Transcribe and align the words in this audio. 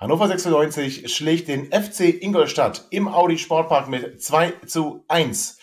Hannover 0.00 0.28
96 0.28 1.12
schlägt 1.12 1.48
den 1.48 1.72
FC 1.72 2.22
Ingolstadt 2.22 2.86
im 2.90 3.08
Audi 3.08 3.36
Sportpark 3.36 3.88
mit 3.88 4.22
2 4.22 4.52
zu 4.64 5.04
1. 5.08 5.58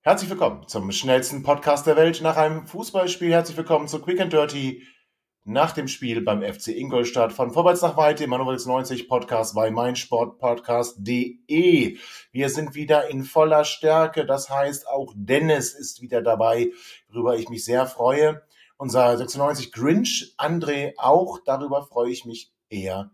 Herzlich 0.00 0.30
willkommen 0.30 0.66
zum 0.68 0.90
schnellsten 0.90 1.42
Podcast 1.42 1.86
der 1.86 1.96
Welt 1.96 2.22
nach 2.22 2.38
einem 2.38 2.66
Fußballspiel. 2.66 3.30
Herzlich 3.30 3.58
willkommen 3.58 3.88
zu 3.88 4.00
Quick 4.00 4.22
and 4.22 4.32
Dirty 4.32 4.84
nach 5.44 5.72
dem 5.72 5.86
Spiel 5.86 6.22
beim 6.22 6.42
FC 6.42 6.68
Ingolstadt 6.68 7.34
von 7.34 7.50
Vorwärts 7.50 7.82
nach 7.82 7.98
Weite 7.98 8.24
im 8.24 8.32
Hannover 8.32 8.52
96 8.52 9.06
Podcast 9.06 9.54
bei 9.54 9.70
meinsportpodcast.de. 9.70 11.98
Wir 12.32 12.48
sind 12.48 12.74
wieder 12.74 13.10
in 13.10 13.24
voller 13.24 13.66
Stärke. 13.66 14.24
Das 14.24 14.48
heißt, 14.48 14.88
auch 14.88 15.12
Dennis 15.14 15.74
ist 15.74 16.00
wieder 16.00 16.22
dabei, 16.22 16.72
worüber 17.10 17.36
ich 17.36 17.50
mich 17.50 17.66
sehr 17.66 17.86
freue. 17.86 18.40
Unser 18.78 19.18
96 19.18 19.72
Grinch, 19.72 20.32
André 20.38 20.94
auch. 20.96 21.40
Darüber 21.44 21.84
freue 21.84 22.10
ich 22.10 22.24
mich 22.24 22.50
eher 22.70 23.10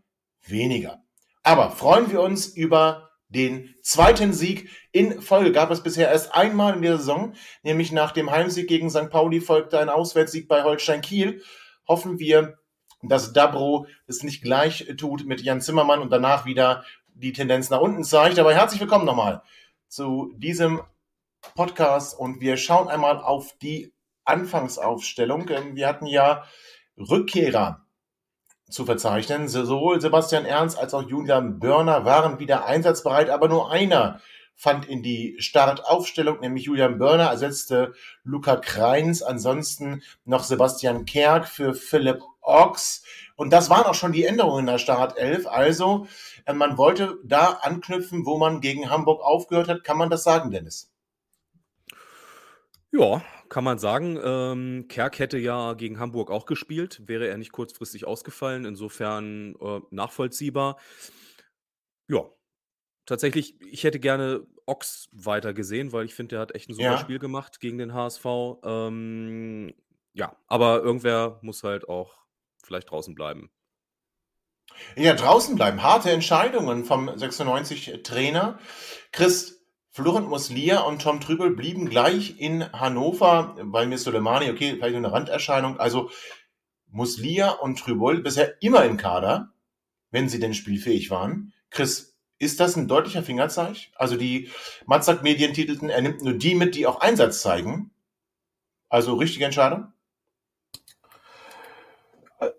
weniger. 0.47 1.03
Aber 1.43 1.71
freuen 1.71 2.11
wir 2.11 2.21
uns 2.21 2.47
über 2.47 3.11
den 3.29 3.75
zweiten 3.83 4.33
Sieg 4.33 4.71
in 4.93 5.21
Folge. 5.21 5.53
Gab 5.53 5.71
es 5.71 5.83
bisher 5.83 6.09
erst 6.09 6.35
einmal 6.35 6.75
in 6.75 6.83
der 6.83 6.99
Saison, 6.99 7.35
nämlich 7.63 7.93
nach 7.93 8.13
dem 8.13 8.31
Heimsieg 8.31 8.69
gegen 8.69 8.91
St. 8.91 9.11
Pauli 9.11 9.41
folgte 9.41 9.79
ein 9.79 9.89
Auswärtssieg 9.89 10.49
bei 10.49 10.63
Holstein 10.63 11.01
Kiel. 11.01 11.43
Hoffen 11.87 12.19
wir, 12.19 12.59
dass 13.03 13.33
Dabro 13.33 13.87
es 14.07 14.23
nicht 14.23 14.43
gleich 14.43 14.87
tut 14.97 15.27
mit 15.27 15.43
Jan 15.43 15.61
Zimmermann 15.61 16.01
und 16.01 16.11
danach 16.11 16.47
wieder 16.47 16.85
die 17.15 17.33
Tendenz 17.33 17.71
nach 17.71 17.81
unten 17.81 18.05
zeigt. 18.05 18.39
Aber 18.39 18.55
herzlich 18.55 18.81
willkommen 18.81 19.05
nochmal 19.05 19.43
zu 19.89 20.33
diesem 20.37 20.81
Podcast 21.55 22.19
und 22.19 22.41
wir 22.41 22.57
schauen 22.57 22.89
einmal 22.89 23.19
auf 23.19 23.57
die 23.59 23.93
Anfangsaufstellung. 24.25 25.49
Wir 25.49 25.87
hatten 25.87 26.07
ja 26.07 26.45
Rückkehrer 26.97 27.84
zu 28.71 28.85
verzeichnen. 28.85 29.49
Sowohl 29.49 30.01
Sebastian 30.01 30.45
Ernst 30.45 30.79
als 30.79 30.95
auch 30.95 31.09
Julian 31.09 31.59
Börner 31.59 32.05
waren 32.05 32.39
wieder 32.39 32.67
einsatzbereit, 32.67 33.31
aber 33.31 33.49
nur 33.49 33.71
einer 33.71 34.21
fand 34.57 34.87
in 34.87 35.03
die 35.03 35.37
Startaufstellung, 35.39 36.41
nämlich 36.41 36.65
Julian 36.65 36.99
Börner 36.99 37.25
ersetzte 37.25 37.93
Luca 38.23 38.57
Kreins, 38.57 39.23
ansonsten 39.23 40.03
noch 40.25 40.45
Sebastian 40.45 41.05
Kerk 41.05 41.49
für 41.49 41.75
Philipp 41.75 42.23
Ochs. 42.41 43.03
Und 43.37 43.53
das 43.53 43.69
waren 43.69 43.85
auch 43.85 43.95
schon 43.95 44.13
die 44.13 44.25
Änderungen 44.25 44.61
in 44.61 44.67
der 44.67 44.79
Startelf. 44.79 45.47
Also 45.47 46.07
äh, 46.45 46.53
man 46.53 46.79
wollte 46.79 47.19
da 47.25 47.59
anknüpfen, 47.63 48.27
wo 48.27 48.39
man 48.39 48.61
gegen 48.61 48.91
Hamburg 48.91 49.23
aufgehört 49.23 49.69
hat. 49.69 49.83
Kann 49.83 49.99
man 49.99 50.11
das 50.11 50.23
sagen, 50.23 50.51
Dennis? 50.51 50.93
Ja, 52.93 53.23
kann 53.55 53.63
man 53.63 53.79
sagen. 53.79 54.19
Ähm, 54.21 54.87
Kerk 54.89 55.21
hätte 55.21 55.39
ja 55.39 55.75
gegen 55.75 56.01
Hamburg 56.01 56.29
auch 56.29 56.45
gespielt, 56.45 57.01
wäre 57.07 57.29
er 57.29 57.39
nicht 57.39 57.53
kurzfristig 57.53 58.05
ausgefallen. 58.05 58.65
Insofern 58.65 59.55
äh, 59.61 59.81
nachvollziehbar. 59.93 60.77
Ja, 62.09 62.25
tatsächlich, 63.07 63.55
ich 63.63 63.85
hätte 63.85 64.01
gerne 64.01 64.45
Ochs 64.67 65.09
weiter 65.13 65.55
gesehen, 65.55 65.93
weil 65.93 66.05
ich 66.05 66.17
finde, 66.17 66.31
der 66.31 66.41
hat 66.41 66.53
echt 66.57 66.69
ein 66.69 66.75
super 66.75 66.95
Ja. 66.95 66.99
Spiel 66.99 67.21
gemacht 67.21 67.61
gegen 67.61 67.79
den 67.79 67.95
HSV. 67.95 68.25
Ähm, 68.65 69.73
ja, 70.15 70.37
aber 70.49 70.83
irgendwer 70.83 71.39
muss 71.43 71.63
halt 71.63 71.89
auch 71.89 72.25
vielleicht 72.65 72.91
draußen 72.91 73.15
bleiben. 73.15 73.53
Ja, 74.97 75.15
draußen 75.15 75.55
bleiben. 75.55 75.81
Harte 75.81 76.11
Entscheidungen 76.11 76.85
vom 76.85 77.09
96-Trainer. 77.09 78.59
Chris 79.13 79.64
Florent 79.95 80.29
Muslia 80.29 80.81
und 80.81 81.03
Tom 81.03 81.21
Trübel 81.21 81.55
blieben 81.55 81.89
gleich 81.89 82.41
in 82.41 82.65
Hannover, 82.73 83.55
weil 83.61 83.87
mir 83.87 83.97
Soleimani, 83.97 84.51
okay, 84.51 84.75
vielleicht 84.75 84.97
eine 84.97 85.13
Randerscheinung. 85.13 85.79
Also 85.79 86.11
Muslia 86.89 87.51
und 87.51 87.79
Trübel 87.79 88.21
bisher 88.21 88.61
immer 88.61 88.85
im 88.87 88.97
Kader, 88.97 89.53
wenn 90.11 90.29
sie 90.29 90.41
denn 90.41 90.53
spielfähig 90.53 91.11
waren. 91.11 91.53
Chris, 91.71 92.19
ist 92.41 92.59
das 92.59 92.75
ein 92.75 92.89
deutlicher 92.89 93.23
Fingerzeig? 93.23 93.93
Also 93.95 94.17
die 94.17 94.51
Matzak-Medien 94.87 95.55
titelten, 95.55 95.91
er 95.91 96.03
nimmt 96.03 96.23
nur 96.23 96.35
die 96.35 96.57
mit, 96.57 96.75
die 96.75 96.89
auch 96.89 97.01
Einsatz 97.01 97.41
zeigen. 97.41 97.93
Also 98.89 99.15
richtige 99.15 99.45
Entscheidung? 99.45 99.93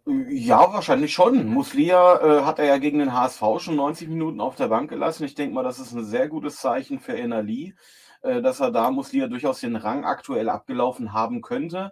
Äh, 0.06 0.12
Ja, 0.34 0.73
wahrscheinlich 0.73 1.13
schon. 1.13 1.47
Muslia 1.47 2.40
äh, 2.40 2.44
hat 2.44 2.59
er 2.59 2.66
ja 2.66 2.78
gegen 2.78 3.00
den 3.00 3.13
HSV 3.13 3.41
schon 3.59 3.75
90 3.75 4.09
Minuten 4.09 4.40
auf 4.41 4.56
der 4.56 4.68
Bank 4.68 4.90
gelassen. 4.90 5.23
Ich 5.25 5.35
denke 5.35 5.53
mal, 5.53 5.63
das 5.63 5.79
ist 5.79 5.94
ein 5.94 6.03
sehr 6.06 6.28
gutes 6.28 6.57
Zeichen 6.57 7.00
für 7.00 7.18
Enali, 7.18 7.75
äh, 8.22 8.41
dass 8.41 8.59
er 8.59 8.72
da 8.72 8.91
Muslia 8.91 9.28
durchaus 9.28 9.59
den 9.62 9.75
Rang 9.75 10.06
aktuell 10.06 10.50
abgelaufen 10.50 11.13
haben 11.13 11.41
könnte. 11.41 11.91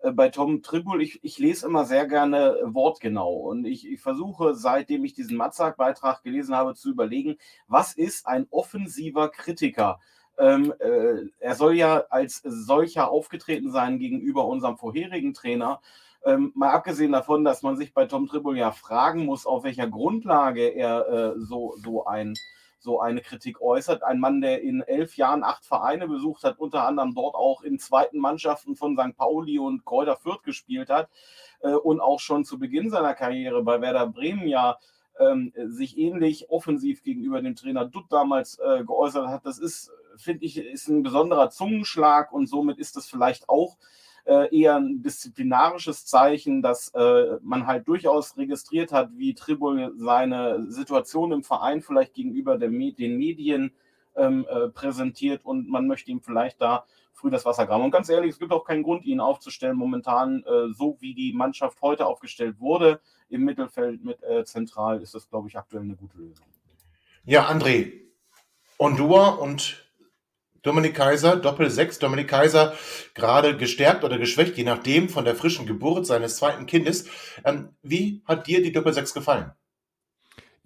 Äh, 0.00 0.12
bei 0.12 0.28
Tom 0.28 0.62
Tribul, 0.62 1.02
ich, 1.02 1.22
ich 1.24 1.38
lese 1.38 1.66
immer 1.66 1.84
sehr 1.84 2.06
gerne 2.06 2.58
wortgenau 2.64 3.34
und 3.34 3.64
ich, 3.66 3.88
ich 3.90 4.00
versuche, 4.00 4.54
seitdem 4.54 5.04
ich 5.04 5.14
diesen 5.14 5.36
Matzak-Beitrag 5.36 6.22
gelesen 6.22 6.54
habe, 6.54 6.74
zu 6.74 6.90
überlegen, 6.90 7.36
was 7.68 7.94
ist 7.94 8.26
ein 8.26 8.46
offensiver 8.50 9.28
Kritiker? 9.30 10.00
Ähm, 10.38 10.74
äh, 10.80 11.26
er 11.38 11.54
soll 11.54 11.74
ja 11.76 12.04
als 12.10 12.42
solcher 12.44 13.10
aufgetreten 13.10 13.70
sein 13.70 13.98
gegenüber 13.98 14.46
unserem 14.46 14.76
vorherigen 14.76 15.32
Trainer. 15.32 15.80
Ähm, 16.24 16.52
mal 16.54 16.70
abgesehen 16.70 17.12
davon, 17.12 17.44
dass 17.44 17.62
man 17.62 17.76
sich 17.76 17.92
bei 17.92 18.06
Tom 18.06 18.26
Tribble 18.26 18.56
ja 18.56 18.72
fragen 18.72 19.26
muss, 19.26 19.46
auf 19.46 19.64
welcher 19.64 19.88
Grundlage 19.88 20.68
er 20.68 21.08
äh, 21.08 21.32
so, 21.36 21.74
so, 21.76 22.06
ein, 22.06 22.34
so 22.78 23.00
eine 23.00 23.20
Kritik 23.20 23.60
äußert. 23.60 24.02
Ein 24.02 24.20
Mann, 24.20 24.40
der 24.40 24.62
in 24.62 24.80
elf 24.80 25.16
Jahren 25.16 25.44
acht 25.44 25.66
Vereine 25.66 26.08
besucht 26.08 26.44
hat, 26.44 26.58
unter 26.58 26.86
anderem 26.86 27.14
dort 27.14 27.34
auch 27.34 27.62
in 27.62 27.78
zweiten 27.78 28.18
Mannschaften 28.18 28.74
von 28.74 28.96
St. 28.96 29.16
Pauli 29.16 29.58
und 29.58 29.84
Kräuter 29.84 30.16
Fürth 30.16 30.42
gespielt 30.44 30.88
hat 30.88 31.10
äh, 31.60 31.72
und 31.72 32.00
auch 32.00 32.20
schon 32.20 32.44
zu 32.44 32.58
Beginn 32.58 32.88
seiner 32.88 33.14
Karriere 33.14 33.62
bei 33.62 33.82
Werder 33.82 34.06
Bremen 34.06 34.48
ja 34.48 34.78
ähm, 35.18 35.52
sich 35.66 35.98
ähnlich 35.98 36.50
offensiv 36.50 37.02
gegenüber 37.02 37.40
dem 37.40 37.54
Trainer 37.54 37.84
Dutt 37.84 38.06
damals 38.10 38.58
äh, 38.58 38.82
geäußert 38.84 39.28
hat. 39.28 39.46
Das 39.46 39.58
ist, 39.58 39.90
finde 40.16 40.44
ich, 40.44 40.56
ist 40.56 40.88
ein 40.88 41.02
besonderer 41.02 41.50
Zungenschlag 41.50 42.32
und 42.32 42.46
somit 42.46 42.78
ist 42.78 42.96
es 42.96 43.06
vielleicht 43.06 43.48
auch 43.48 43.76
äh, 44.24 44.56
eher 44.56 44.76
ein 44.76 45.02
disziplinarisches 45.02 46.06
Zeichen, 46.06 46.62
dass 46.62 46.88
äh, 46.94 47.38
man 47.42 47.66
halt 47.66 47.86
durchaus 47.88 48.36
registriert 48.36 48.92
hat, 48.92 49.10
wie 49.16 49.34
Tribul 49.34 49.92
seine 49.96 50.70
Situation 50.70 51.32
im 51.32 51.42
Verein 51.42 51.82
vielleicht 51.82 52.14
gegenüber 52.14 52.58
der, 52.58 52.70
Me- 52.70 52.92
den 52.92 53.16
Medien 53.16 53.72
ähm, 54.16 54.46
äh, 54.48 54.68
präsentiert 54.68 55.44
und 55.44 55.68
man 55.68 55.86
möchte 55.86 56.10
ihm 56.10 56.20
vielleicht 56.20 56.60
da 56.60 56.84
früh 57.12 57.30
das 57.30 57.44
Wasser 57.44 57.66
graben. 57.66 57.84
Und 57.84 57.90
ganz 57.90 58.08
ehrlich, 58.08 58.30
es 58.30 58.38
gibt 58.38 58.52
auch 58.52 58.64
keinen 58.64 58.82
Grund, 58.82 59.04
ihn 59.04 59.20
aufzustellen. 59.20 59.76
Momentan, 59.76 60.42
äh, 60.42 60.72
so 60.72 60.96
wie 61.00 61.14
die 61.14 61.32
Mannschaft 61.32 61.80
heute 61.80 62.06
aufgestellt 62.06 62.58
wurde, 62.58 63.00
im 63.28 63.44
Mittelfeld 63.44 64.04
mit 64.04 64.22
äh, 64.22 64.44
zentral, 64.44 65.00
ist 65.00 65.14
das, 65.14 65.28
glaube 65.28 65.48
ich, 65.48 65.56
aktuell 65.56 65.82
eine 65.84 65.96
gute 65.96 66.18
Lösung. 66.18 66.46
Ja, 67.24 67.48
André. 67.48 67.92
Ondua 68.78 69.28
und 69.28 69.83
Dominik 70.64 70.94
Kaiser, 70.94 71.36
Doppel 71.36 71.70
6, 71.70 71.98
Dominik 71.98 72.28
Kaiser 72.28 72.74
gerade 73.14 73.56
gestärkt 73.56 74.02
oder 74.02 74.18
geschwächt, 74.18 74.56
je 74.56 74.64
nachdem 74.64 75.10
von 75.10 75.24
der 75.24 75.36
frischen 75.36 75.66
Geburt 75.66 76.06
seines 76.06 76.36
zweiten 76.36 76.64
Kindes. 76.66 77.06
Ähm, 77.44 77.68
wie 77.82 78.22
hat 78.24 78.46
dir 78.46 78.62
die 78.62 78.72
Doppel 78.72 78.94
6 78.94 79.12
gefallen? 79.12 79.52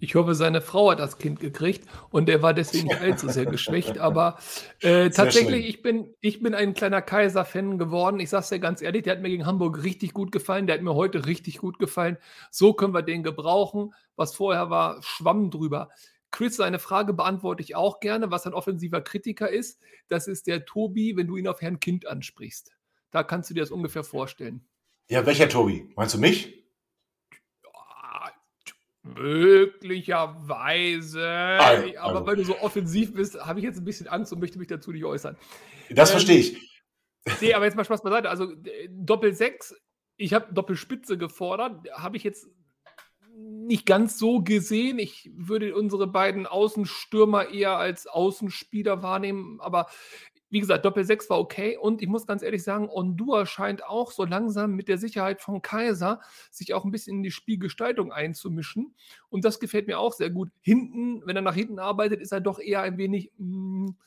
Ich 0.01 0.15
hoffe, 0.15 0.33
seine 0.33 0.61
Frau 0.61 0.91
hat 0.91 0.99
das 0.99 1.17
Kind 1.17 1.41
gekriegt 1.41 1.85
und 2.09 2.29
er 2.29 2.41
war 2.41 2.53
deswegen 2.53 2.87
nicht 2.87 3.01
allzu 3.01 3.27
sehr 3.27 3.45
geschwächt. 3.51 3.97
Aber 3.97 4.37
äh, 4.79 5.09
tatsächlich, 5.09 5.67
ich 5.67 5.81
bin, 5.81 6.15
ich 6.21 6.41
bin 6.41 6.55
ein 6.55 6.73
kleiner 6.73 7.01
Kaiser-Fan 7.01 7.77
geworden. 7.77 8.21
Ich 8.21 8.29
sag's 8.29 8.47
dir 8.47 8.59
ganz 8.59 8.81
ehrlich, 8.81 9.03
der 9.03 9.15
hat 9.15 9.21
mir 9.21 9.27
gegen 9.27 9.45
Hamburg 9.45 9.83
richtig 9.83 10.13
gut 10.13 10.31
gefallen. 10.31 10.67
Der 10.67 10.75
hat 10.77 10.83
mir 10.83 10.95
heute 10.95 11.25
richtig 11.25 11.57
gut 11.57 11.77
gefallen. 11.77 12.17
So 12.49 12.71
können 12.71 12.93
wir 12.93 13.01
den 13.01 13.23
gebrauchen. 13.23 13.93
Was 14.15 14.33
vorher 14.33 14.69
war, 14.69 15.03
schwamm 15.03 15.51
drüber. 15.51 15.89
Chris, 16.31 16.55
seine 16.55 16.79
Frage 16.79 17.13
beantworte 17.13 17.63
ich 17.63 17.75
auch 17.75 17.99
gerne, 17.99 18.31
was 18.31 18.45
ein 18.45 18.53
offensiver 18.53 19.01
Kritiker 19.01 19.49
ist. 19.49 19.79
Das 20.07 20.27
ist 20.27 20.47
der 20.47 20.65
Tobi, 20.65 21.17
wenn 21.17 21.27
du 21.27 21.37
ihn 21.37 21.47
auf 21.47 21.61
Herrn 21.61 21.79
Kind 21.79 22.05
ansprichst. 22.05 22.71
Da 23.11 23.23
kannst 23.23 23.49
du 23.49 23.55
dir 23.55 23.61
das 23.61 23.71
ungefähr 23.71 24.03
vorstellen. 24.03 24.63
Ja, 25.09 25.25
welcher 25.25 25.49
Tobi? 25.49 25.91
Meinst 25.95 26.13
du 26.13 26.19
mich? 26.19 26.63
Ah, 27.73 28.29
Möglicherweise. 29.01 31.27
Also, 31.27 31.97
aber 31.97 32.15
also. 32.15 32.27
weil 32.27 32.35
du 32.35 32.43
so 32.43 32.59
offensiv 32.59 33.13
bist, 33.13 33.43
habe 33.43 33.59
ich 33.59 33.65
jetzt 33.65 33.79
ein 33.79 33.85
bisschen 33.85 34.07
Angst 34.07 34.31
und 34.31 34.39
möchte 34.39 34.59
mich 34.59 34.67
dazu 34.67 34.91
nicht 34.91 35.05
äußern. 35.05 35.35
Das 35.89 36.09
Ähm, 36.09 36.13
verstehe 36.13 36.37
ich. 36.37 36.69
Nee, 37.41 37.53
aber 37.53 37.65
jetzt 37.65 37.75
mal 37.75 37.85
Spaß 37.85 38.03
beiseite. 38.03 38.29
Also 38.29 38.51
äh, 38.51 38.87
Doppel 38.89 39.33
6 39.33 39.75
Ich 40.17 40.33
habe 40.33 40.53
Doppelspitze 40.53 41.17
gefordert, 41.17 41.87
habe 41.93 42.17
ich 42.17 42.23
jetzt 42.23 42.47
nicht 43.69 43.85
ganz 43.85 44.17
so 44.17 44.41
gesehen. 44.41 44.99
Ich 44.99 45.31
würde 45.33 45.75
unsere 45.75 46.07
beiden 46.07 46.45
Außenstürmer 46.45 47.49
eher 47.49 47.77
als 47.77 48.07
Außenspieler 48.07 49.03
wahrnehmen, 49.03 49.61
aber 49.61 49.87
wie 50.49 50.59
gesagt, 50.59 50.83
Doppel 50.83 51.03
6 51.03 51.29
war 51.29 51.39
okay 51.39 51.77
und 51.77 52.01
ich 52.01 52.07
muss 52.07 52.25
ganz 52.25 52.41
ehrlich 52.41 52.63
sagen, 52.63 52.89
Ondua 52.89 53.45
scheint 53.45 53.85
auch 53.85 54.11
so 54.11 54.25
langsam 54.25 54.75
mit 54.75 54.87
der 54.87 54.97
Sicherheit 54.97 55.41
von 55.41 55.61
Kaiser 55.61 56.21
sich 56.49 56.73
auch 56.73 56.85
ein 56.85 56.91
bisschen 56.91 57.17
in 57.17 57.23
die 57.23 57.31
Spielgestaltung 57.31 58.11
einzumischen 58.11 58.95
und 59.29 59.45
das 59.45 59.59
gefällt 59.59 59.85
mir 59.85 59.99
auch 59.99 60.13
sehr 60.13 60.31
gut. 60.31 60.49
Hinten, 60.61 61.21
wenn 61.25 61.35
er 61.35 61.43
nach 61.43 61.53
hinten 61.53 61.77
arbeitet, 61.77 62.21
ist 62.21 62.31
er 62.31 62.41
doch 62.41 62.59
eher 62.59 62.81
ein 62.81 62.97
wenig 62.97 63.31
mh, 63.37 63.91
mm, 63.91 63.97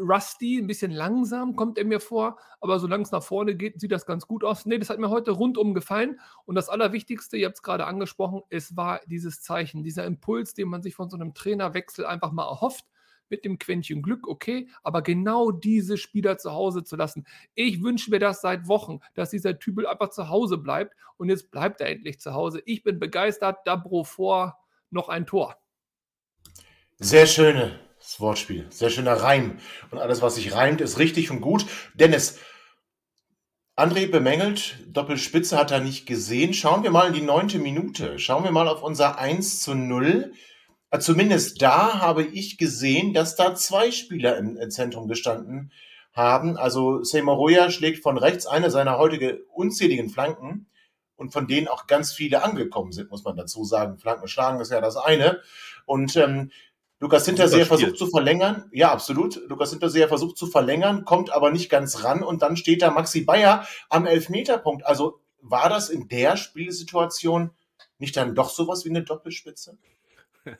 rusty, 0.00 0.58
ein 0.58 0.66
bisschen 0.66 0.90
langsam 0.90 1.56
kommt 1.56 1.78
er 1.78 1.84
mir 1.84 2.00
vor, 2.00 2.38
aber 2.60 2.78
solange 2.78 3.04
es 3.04 3.12
nach 3.12 3.22
vorne 3.22 3.54
geht, 3.54 3.80
sieht 3.80 3.92
das 3.92 4.06
ganz 4.06 4.26
gut 4.26 4.44
aus. 4.44 4.66
Nee, 4.66 4.78
das 4.78 4.90
hat 4.90 4.98
mir 4.98 5.10
heute 5.10 5.32
rundum 5.32 5.74
gefallen 5.74 6.20
und 6.44 6.54
das 6.54 6.68
Allerwichtigste, 6.68 7.36
ihr 7.36 7.46
habt 7.46 7.56
es 7.56 7.62
gerade 7.62 7.86
angesprochen, 7.86 8.42
es 8.50 8.76
war 8.76 9.00
dieses 9.06 9.42
Zeichen, 9.42 9.82
dieser 9.82 10.04
Impuls, 10.04 10.54
den 10.54 10.68
man 10.68 10.82
sich 10.82 10.94
von 10.94 11.10
so 11.10 11.16
einem 11.16 11.34
Trainerwechsel 11.34 12.06
einfach 12.06 12.32
mal 12.32 12.48
erhofft 12.48 12.84
mit 13.30 13.44
dem 13.44 13.58
Quäntchen 13.58 14.02
Glück, 14.02 14.26
okay, 14.26 14.68
aber 14.82 15.02
genau 15.02 15.50
diese 15.50 15.96
Spieler 15.96 16.38
zu 16.38 16.52
Hause 16.52 16.84
zu 16.84 16.96
lassen. 16.96 17.26
Ich 17.54 17.82
wünsche 17.82 18.10
mir 18.10 18.18
das 18.18 18.40
seit 18.40 18.68
Wochen, 18.68 19.00
dass 19.14 19.30
dieser 19.30 19.58
Typel 19.58 19.86
einfach 19.86 20.10
zu 20.10 20.28
Hause 20.28 20.58
bleibt 20.58 20.94
und 21.16 21.28
jetzt 21.28 21.50
bleibt 21.50 21.80
er 21.80 21.88
endlich 21.88 22.20
zu 22.20 22.34
Hause. 22.34 22.62
Ich 22.64 22.82
bin 22.82 22.98
begeistert, 22.98 23.58
Dabro 23.66 24.04
vor, 24.04 24.58
noch 24.90 25.08
ein 25.08 25.26
Tor. 25.26 25.56
Sehr 26.98 27.26
schönes 28.08 28.20
Wortspiel, 28.20 28.66
sehr 28.70 28.90
schöner 28.90 29.14
Reim. 29.14 29.58
Und 29.90 29.98
alles, 29.98 30.22
was 30.22 30.36
sich 30.36 30.54
reimt, 30.54 30.80
ist 30.80 30.98
richtig 30.98 31.30
und 31.30 31.40
gut. 31.40 31.66
Dennis, 31.94 32.38
André 33.76 34.10
bemängelt, 34.10 34.78
Doppelspitze 34.86 35.56
hat 35.56 35.70
er 35.70 35.80
nicht 35.80 36.06
gesehen. 36.06 36.54
Schauen 36.54 36.82
wir 36.82 36.90
mal 36.90 37.08
in 37.08 37.12
die 37.12 37.20
neunte 37.20 37.58
Minute. 37.58 38.18
Schauen 38.18 38.44
wir 38.44 38.50
mal 38.50 38.66
auf 38.66 38.82
unser 38.82 39.18
1 39.18 39.60
zu 39.60 39.74
0. 39.74 40.32
Äh, 40.90 40.98
zumindest 41.00 41.60
da 41.60 42.00
habe 42.00 42.24
ich 42.24 42.56
gesehen, 42.56 43.12
dass 43.12 43.36
da 43.36 43.54
zwei 43.54 43.90
Spieler 43.90 44.38
im 44.38 44.70
Zentrum 44.70 45.06
gestanden 45.06 45.70
haben. 46.14 46.56
Also 46.56 47.04
Seymour 47.04 47.70
schlägt 47.70 48.02
von 48.02 48.16
rechts 48.16 48.46
eine 48.46 48.70
seiner 48.70 48.98
heutige 48.98 49.44
unzähligen 49.52 50.08
Flanken 50.08 50.66
und 51.16 51.32
von 51.32 51.46
denen 51.46 51.68
auch 51.68 51.86
ganz 51.86 52.12
viele 52.12 52.42
angekommen 52.42 52.92
sind, 52.92 53.10
muss 53.10 53.24
man 53.24 53.36
dazu 53.36 53.64
sagen. 53.64 53.98
Flanken 53.98 54.28
schlagen 54.28 54.60
ist 54.60 54.72
ja 54.72 54.80
das 54.80 54.96
eine. 54.96 55.40
Und 55.84 56.16
ähm, 56.16 56.50
Lukas 57.00 57.26
Hinterseher 57.26 57.66
versucht 57.66 57.96
zu 57.96 58.08
verlängern. 58.08 58.68
Ja, 58.72 58.90
absolut. 58.90 59.40
Lukas 59.48 59.70
Hinterseher 59.70 60.08
versucht 60.08 60.36
zu 60.36 60.46
verlängern, 60.46 61.04
kommt 61.04 61.30
aber 61.30 61.52
nicht 61.52 61.70
ganz 61.70 62.02
ran 62.02 62.22
und 62.22 62.42
dann 62.42 62.56
steht 62.56 62.82
da 62.82 62.90
Maxi 62.90 63.22
Bayer 63.22 63.66
am 63.88 64.06
Elfmeterpunkt. 64.06 64.84
Also 64.84 65.20
war 65.40 65.68
das 65.68 65.90
in 65.90 66.08
der 66.08 66.36
Spielsituation 66.36 67.50
nicht 67.98 68.16
dann 68.16 68.34
doch 68.34 68.50
sowas 68.50 68.84
wie 68.84 68.90
eine 68.90 69.02
Doppelspitze? 69.02 69.78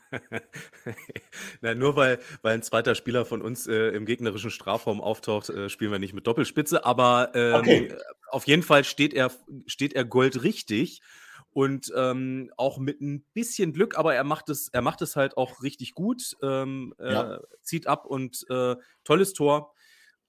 Na, 1.61 1.73
nur 1.73 1.95
weil, 1.95 2.19
weil 2.41 2.53
ein 2.53 2.63
zweiter 2.63 2.95
Spieler 2.95 3.25
von 3.25 3.41
uns 3.41 3.67
äh, 3.67 3.89
im 3.89 4.05
gegnerischen 4.05 4.51
Strafraum 4.51 5.01
auftaucht, 5.01 5.49
äh, 5.49 5.69
spielen 5.69 5.91
wir 5.91 5.99
nicht 5.99 6.13
mit 6.13 6.27
Doppelspitze. 6.27 6.85
Aber 6.85 7.31
ähm, 7.33 7.55
okay. 7.55 7.93
auf 8.29 8.47
jeden 8.47 8.63
Fall 8.63 8.83
steht 8.83 9.13
er, 9.13 9.31
steht 9.65 9.93
er 9.93 10.05
goldrichtig 10.05 11.01
und 11.51 11.91
ähm, 11.95 12.51
auch 12.57 12.77
mit 12.77 13.01
ein 13.01 13.25
bisschen 13.33 13.73
Glück, 13.73 13.97
aber 13.97 14.15
er 14.15 14.23
macht 14.23 14.49
es, 14.49 14.69
er 14.69 14.81
macht 14.81 15.01
es 15.01 15.15
halt 15.15 15.37
auch 15.37 15.63
richtig 15.63 15.93
gut, 15.93 16.35
ähm, 16.41 16.93
ja. 16.99 17.35
äh, 17.35 17.39
zieht 17.61 17.87
ab 17.87 18.05
und 18.05 18.45
äh, 18.49 18.75
tolles 19.03 19.33
Tor. 19.33 19.73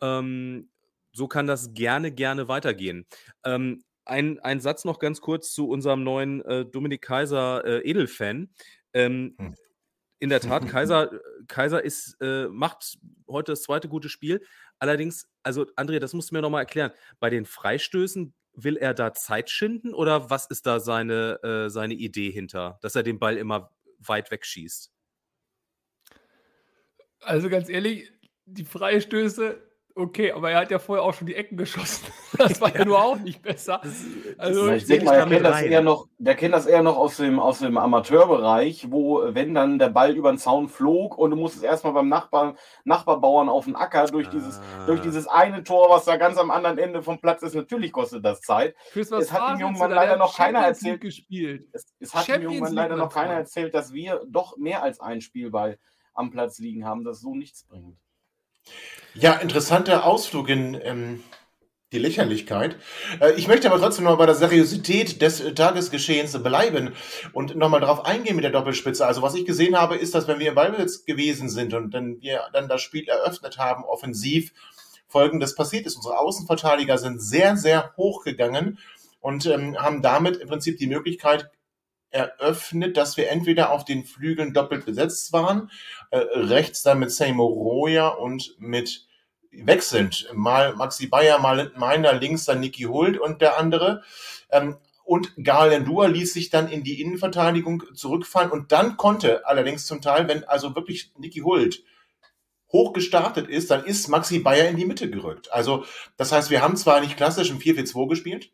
Ähm, 0.01 0.71
so 1.13 1.29
kann 1.29 1.47
das 1.47 1.75
gerne, 1.75 2.13
gerne 2.13 2.49
weitergehen. 2.49 3.07
Ähm, 3.45 3.83
ein, 4.05 4.39
ein 4.41 4.61
Satz 4.61 4.85
noch 4.85 4.99
ganz 4.99 5.21
kurz 5.21 5.53
zu 5.53 5.69
unserem 5.69 6.03
neuen 6.03 6.43
äh, 6.43 6.65
Dominik 6.65 7.03
Kaiser 7.03 7.65
äh, 7.65 7.89
Edelfan. 7.89 8.51
Ähm, 8.93 9.35
hm. 9.39 9.55
In 10.19 10.31
der 10.31 10.41
Tat, 10.41 10.67
Kaiser, 10.69 11.11
Kaiser 11.49 11.83
ist, 11.85 12.17
äh, 12.21 12.49
macht 12.49 12.99
heute 13.29 13.53
das 13.53 13.63
zweite 13.63 13.89
gute 13.89 14.09
Spiel. 14.09 14.45
Allerdings, 14.79 15.29
also 15.43 15.65
André, 15.77 15.99
das 15.99 16.13
musst 16.15 16.31
du 16.31 16.35
mir 16.35 16.43
nochmal 16.43 16.63
erklären. 16.63 16.93
Bei 17.19 17.31
den 17.31 17.45
Freistößen 17.45 18.35
will 18.55 18.77
er 18.77 18.95
da 18.95 19.13
Zeit 19.15 19.51
schinden 19.51 19.95
oder 19.95 20.31
was 20.31 20.47
ist 20.47 20.67
da 20.67 20.81
seine, 20.81 21.43
äh, 21.43 21.71
seine 21.71 21.95
Idee 21.95 22.31
hinter, 22.31 22.79
dass 22.83 22.97
er 22.97 23.03
den 23.03 23.19
Ball 23.19 23.37
immer 23.37 23.73
weit 23.99 24.31
wegschießt? 24.31 24.93
Also 27.21 27.49
ganz 27.51 27.69
ehrlich, 27.69 28.11
die 28.47 28.65
Freistöße 28.65 29.70
Okay, 29.95 30.33
aber 30.33 30.51
er 30.51 30.61
hat 30.61 30.71
ja 30.71 30.79
vorher 30.79 31.05
auch 31.05 31.15
schon 31.15 31.27
die 31.27 31.35
Ecken 31.35 31.57
geschossen. 31.57 32.07
Das 32.39 32.59
war 32.59 32.75
ja, 32.75 32.87
nur 32.87 33.05
auch 33.05 33.19
nicht 33.19 33.43
besser. 33.43 33.83
Also, 34.39 34.71
ich 34.71 34.87
denke 34.87 35.05
mal, 35.05 35.17
er 35.17 35.27
kennt, 35.27 35.45
das 35.45 35.61
eher 35.61 35.83
noch, 35.83 36.07
der 36.17 36.35
kennt 36.37 36.55
das 36.55 36.65
eher 36.65 36.83
noch 36.83 36.97
aus 36.97 37.19
dem, 37.19 37.39
aus 37.39 37.59
dem 37.59 37.77
Amateurbereich, 37.77 38.91
wo, 38.91 39.23
wenn 39.35 39.53
dann 39.53 39.79
der 39.79 39.91
Ball 39.91 40.17
über 40.17 40.33
den 40.33 40.39
Zaun 40.39 40.69
flog 40.69 41.19
und 41.19 41.33
du 41.33 41.37
musstest 41.37 41.65
erstmal 41.65 41.93
beim 41.93 42.09
Nachbar, 42.09 42.55
Nachbarbauern 42.85 43.51
auf 43.51 43.67
den 43.67 43.77
Acker 43.77 44.07
durch, 44.07 44.29
ah. 44.29 44.31
dieses, 44.31 44.61
durch 44.87 45.03
dieses 45.03 45.27
eine 45.27 45.65
Tor, 45.65 45.91
was 45.91 46.07
da 46.07 46.17
ganz 46.17 46.39
am 46.39 46.51
anderen 46.51 46.79
Ende 46.79 47.03
vom 47.03 47.21
Platz 47.21 47.43
ist, 47.43 47.55
natürlich 47.55 47.93
kostet 47.93 48.25
das 48.25 48.41
Zeit. 48.41 48.75
es 48.95 49.33
hat 49.33 49.55
dem 49.55 49.61
Jungen 49.61 49.91
leider 49.91 50.17
noch 50.17 50.35
keiner 50.35 50.61
erzählt. 50.61 51.03
Gespielt. 51.03 51.69
Es, 51.73 51.93
es 51.99 52.15
hat 52.15 52.27
dem 52.29 52.43
Jungen 52.43 52.73
leider 52.73 52.97
noch 52.97 53.13
keiner 53.13 53.35
erzählt, 53.35 53.75
dass 53.75 53.93
wir 53.93 54.23
doch 54.27 54.57
mehr 54.57 54.83
als 54.83 54.99
ein 55.01 55.21
Spielball 55.21 55.79
am 56.15 56.31
Platz 56.31 56.59
liegen 56.59 56.87
haben, 56.87 57.05
das 57.05 57.21
so 57.21 57.35
nichts 57.35 57.65
bringt. 57.65 57.99
Ja, 59.15 59.35
interessanter 59.35 60.05
Ausflug 60.05 60.49
in 60.49 60.81
ähm, 60.83 61.25
die 61.93 61.99
Lächerlichkeit. 61.99 62.77
Äh, 63.21 63.33
ich 63.33 63.49
möchte 63.49 63.69
aber 63.69 63.81
trotzdem 63.81 64.05
noch 64.05 64.19
bei 64.19 64.27
der 64.27 64.35
Seriosität 64.35 65.21
des 65.21 65.41
äh, 65.41 65.55
Tagesgeschehens 65.55 66.41
bleiben 66.43 66.95
und 67.33 67.57
nochmal 67.57 67.81
darauf 67.81 68.05
eingehen 68.05 68.37
mit 68.37 68.45
der 68.45 68.53
Doppelspitze. 68.53 69.07
Also 69.07 69.23
was 69.23 69.35
ich 69.35 69.45
gesehen 69.45 69.77
habe, 69.77 69.97
ist, 69.97 70.15
dass 70.15 70.29
wenn 70.29 70.39
wir 70.39 70.51
im 70.51 70.55
Ballbesitz 70.55 71.05
gewesen 71.05 71.49
sind 71.49 71.75
und 71.75 71.93
dann 71.93 72.21
wir 72.21 72.43
dann 72.53 72.69
das 72.69 72.83
Spiel 72.83 73.09
eröffnet 73.09 73.59
haben, 73.59 73.85
offensiv, 73.85 74.53
folgendes 75.09 75.57
passiert 75.57 75.87
ist. 75.87 75.97
Unsere 75.97 76.19
Außenverteidiger 76.19 76.97
sind 76.97 77.21
sehr, 77.21 77.57
sehr 77.57 77.93
hoch 77.97 78.23
gegangen 78.23 78.79
und 79.21 79.47
ähm, 79.47 79.77
haben 79.77 80.03
damit 80.03 80.37
im 80.37 80.49
Prinzip 80.49 80.79
die 80.79 80.87
Möglichkeit 80.87 81.51
eröffnet, 82.11 82.97
dass 82.97 83.17
wir 83.17 83.31
entweder 83.31 83.71
auf 83.71 83.85
den 83.85 84.05
Flügeln 84.05 84.53
doppelt 84.53 84.85
besetzt 84.85 85.33
waren, 85.33 85.71
äh, 86.11 86.19
rechts 86.19 86.83
dann 86.83 86.99
mit 86.99 87.13
Seymour 87.13 87.49
Roya 87.49 88.09
und 88.09 88.55
mit 88.59 89.07
wechselnd, 89.53 90.29
mal 90.33 90.75
Maxi 90.75 91.07
Bayer, 91.07 91.39
mal 91.39 91.73
meiner, 91.77 92.13
links 92.13 92.45
dann 92.45 92.61
Niki 92.61 92.85
Hult 92.85 93.19
und 93.19 93.41
der 93.41 93.59
andere. 93.59 94.03
Ähm, 94.51 94.77
und 95.05 95.33
Garlandua 95.43 96.07
ließ 96.07 96.33
sich 96.33 96.51
dann 96.51 96.69
in 96.69 96.85
die 96.85 97.01
Innenverteidigung 97.01 97.83
zurückfallen 97.95 98.51
und 98.51 98.71
dann 98.71 98.97
konnte 98.97 99.47
allerdings 99.47 99.87
zum 99.87 100.01
Teil, 100.01 100.29
wenn 100.29 100.45
also 100.45 100.77
wirklich 100.77 101.13
Niki 101.19 101.41
Hult 101.41 101.83
hoch 102.73 102.93
gestartet 102.93 103.49
ist, 103.49 103.71
dann 103.71 103.85
ist 103.85 104.09
Maxi 104.09 104.39
Bayer 104.39 104.69
in 104.69 104.77
die 104.77 104.85
Mitte 104.85 105.11
gerückt. 105.11 105.53
Also 105.53 105.85
das 106.17 106.31
heißt, 106.31 106.51
wir 106.51 106.63
haben 106.63 106.77
zwar 106.77 107.01
nicht 107.01 107.17
klassisch 107.17 107.51
im 107.51 107.59
4-4-2 107.59 108.09
gespielt, 108.09 108.53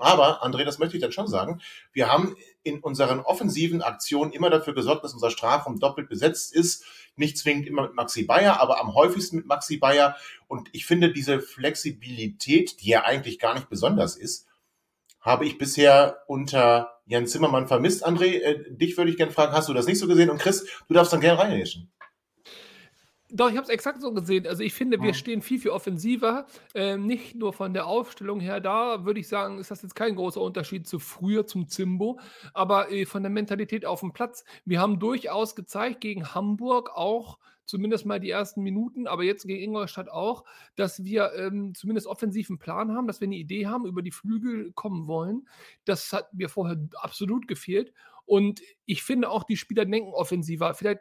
aber, 0.00 0.44
André, 0.44 0.64
das 0.64 0.78
möchte 0.78 0.96
ich 0.96 1.02
dann 1.02 1.12
schon 1.12 1.28
sagen, 1.28 1.60
wir 1.92 2.10
haben 2.10 2.36
in 2.62 2.80
unseren 2.80 3.20
offensiven 3.20 3.82
Aktionen 3.82 4.32
immer 4.32 4.50
dafür 4.50 4.74
gesorgt, 4.74 5.04
dass 5.04 5.14
unser 5.14 5.30
Strafraum 5.30 5.78
doppelt 5.78 6.08
besetzt 6.08 6.54
ist. 6.54 6.84
Nicht 7.16 7.38
zwingend 7.38 7.66
immer 7.66 7.82
mit 7.82 7.94
Maxi 7.94 8.24
Bayer, 8.24 8.60
aber 8.60 8.80
am 8.80 8.94
häufigsten 8.94 9.36
mit 9.36 9.46
Maxi 9.46 9.78
Bayer. 9.78 10.16
Und 10.48 10.68
ich 10.72 10.86
finde, 10.86 11.12
diese 11.12 11.40
Flexibilität, 11.40 12.80
die 12.80 12.88
ja 12.88 13.04
eigentlich 13.04 13.38
gar 13.38 13.54
nicht 13.54 13.68
besonders 13.68 14.16
ist, 14.16 14.46
habe 15.20 15.44
ich 15.44 15.58
bisher 15.58 16.18
unter 16.26 17.00
Jan 17.06 17.26
Zimmermann 17.26 17.68
vermisst. 17.68 18.06
André, 18.06 18.40
äh, 18.40 18.64
dich 18.70 18.96
würde 18.96 19.10
ich 19.10 19.16
gerne 19.16 19.32
fragen, 19.32 19.52
hast 19.52 19.68
du 19.68 19.74
das 19.74 19.86
nicht 19.86 19.98
so 19.98 20.06
gesehen? 20.06 20.30
Und 20.30 20.38
Chris, 20.38 20.66
du 20.88 20.94
darfst 20.94 21.12
dann 21.12 21.20
gerne 21.20 21.38
reinreden. 21.38 21.90
Doch, 23.30 23.50
ich 23.50 23.56
habe 23.56 23.64
es 23.64 23.70
exakt 23.70 24.00
so 24.00 24.12
gesehen. 24.12 24.46
Also 24.46 24.62
ich 24.62 24.72
finde, 24.72 25.00
wir 25.00 25.08
mhm. 25.08 25.14
stehen 25.14 25.42
viel, 25.42 25.58
viel 25.58 25.72
offensiver. 25.72 26.46
Ähm, 26.74 27.06
nicht 27.06 27.34
nur 27.34 27.52
von 27.52 27.74
der 27.74 27.86
Aufstellung 27.86 28.38
her, 28.38 28.60
da 28.60 29.04
würde 29.04 29.18
ich 29.18 29.26
sagen, 29.26 29.58
ist 29.58 29.72
das 29.72 29.82
jetzt 29.82 29.96
kein 29.96 30.14
großer 30.14 30.40
Unterschied 30.40 30.86
zu 30.86 31.00
früher 31.00 31.44
zum 31.44 31.68
Zimbo, 31.68 32.20
aber 32.54 32.92
äh, 32.92 33.04
von 33.04 33.24
der 33.24 33.30
Mentalität 33.30 33.84
auf 33.84 34.00
dem 34.00 34.12
Platz. 34.12 34.44
Wir 34.64 34.80
haben 34.80 35.00
durchaus 35.00 35.56
gezeigt 35.56 36.00
gegen 36.00 36.34
Hamburg 36.34 36.90
auch, 36.94 37.38
zumindest 37.64 38.06
mal 38.06 38.20
die 38.20 38.30
ersten 38.30 38.62
Minuten, 38.62 39.08
aber 39.08 39.24
jetzt 39.24 39.44
gegen 39.44 39.60
Ingolstadt 39.60 40.08
auch, 40.08 40.44
dass 40.76 41.02
wir 41.02 41.32
ähm, 41.36 41.74
zumindest 41.74 42.06
offensiven 42.06 42.58
Plan 42.58 42.94
haben, 42.94 43.08
dass 43.08 43.20
wir 43.20 43.26
eine 43.26 43.34
Idee 43.34 43.66
haben, 43.66 43.86
über 43.86 44.02
die 44.02 44.12
Flügel 44.12 44.70
kommen 44.72 45.08
wollen. 45.08 45.48
Das 45.84 46.12
hat 46.12 46.32
mir 46.32 46.48
vorher 46.48 46.78
absolut 46.94 47.48
gefehlt. 47.48 47.92
Und 48.24 48.60
ich 48.86 49.02
finde 49.02 49.30
auch, 49.30 49.44
die 49.44 49.56
Spieler 49.56 49.84
denken 49.84 50.12
offensiver. 50.12 50.74
Vielleicht 50.74 51.00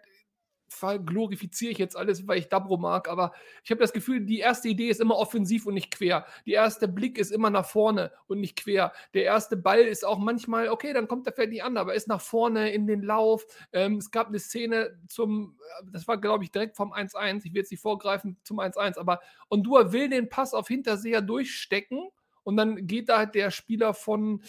verglorifiziere 0.67 1.71
ich 1.71 1.77
jetzt 1.77 1.95
alles, 1.95 2.27
weil 2.27 2.39
ich 2.39 2.49
Dabro 2.49 2.77
mag, 2.77 3.07
aber 3.07 3.33
ich 3.63 3.71
habe 3.71 3.81
das 3.81 3.93
Gefühl, 3.93 4.21
die 4.21 4.39
erste 4.39 4.67
Idee 4.67 4.89
ist 4.89 4.99
immer 4.99 5.17
offensiv 5.17 5.65
und 5.65 5.73
nicht 5.73 5.91
quer. 5.91 6.25
Die 6.45 6.51
erste 6.51 6.87
Blick 6.87 7.17
ist 7.17 7.31
immer 7.31 7.49
nach 7.49 7.65
vorne 7.65 8.11
und 8.27 8.39
nicht 8.39 8.57
quer. 8.57 8.91
Der 9.13 9.23
erste 9.23 9.57
Ball 9.57 9.81
ist 9.81 10.05
auch 10.05 10.17
manchmal, 10.17 10.69
okay, 10.69 10.93
dann 10.93 11.07
kommt 11.07 11.27
er 11.27 11.33
vielleicht 11.33 11.51
nicht 11.51 11.63
an, 11.63 11.77
aber 11.77 11.93
ist 11.93 12.07
nach 12.07 12.21
vorne 12.21 12.71
in 12.71 12.87
den 12.87 13.01
Lauf. 13.01 13.45
Ähm, 13.73 13.97
es 13.97 14.11
gab 14.11 14.27
eine 14.27 14.39
Szene 14.39 14.97
zum, 15.07 15.57
äh, 15.81 15.85
das 15.91 16.07
war 16.07 16.19
glaube 16.19 16.43
ich 16.43 16.51
direkt 16.51 16.75
vom 16.75 16.93
1-1, 16.93 17.45
ich 17.45 17.53
will 17.53 17.61
jetzt 17.61 17.71
nicht 17.71 17.81
vorgreifen 17.81 18.37
zum 18.43 18.59
1-1, 18.59 18.97
aber 18.97 19.21
Ondua 19.49 19.91
will 19.91 20.09
den 20.09 20.29
Pass 20.29 20.53
auf 20.53 20.67
Hinterseher 20.67 21.21
durchstecken 21.21 22.09
und 22.45 22.55
dann 22.55 22.87
geht 22.87 23.09
da 23.09 23.17
halt 23.17 23.35
der 23.35 23.51
Spieler 23.51 23.93
von, 23.93 24.41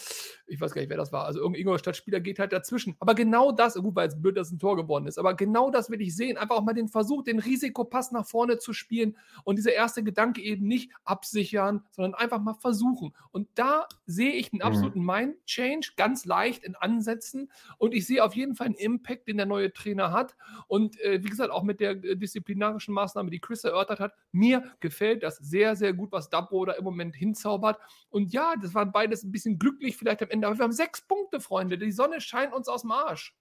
ich 0.47 0.61
weiß 0.61 0.73
gar 0.73 0.83
nicht, 0.83 0.91
wer 0.91 0.97
das 0.97 1.13
war, 1.13 1.25
also 1.25 1.41
irgendein 1.41 1.63
Ingolstadt-Spieler 1.63 2.21
geht 2.21 2.39
halt 2.39 2.53
dazwischen. 2.53 2.95
Aber 3.01 3.15
genau 3.15 3.51
das, 3.51 3.75
gut, 3.75 3.97
weil 3.97 4.07
es 4.07 4.21
blöd, 4.21 4.37
dass 4.37 4.53
ein 4.53 4.59
Tor 4.59 4.77
geworden 4.77 5.07
ist, 5.07 5.19
aber 5.19 5.35
genau 5.35 5.71
das 5.71 5.91
will 5.91 6.01
ich 6.01 6.15
sehen. 6.15 6.37
Einfach 6.37 6.57
auch 6.57 6.63
mal 6.65 6.75
den 6.75 6.89
Versuch, 6.89 7.25
den 7.25 7.39
Risikopass 7.39 8.13
nach 8.13 8.27
vorne 8.27 8.59
zu 8.59 8.73
spielen 8.73 9.17
und 9.45 9.57
dieser 9.57 9.73
erste 9.73 10.05
Gedanke 10.05 10.43
eben 10.43 10.69
nicht 10.69 10.93
absichern, 11.05 11.85
sondern 11.91 12.15
einfach 12.15 12.41
mal 12.41 12.55
versuchen. 12.55 13.15
Und 13.33 13.49
da 13.55 13.87
sehe 14.05 14.33
ich 14.33 14.53
einen 14.53 14.61
mhm. 14.61 14.67
absoluten. 14.67 15.07
Mind-Change, 15.07 15.93
ganz 15.97 16.25
leicht 16.25 16.65
in 16.65 16.75
Ansätzen 16.75 17.51
und 17.79 17.95
ich 17.95 18.07
sehe 18.07 18.23
auf 18.23 18.35
jeden 18.35 18.55
Fall 18.55 18.67
einen 18.67 18.77
Impact, 18.77 19.29
den 19.29 19.39
der 19.39 19.47
neue 19.47 19.73
Trainer 19.73 20.13
hat. 20.13 20.37
Und 20.67 21.01
äh, 21.01 21.23
wie 21.23 21.29
gesagt, 21.29 21.51
auch 21.51 21.63
mit 21.63 21.81
der 21.81 21.93
äh, 21.93 22.17
disziplinarischen 22.17 22.93
Maßnahme, 22.93 23.31
die 23.31 23.39
Chris 23.39 23.65
erörtert 23.65 24.01
hat, 24.01 24.13
mir 24.33 24.65
gefällt 24.81 25.23
das 25.23 25.39
sehr, 25.39 25.77
sehr 25.77 25.95
gut, 25.95 26.13
was 26.13 26.29
Dabro 26.29 26.65
da 26.67 26.73
im 26.73 26.85
Moment 26.85 27.17
hinzaubert. 27.17 27.79
Und 28.11 28.33
ja, 28.33 28.55
das 28.61 28.75
waren 28.75 28.93
beides 28.93 29.23
ein 29.23 29.33
bisschen 29.33 29.59
glücklich 29.59 29.97
vielleicht 29.97 30.23
am 30.23 30.31
Ende, 30.31 30.47
aber 30.47 30.59
wir 30.59 30.65
haben 30.65 30.73
sechs 30.73 31.07
Punkte, 31.07 31.41
Freunde. 31.41 31.79
Die 31.79 31.93
Sonne 31.93 32.21
scheint 32.21 32.53
uns 32.53 32.69
aus 32.69 32.83
dem 32.83 32.93
Arsch. 32.93 33.35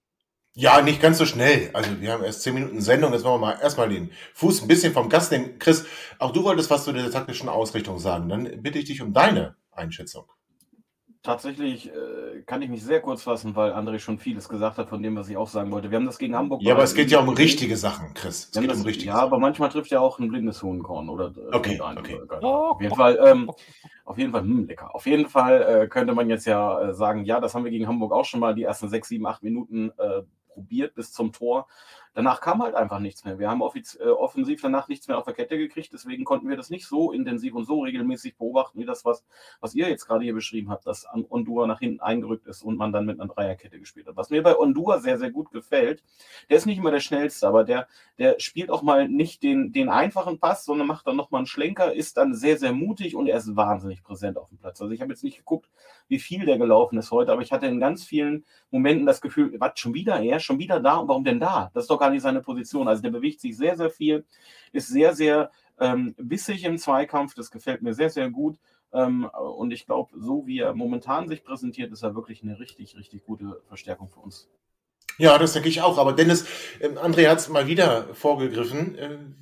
Ja, 0.58 0.82
nicht 0.82 1.02
ganz 1.02 1.18
so 1.18 1.26
schnell. 1.26 1.70
Also 1.74 2.00
wir 2.00 2.14
haben 2.14 2.24
erst 2.24 2.42
zehn 2.42 2.54
Minuten 2.54 2.80
Sendung. 2.80 3.12
Jetzt 3.12 3.24
machen 3.24 3.42
wir 3.42 3.48
mal 3.48 3.60
erstmal 3.62 3.90
den 3.90 4.12
Fuß 4.36 4.62
ein 4.62 4.70
bisschen 4.70 4.94
vom 4.94 5.10
Gast 5.10 5.32
nehmen. 5.32 5.60
Chris, 5.60 5.86
auch 6.18 6.32
du 6.32 6.44
wolltest 6.46 6.70
was 6.70 6.86
zu 6.86 6.94
der 6.94 7.12
taktischen 7.12 7.50
Ausrichtung 7.50 8.00
sagen. 8.00 8.30
Dann 8.30 8.62
bitte 8.62 8.80
ich 8.80 8.86
dich 8.86 9.02
um 9.02 9.12
deine 9.12 9.58
Einschätzung. 9.72 10.32
Tatsächlich 11.26 11.88
äh, 11.88 12.44
kann 12.46 12.62
ich 12.62 12.70
mich 12.70 12.84
sehr 12.84 13.02
kurz 13.02 13.24
fassen, 13.24 13.56
weil 13.56 13.74
André 13.74 13.98
schon 13.98 14.20
vieles 14.20 14.48
gesagt 14.48 14.78
hat 14.78 14.90
von 14.90 15.02
dem, 15.02 15.16
was 15.16 15.28
ich 15.28 15.38
auch 15.38 15.48
sagen 15.48 15.72
wollte. 15.72 15.90
Wir 15.90 15.98
haben 15.98 16.06
das 16.06 16.20
gegen 16.20 16.36
Hamburg. 16.36 16.62
Ja, 16.62 16.76
aber 16.76 16.84
es 16.84 16.94
geht 16.94 17.10
ja 17.10 17.20
um 17.20 17.30
richtige 17.30 17.76
Sachen, 17.78 18.14
Chris. 18.14 18.50
Es 18.52 18.60
geht 18.62 18.70
das, 18.70 18.78
um 18.78 18.86
richtige 18.86 19.08
Ja, 19.08 19.16
Sachen. 19.16 19.26
aber 19.26 19.40
manchmal 19.40 19.70
trifft 19.70 19.90
ja 19.90 20.00
auch 20.00 20.20
ein 20.20 20.28
blindes 20.28 20.62
Huhnkorn 20.62 21.10
oder. 21.10 21.34
Äh, 21.36 21.56
okay, 21.56 21.82
okay. 21.82 22.20
auf 22.30 22.80
jeden 22.80 22.96
Fall, 22.96 23.20
ähm, 23.26 23.52
auf 24.06 24.18
jeden 24.20 24.32
Fall, 24.32 24.42
hm, 24.42 24.68
lecker. 24.68 24.94
Auf 24.94 25.08
jeden 25.08 25.28
Fall 25.28 25.62
äh, 25.64 25.88
könnte 25.88 26.14
man 26.14 26.30
jetzt 26.30 26.46
ja 26.46 26.90
äh, 26.90 26.94
sagen, 26.94 27.26
ja, 27.26 27.40
das 27.40 27.56
haben 27.56 27.64
wir 27.64 27.72
gegen 27.72 27.88
Hamburg 27.88 28.12
auch 28.14 28.26
schon 28.26 28.40
mal 28.40 28.54
die 28.54 28.64
ersten 28.64 28.88
sechs, 28.90 29.08
sieben, 29.08 29.26
acht 29.26 29.42
Minuten 29.42 29.92
äh, 29.98 30.22
probiert 30.54 30.94
bis 30.94 31.12
zum 31.12 31.34
Tor. 31.34 31.68
Danach 32.16 32.40
kam 32.40 32.64
halt 32.64 32.76
einfach 32.76 33.00
nichts 33.00 33.26
mehr. 33.26 33.40
Wir 33.40 33.50
haben 33.50 33.62
äh, 33.62 34.08
offensiv 34.08 34.62
danach 34.62 34.88
nichts 34.88 35.10
mehr 35.10 35.18
auf 35.18 35.26
der 35.26 35.34
Kette 35.34 35.58
gekriegt, 35.58 35.92
deswegen 35.92 36.24
konnten 36.24 36.48
wir 36.48 36.56
das 36.56 36.70
nicht 36.70 36.88
so 36.88 37.12
intensiv 37.12 37.54
und 37.54 37.66
so 37.66 37.82
regelmäßig 37.82 38.38
beobachten, 38.38 38.80
wie 38.80 38.86
das, 38.86 39.04
was, 39.04 39.26
was 39.60 39.76
ihr 39.76 39.90
jetzt 39.90 40.08
gerade 40.08 40.24
hier 40.24 40.34
beschrieben 40.34 40.70
habt, 40.70 40.88
dass 40.88 41.06
Ondua 41.30 41.68
nach 41.68 41.80
hinten 41.80 42.00
eingerückt 42.00 42.48
ist 42.48 42.64
und 42.64 42.78
man 42.78 42.94
dann 42.94 43.06
mit 43.06 43.20
einer 43.20 43.32
Dreierkette 43.32 43.78
gespielt 43.80 44.08
hat. 44.08 44.16
Was 44.16 44.30
mir 44.30 44.42
bei 44.42 44.58
Ondua 44.58 45.00
sehr, 45.00 45.18
sehr 45.18 45.30
gut 45.30 45.52
gefällt, 45.52 46.04
der 46.50 46.56
ist 46.56 46.66
nicht 46.66 46.78
immer 46.78 46.92
der 46.92 47.02
schnellste, 47.02 47.50
aber 47.50 47.66
der, 47.66 47.86
der 48.18 48.40
spielt 48.40 48.70
auch 48.70 48.82
mal 48.82 49.10
nicht 49.10 49.44
den, 49.44 49.74
den 49.74 49.90
einfachen 49.90 50.40
Pass, 50.40 50.64
sondern 50.64 50.88
macht 50.88 51.06
dann 51.08 51.18
nochmal 51.18 51.40
einen 51.40 51.48
Schlenker, 51.48 51.94
ist 51.94 52.16
dann 52.16 52.34
sehr, 52.34 52.58
sehr 52.58 52.72
mutig 52.72 53.18
und 53.18 53.28
er 53.28 53.38
ist 53.38 53.58
wahnsinnig 53.58 54.04
präsent 54.04 54.38
auf 54.38 54.48
dem 54.48 54.58
Platz. 54.58 54.82
Also 54.82 54.94
ich 54.94 55.02
habe 55.02 55.12
jetzt 55.12 55.26
nicht 55.26 55.38
geguckt, 55.38 55.70
wie 56.08 56.20
viel 56.20 56.46
der 56.46 56.58
gelaufen 56.58 56.98
ist 56.98 57.12
heute, 57.12 57.34
aber 57.34 57.42
ich 57.42 57.52
hatte 57.52 57.66
in 57.66 57.82
ganz 57.82 58.06
vielen 58.06 58.46
Momenten 58.72 59.06
das 59.06 59.20
Gefühl, 59.20 59.54
was, 59.60 59.74
schon 59.80 59.94
wieder 59.94 60.22
er, 60.22 60.40
schon 60.40 60.60
wieder 60.60 60.80
da 60.80 60.96
und 60.96 61.10
warum 61.10 61.26
denn 61.26 61.42
da? 61.42 61.72
Das 61.74 61.84
ist 61.84 61.90
doch 61.90 62.00
gar 62.00 62.05
nicht 62.10 62.22
seine 62.22 62.42
Position. 62.42 62.88
Also 62.88 63.02
der 63.02 63.12
bewegt 63.12 63.42
sich 63.42 63.58
sehr, 63.58 63.76
sehr 63.76 63.90
viel, 63.90 64.26
ist 64.72 64.88
sehr, 64.88 65.14
sehr 65.16 65.52
ähm, 65.80 66.16
bissig 66.18 66.64
im 66.64 66.78
Zweikampf. 66.78 67.34
Das 67.36 67.52
gefällt 67.52 67.82
mir 67.82 67.94
sehr, 67.94 68.10
sehr 68.10 68.30
gut. 68.30 68.58
Ähm, 68.94 69.26
und 69.26 69.72
ich 69.72 69.86
glaube, 69.86 70.12
so 70.18 70.48
wie 70.48 70.60
er 70.60 70.74
momentan 70.74 71.28
sich 71.28 71.44
präsentiert, 71.44 71.92
ist 71.92 72.04
er 72.04 72.16
wirklich 72.16 72.44
eine 72.44 72.60
richtig, 72.60 72.96
richtig 72.96 73.26
gute 73.26 73.62
Verstärkung 73.68 74.10
für 74.10 74.20
uns. 74.20 74.50
Ja, 75.18 75.38
das 75.38 75.54
denke 75.54 75.70
ich 75.70 75.82
auch. 75.82 75.98
Aber 75.98 76.14
Dennis, 76.14 76.46
ähm, 76.80 76.98
André 76.98 77.30
hat 77.30 77.40
es 77.40 77.50
mal 77.50 77.68
wieder 77.68 78.14
vorgegriffen. 78.14 78.96
Ähm, 78.98 79.36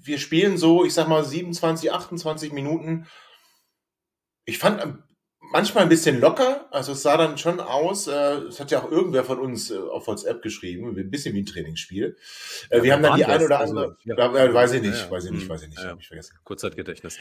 wir 0.00 0.18
spielen 0.18 0.56
so, 0.56 0.84
ich 0.84 0.94
sag 0.94 1.08
mal, 1.08 1.24
27, 1.24 1.92
28 1.92 2.52
Minuten. 2.52 3.06
Ich 4.44 4.58
fand 4.58 4.98
manchmal 5.52 5.84
ein 5.84 5.88
bisschen 5.88 6.20
locker. 6.20 6.66
Also 6.70 6.92
es 6.92 7.02
sah 7.02 7.16
dann 7.16 7.38
schon 7.38 7.60
aus, 7.60 8.06
äh, 8.06 8.12
es 8.48 8.60
hat 8.60 8.70
ja 8.70 8.82
auch 8.82 8.90
irgendwer 8.90 9.24
von 9.24 9.38
uns 9.38 9.70
äh, 9.70 9.78
auf 9.78 10.06
WhatsApp 10.06 10.42
geschrieben, 10.42 10.96
ein 10.96 11.10
bisschen 11.10 11.34
wie 11.34 11.42
ein 11.42 11.46
Trainingsspiel. 11.46 12.16
Äh, 12.70 12.78
ja, 12.78 12.82
wir 12.82 12.92
haben 12.92 13.02
dann 13.02 13.16
die 13.16 13.24
ein 13.24 13.42
oder 13.42 13.60
andere, 13.60 13.84
also, 13.84 13.96
ja. 14.04 14.16
ja, 14.16 14.54
weiß 14.54 14.72
ich 14.74 14.82
nicht, 14.82 15.04
ja, 15.04 15.10
weiß 15.10 15.24
ich 15.26 15.30
nicht, 15.30 15.42
hm, 15.42 15.48
weiß 15.48 15.62
ich 15.62 15.68
nicht, 15.68 15.82
ja, 15.82 15.96
ich 15.98 16.06
vergessen. 16.06 16.38
Kurzzeitgedächtnis. 16.44 17.18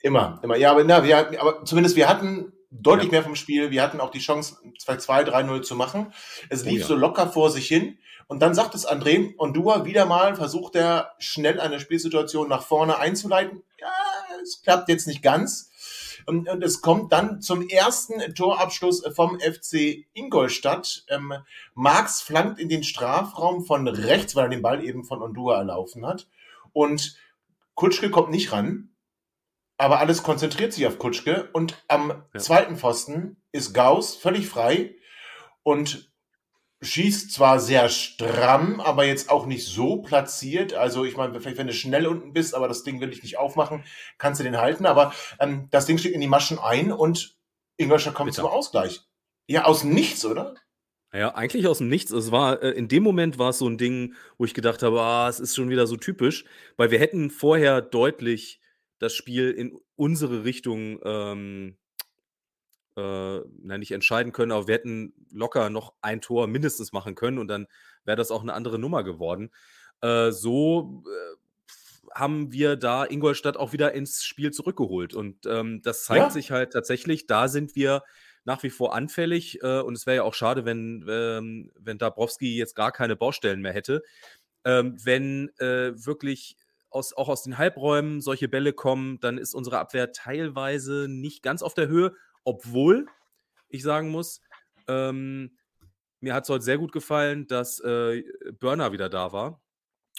Immer, 0.00 0.40
immer. 0.42 0.56
Ja, 0.56 0.72
aber, 0.72 0.84
na, 0.84 1.04
wir 1.04 1.16
hatten, 1.16 1.36
aber 1.36 1.64
zumindest 1.64 1.96
wir 1.96 2.08
hatten 2.08 2.52
deutlich 2.72 3.10
mehr 3.10 3.22
vom 3.22 3.36
Spiel. 3.36 3.70
Wir 3.70 3.82
hatten 3.82 4.00
auch 4.00 4.10
die 4.10 4.18
Chance, 4.18 4.56
2-2, 4.84 5.28
3-0 5.28 5.62
zu 5.62 5.76
machen. 5.76 6.12
Es 6.48 6.64
oh 6.64 6.68
lief 6.68 6.84
oh, 6.84 6.88
so 6.88 6.94
locker 6.96 7.28
vor 7.28 7.50
sich 7.50 7.68
hin. 7.68 7.98
Und 8.26 8.40
dann 8.40 8.54
sagt 8.54 8.74
es 8.74 8.88
André, 8.88 9.34
Ondua 9.36 9.84
wieder 9.84 10.06
mal 10.06 10.34
versucht 10.34 10.74
er 10.74 11.12
schnell 11.18 11.60
eine 11.60 11.80
Spielsituation 11.80 12.48
nach 12.48 12.62
vorne 12.62 12.98
einzuleiten. 12.98 13.62
Ja, 13.78 13.92
es 14.42 14.62
klappt 14.62 14.88
jetzt 14.88 15.06
nicht 15.06 15.22
ganz. 15.22 15.71
Und, 16.26 16.48
und 16.48 16.62
es 16.62 16.80
kommt 16.80 17.12
dann 17.12 17.40
zum 17.40 17.68
ersten 17.68 18.34
Torabschluss 18.34 19.02
vom 19.14 19.38
FC 19.40 20.06
Ingolstadt. 20.12 21.04
Ähm, 21.08 21.34
Marx 21.74 22.22
flankt 22.22 22.60
in 22.60 22.68
den 22.68 22.84
Strafraum 22.84 23.64
von 23.64 23.88
rechts, 23.88 24.36
weil 24.36 24.46
er 24.46 24.50
den 24.50 24.62
Ball 24.62 24.84
eben 24.84 25.04
von 25.04 25.22
Ondua 25.22 25.58
erlaufen 25.58 26.06
hat. 26.06 26.28
Und 26.72 27.16
Kutschke 27.74 28.10
kommt 28.10 28.30
nicht 28.30 28.52
ran. 28.52 28.90
Aber 29.78 29.98
alles 29.98 30.22
konzentriert 30.22 30.72
sich 30.72 30.86
auf 30.86 30.98
Kutschke. 30.98 31.50
Und 31.52 31.82
am 31.88 32.22
ja. 32.32 32.40
zweiten 32.40 32.76
Pfosten 32.76 33.42
ist 33.50 33.72
Gauss 33.72 34.14
völlig 34.14 34.46
frei. 34.46 34.94
Und 35.62 36.11
schießt 36.82 37.32
zwar 37.32 37.60
sehr 37.60 37.88
stramm, 37.88 38.80
aber 38.80 39.04
jetzt 39.04 39.30
auch 39.30 39.46
nicht 39.46 39.66
so 39.66 40.02
platziert. 40.02 40.74
Also 40.74 41.04
ich 41.04 41.16
meine, 41.16 41.40
vielleicht 41.40 41.58
wenn 41.58 41.68
du 41.68 41.72
schnell 41.72 42.06
unten 42.06 42.32
bist, 42.32 42.54
aber 42.54 42.68
das 42.68 42.82
Ding 42.82 43.00
will 43.00 43.12
ich 43.12 43.22
nicht 43.22 43.38
aufmachen, 43.38 43.84
kannst 44.18 44.40
du 44.40 44.44
den 44.44 44.58
halten. 44.58 44.84
Aber 44.84 45.14
ähm, 45.38 45.68
das 45.70 45.86
Ding 45.86 45.98
steht 45.98 46.12
in 46.12 46.20
die 46.20 46.26
Maschen 46.26 46.58
ein 46.58 46.92
und 46.92 47.36
Ingolstadt 47.76 48.14
kommt 48.14 48.30
Bitte. 48.30 48.42
zum 48.42 48.50
Ausgleich. 48.50 49.02
Ja, 49.46 49.64
aus 49.64 49.84
nichts, 49.84 50.24
oder? 50.24 50.54
Ja, 51.14 51.34
eigentlich 51.34 51.66
aus 51.66 51.78
dem 51.78 51.88
Nichts. 51.88 52.10
Es 52.10 52.32
war, 52.32 52.62
äh, 52.62 52.70
in 52.70 52.88
dem 52.88 53.02
Moment 53.02 53.38
war 53.38 53.50
es 53.50 53.58
so 53.58 53.68
ein 53.68 53.76
Ding, 53.76 54.14
wo 54.38 54.44
ich 54.44 54.54
gedacht 54.54 54.82
habe, 54.82 55.00
ah, 55.00 55.28
es 55.28 55.40
ist 55.40 55.54
schon 55.54 55.68
wieder 55.68 55.86
so 55.86 55.96
typisch, 55.96 56.44
weil 56.76 56.90
wir 56.90 56.98
hätten 56.98 57.30
vorher 57.30 57.82
deutlich 57.82 58.60
das 58.98 59.14
Spiel 59.14 59.50
in 59.50 59.78
unsere 59.94 60.44
Richtung 60.44 61.00
ähm, 61.04 61.76
äh, 62.96 63.40
na, 63.62 63.78
nicht 63.78 63.92
entscheiden 63.92 64.32
können, 64.32 64.52
aber 64.52 64.66
wir 64.66 64.74
hätten 64.74 65.14
locker 65.30 65.70
noch 65.70 65.94
ein 66.02 66.20
Tor 66.20 66.46
mindestens 66.46 66.92
machen 66.92 67.14
können 67.14 67.38
und 67.38 67.48
dann 67.48 67.66
wäre 68.04 68.16
das 68.16 68.30
auch 68.30 68.42
eine 68.42 68.54
andere 68.54 68.78
Nummer 68.78 69.04
geworden. 69.04 69.50
Äh, 70.00 70.32
so 70.32 71.02
äh, 71.06 71.36
haben 72.14 72.52
wir 72.52 72.76
da 72.76 73.04
Ingolstadt 73.04 73.56
auch 73.56 73.72
wieder 73.72 73.92
ins 73.92 74.24
Spiel 74.24 74.50
zurückgeholt. 74.50 75.14
Und 75.14 75.46
ähm, 75.46 75.80
das 75.82 76.04
zeigt 76.04 76.24
ja. 76.24 76.30
sich 76.30 76.50
halt 76.50 76.72
tatsächlich, 76.72 77.26
da 77.26 77.48
sind 77.48 77.74
wir 77.74 78.02
nach 78.44 78.62
wie 78.62 78.70
vor 78.70 78.94
anfällig. 78.94 79.62
Äh, 79.62 79.80
und 79.80 79.94
es 79.94 80.06
wäre 80.06 80.16
ja 80.16 80.22
auch 80.24 80.34
schade, 80.34 80.64
wenn, 80.64 81.04
ähm, 81.08 81.70
wenn 81.78 81.98
Dabrowski 81.98 82.56
jetzt 82.56 82.74
gar 82.74 82.92
keine 82.92 83.16
Baustellen 83.16 83.60
mehr 83.60 83.72
hätte. 83.72 84.02
Ähm, 84.64 84.96
wenn 85.02 85.50
äh, 85.58 85.92
wirklich 85.94 86.56
aus, 86.90 87.14
auch 87.14 87.28
aus 87.28 87.42
den 87.42 87.56
Halbräumen 87.56 88.20
solche 88.20 88.48
Bälle 88.48 88.72
kommen, 88.72 89.18
dann 89.20 89.38
ist 89.38 89.54
unsere 89.54 89.78
Abwehr 89.78 90.12
teilweise 90.12 91.06
nicht 91.08 91.42
ganz 91.42 91.62
auf 91.62 91.74
der 91.74 91.88
Höhe 91.88 92.14
obwohl 92.44 93.06
ich 93.68 93.82
sagen 93.82 94.10
muss, 94.10 94.40
ähm, 94.88 95.56
mir 96.20 96.34
hat 96.34 96.44
es 96.44 96.50
heute 96.50 96.64
sehr 96.64 96.78
gut 96.78 96.92
gefallen, 96.92 97.46
dass 97.46 97.80
äh, 97.80 98.22
Burner 98.58 98.92
wieder 98.92 99.08
da 99.08 99.32
war. 99.32 99.60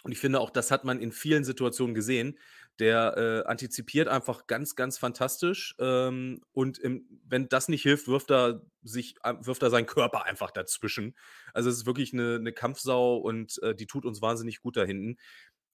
Und 0.03 0.11
ich 0.11 0.19
finde 0.19 0.41
auch, 0.41 0.49
das 0.49 0.69
hat 0.69 0.83
man 0.83 0.99
in 0.99 1.11
vielen 1.11 1.45
Situationen 1.45 1.95
gesehen. 1.95 2.37
Der 2.79 3.15
äh, 3.17 3.47
antizipiert 3.47 4.07
einfach 4.09 4.47
ganz, 4.47 4.75
ganz 4.75 4.97
fantastisch. 4.97 5.75
Ähm, 5.79 6.41
und 6.51 6.77
im, 6.79 7.05
wenn 7.25 7.47
das 7.47 7.69
nicht 7.69 7.83
hilft, 7.83 8.07
wirft 8.07 8.31
er 8.31 8.61
sich, 8.81 9.15
äh, 9.23 9.35
wirft 9.39 9.63
er 9.63 9.69
seinen 9.69 9.85
Körper 9.85 10.25
einfach 10.25 10.51
dazwischen. 10.51 11.15
Also 11.53 11.69
es 11.69 11.77
ist 11.77 11.85
wirklich 11.85 12.11
eine, 12.11 12.35
eine 12.35 12.51
Kampfsau 12.51 13.17
und 13.17 13.61
äh, 13.63 13.73
die 13.73 13.87
tut 13.87 14.05
uns 14.05 14.21
wahnsinnig 14.21 14.61
gut 14.61 14.75
da 14.75 14.83
hinten. 14.83 15.17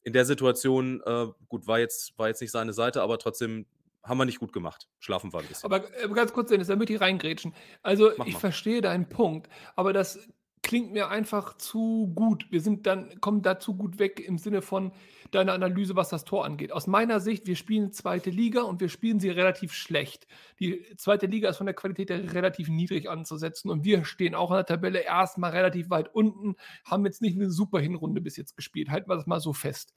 In 0.03 0.13
der 0.13 0.25
Situation, 0.25 1.01
äh, 1.05 1.27
gut, 1.47 1.65
war 1.65 1.79
jetzt, 1.79 2.17
war 2.17 2.27
jetzt 2.27 2.41
nicht 2.41 2.51
seine 2.51 2.73
Seite, 2.73 3.01
aber 3.01 3.17
trotzdem 3.17 3.65
haben 4.03 4.17
wir 4.17 4.25
nicht 4.25 4.39
gut 4.39 4.53
gemacht. 4.53 4.87
Schlafen 4.99 5.33
wir 5.33 5.39
ein 5.39 5.47
bisschen. 5.47 5.71
Aber 5.71 5.85
äh, 6.01 6.07
ganz 6.09 6.33
kurz, 6.33 6.49
Dennis, 6.49 6.67
da 6.67 6.75
möchte 6.75 6.93
ich 6.93 7.01
reingrätschen. 7.01 7.53
Also, 7.81 8.11
Mach 8.17 8.25
ich 8.25 8.33
mal. 8.33 8.39
verstehe 8.39 8.81
deinen 8.81 9.09
Punkt, 9.09 9.49
aber 9.75 9.93
das 9.93 10.19
klingt 10.61 10.91
mir 10.91 11.09
einfach 11.09 11.57
zu 11.57 12.11
gut. 12.13 12.45
Wir 12.51 12.61
sind 12.61 12.85
dann, 12.85 13.19
kommen 13.21 13.41
da 13.41 13.59
zu 13.59 13.75
gut 13.75 13.97
weg 13.97 14.19
im 14.19 14.37
Sinne 14.37 14.61
von 14.61 14.91
deiner 15.31 15.53
Analyse, 15.53 15.95
was 15.95 16.09
das 16.09 16.25
Tor 16.25 16.45
angeht. 16.45 16.71
Aus 16.71 16.87
meiner 16.87 17.19
Sicht, 17.19 17.47
wir 17.47 17.55
spielen 17.55 17.91
zweite 17.91 18.29
Liga 18.29 18.61
und 18.61 18.81
wir 18.81 18.89
spielen 18.89 19.19
sie 19.19 19.29
relativ 19.29 19.73
schlecht. 19.73 20.27
Die 20.59 20.85
zweite 20.97 21.27
Liga 21.27 21.49
ist 21.49 21.57
von 21.57 21.65
der 21.65 21.75
Qualität 21.75 22.09
her 22.09 22.33
relativ 22.33 22.67
niedrig 22.67 23.09
anzusetzen 23.09 23.69
und 23.69 23.83
wir 23.83 24.05
stehen 24.05 24.35
auch 24.35 24.51
in 24.51 24.57
der 24.57 24.65
Tabelle 24.65 24.99
erstmal 24.99 25.51
relativ 25.51 25.89
weit 25.89 26.13
unten, 26.13 26.55
haben 26.85 27.05
jetzt 27.05 27.21
nicht 27.21 27.35
eine 27.35 27.49
super 27.49 27.79
Hinrunde 27.79 28.21
bis 28.21 28.37
jetzt 28.37 28.55
gespielt. 28.55 28.89
Halten 28.89 29.09
wir 29.09 29.15
das 29.15 29.27
mal 29.27 29.39
so 29.39 29.53
fest 29.53 29.93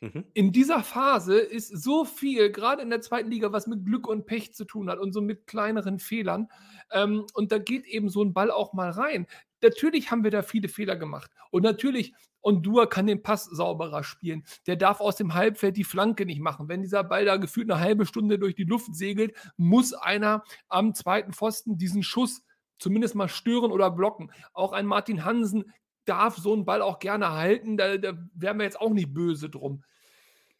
Mhm. 0.00 0.24
In 0.32 0.52
dieser 0.52 0.82
Phase 0.82 1.38
ist 1.38 1.68
so 1.68 2.04
viel, 2.04 2.50
gerade 2.50 2.82
in 2.82 2.90
der 2.90 3.02
zweiten 3.02 3.30
Liga, 3.30 3.52
was 3.52 3.66
mit 3.66 3.84
Glück 3.84 4.08
und 4.08 4.26
Pech 4.26 4.54
zu 4.54 4.64
tun 4.64 4.88
hat 4.88 4.98
und 4.98 5.12
so 5.12 5.20
mit 5.20 5.46
kleineren 5.46 5.98
Fehlern. 5.98 6.48
Ähm, 6.90 7.26
und 7.34 7.52
da 7.52 7.58
geht 7.58 7.86
eben 7.86 8.08
so 8.08 8.22
ein 8.22 8.32
Ball 8.32 8.50
auch 8.50 8.72
mal 8.72 8.90
rein. 8.90 9.26
Natürlich 9.62 10.10
haben 10.10 10.24
wir 10.24 10.30
da 10.30 10.42
viele 10.42 10.68
Fehler 10.68 10.96
gemacht. 10.96 11.30
Und 11.50 11.62
natürlich, 11.62 12.14
Ondua 12.40 12.86
kann 12.86 13.06
den 13.06 13.22
Pass 13.22 13.44
sauberer 13.44 14.02
spielen. 14.02 14.44
Der 14.66 14.76
darf 14.76 15.00
aus 15.00 15.16
dem 15.16 15.34
Halbfeld 15.34 15.76
die 15.76 15.84
Flanke 15.84 16.24
nicht 16.24 16.40
machen. 16.40 16.68
Wenn 16.68 16.80
dieser 16.80 17.04
Ball 17.04 17.26
da 17.26 17.36
gefühlt 17.36 17.70
eine 17.70 17.80
halbe 17.80 18.06
Stunde 18.06 18.38
durch 18.38 18.54
die 18.54 18.64
Luft 18.64 18.94
segelt, 18.94 19.34
muss 19.58 19.92
einer 19.92 20.42
am 20.68 20.94
zweiten 20.94 21.34
Pfosten 21.34 21.76
diesen 21.76 22.02
Schuss 22.02 22.42
zumindest 22.78 23.14
mal 23.14 23.28
stören 23.28 23.70
oder 23.70 23.90
blocken. 23.90 24.32
Auch 24.54 24.72
ein 24.72 24.86
Martin 24.86 25.26
Hansen 25.26 25.70
darf 26.04 26.36
so 26.36 26.52
einen 26.52 26.64
Ball 26.64 26.82
auch 26.82 26.98
gerne 26.98 27.32
halten. 27.32 27.76
Da, 27.76 27.96
da 27.96 28.12
wären 28.34 28.58
wir 28.58 28.64
jetzt 28.64 28.80
auch 28.80 28.90
nicht 28.90 29.12
böse 29.12 29.50
drum. 29.50 29.82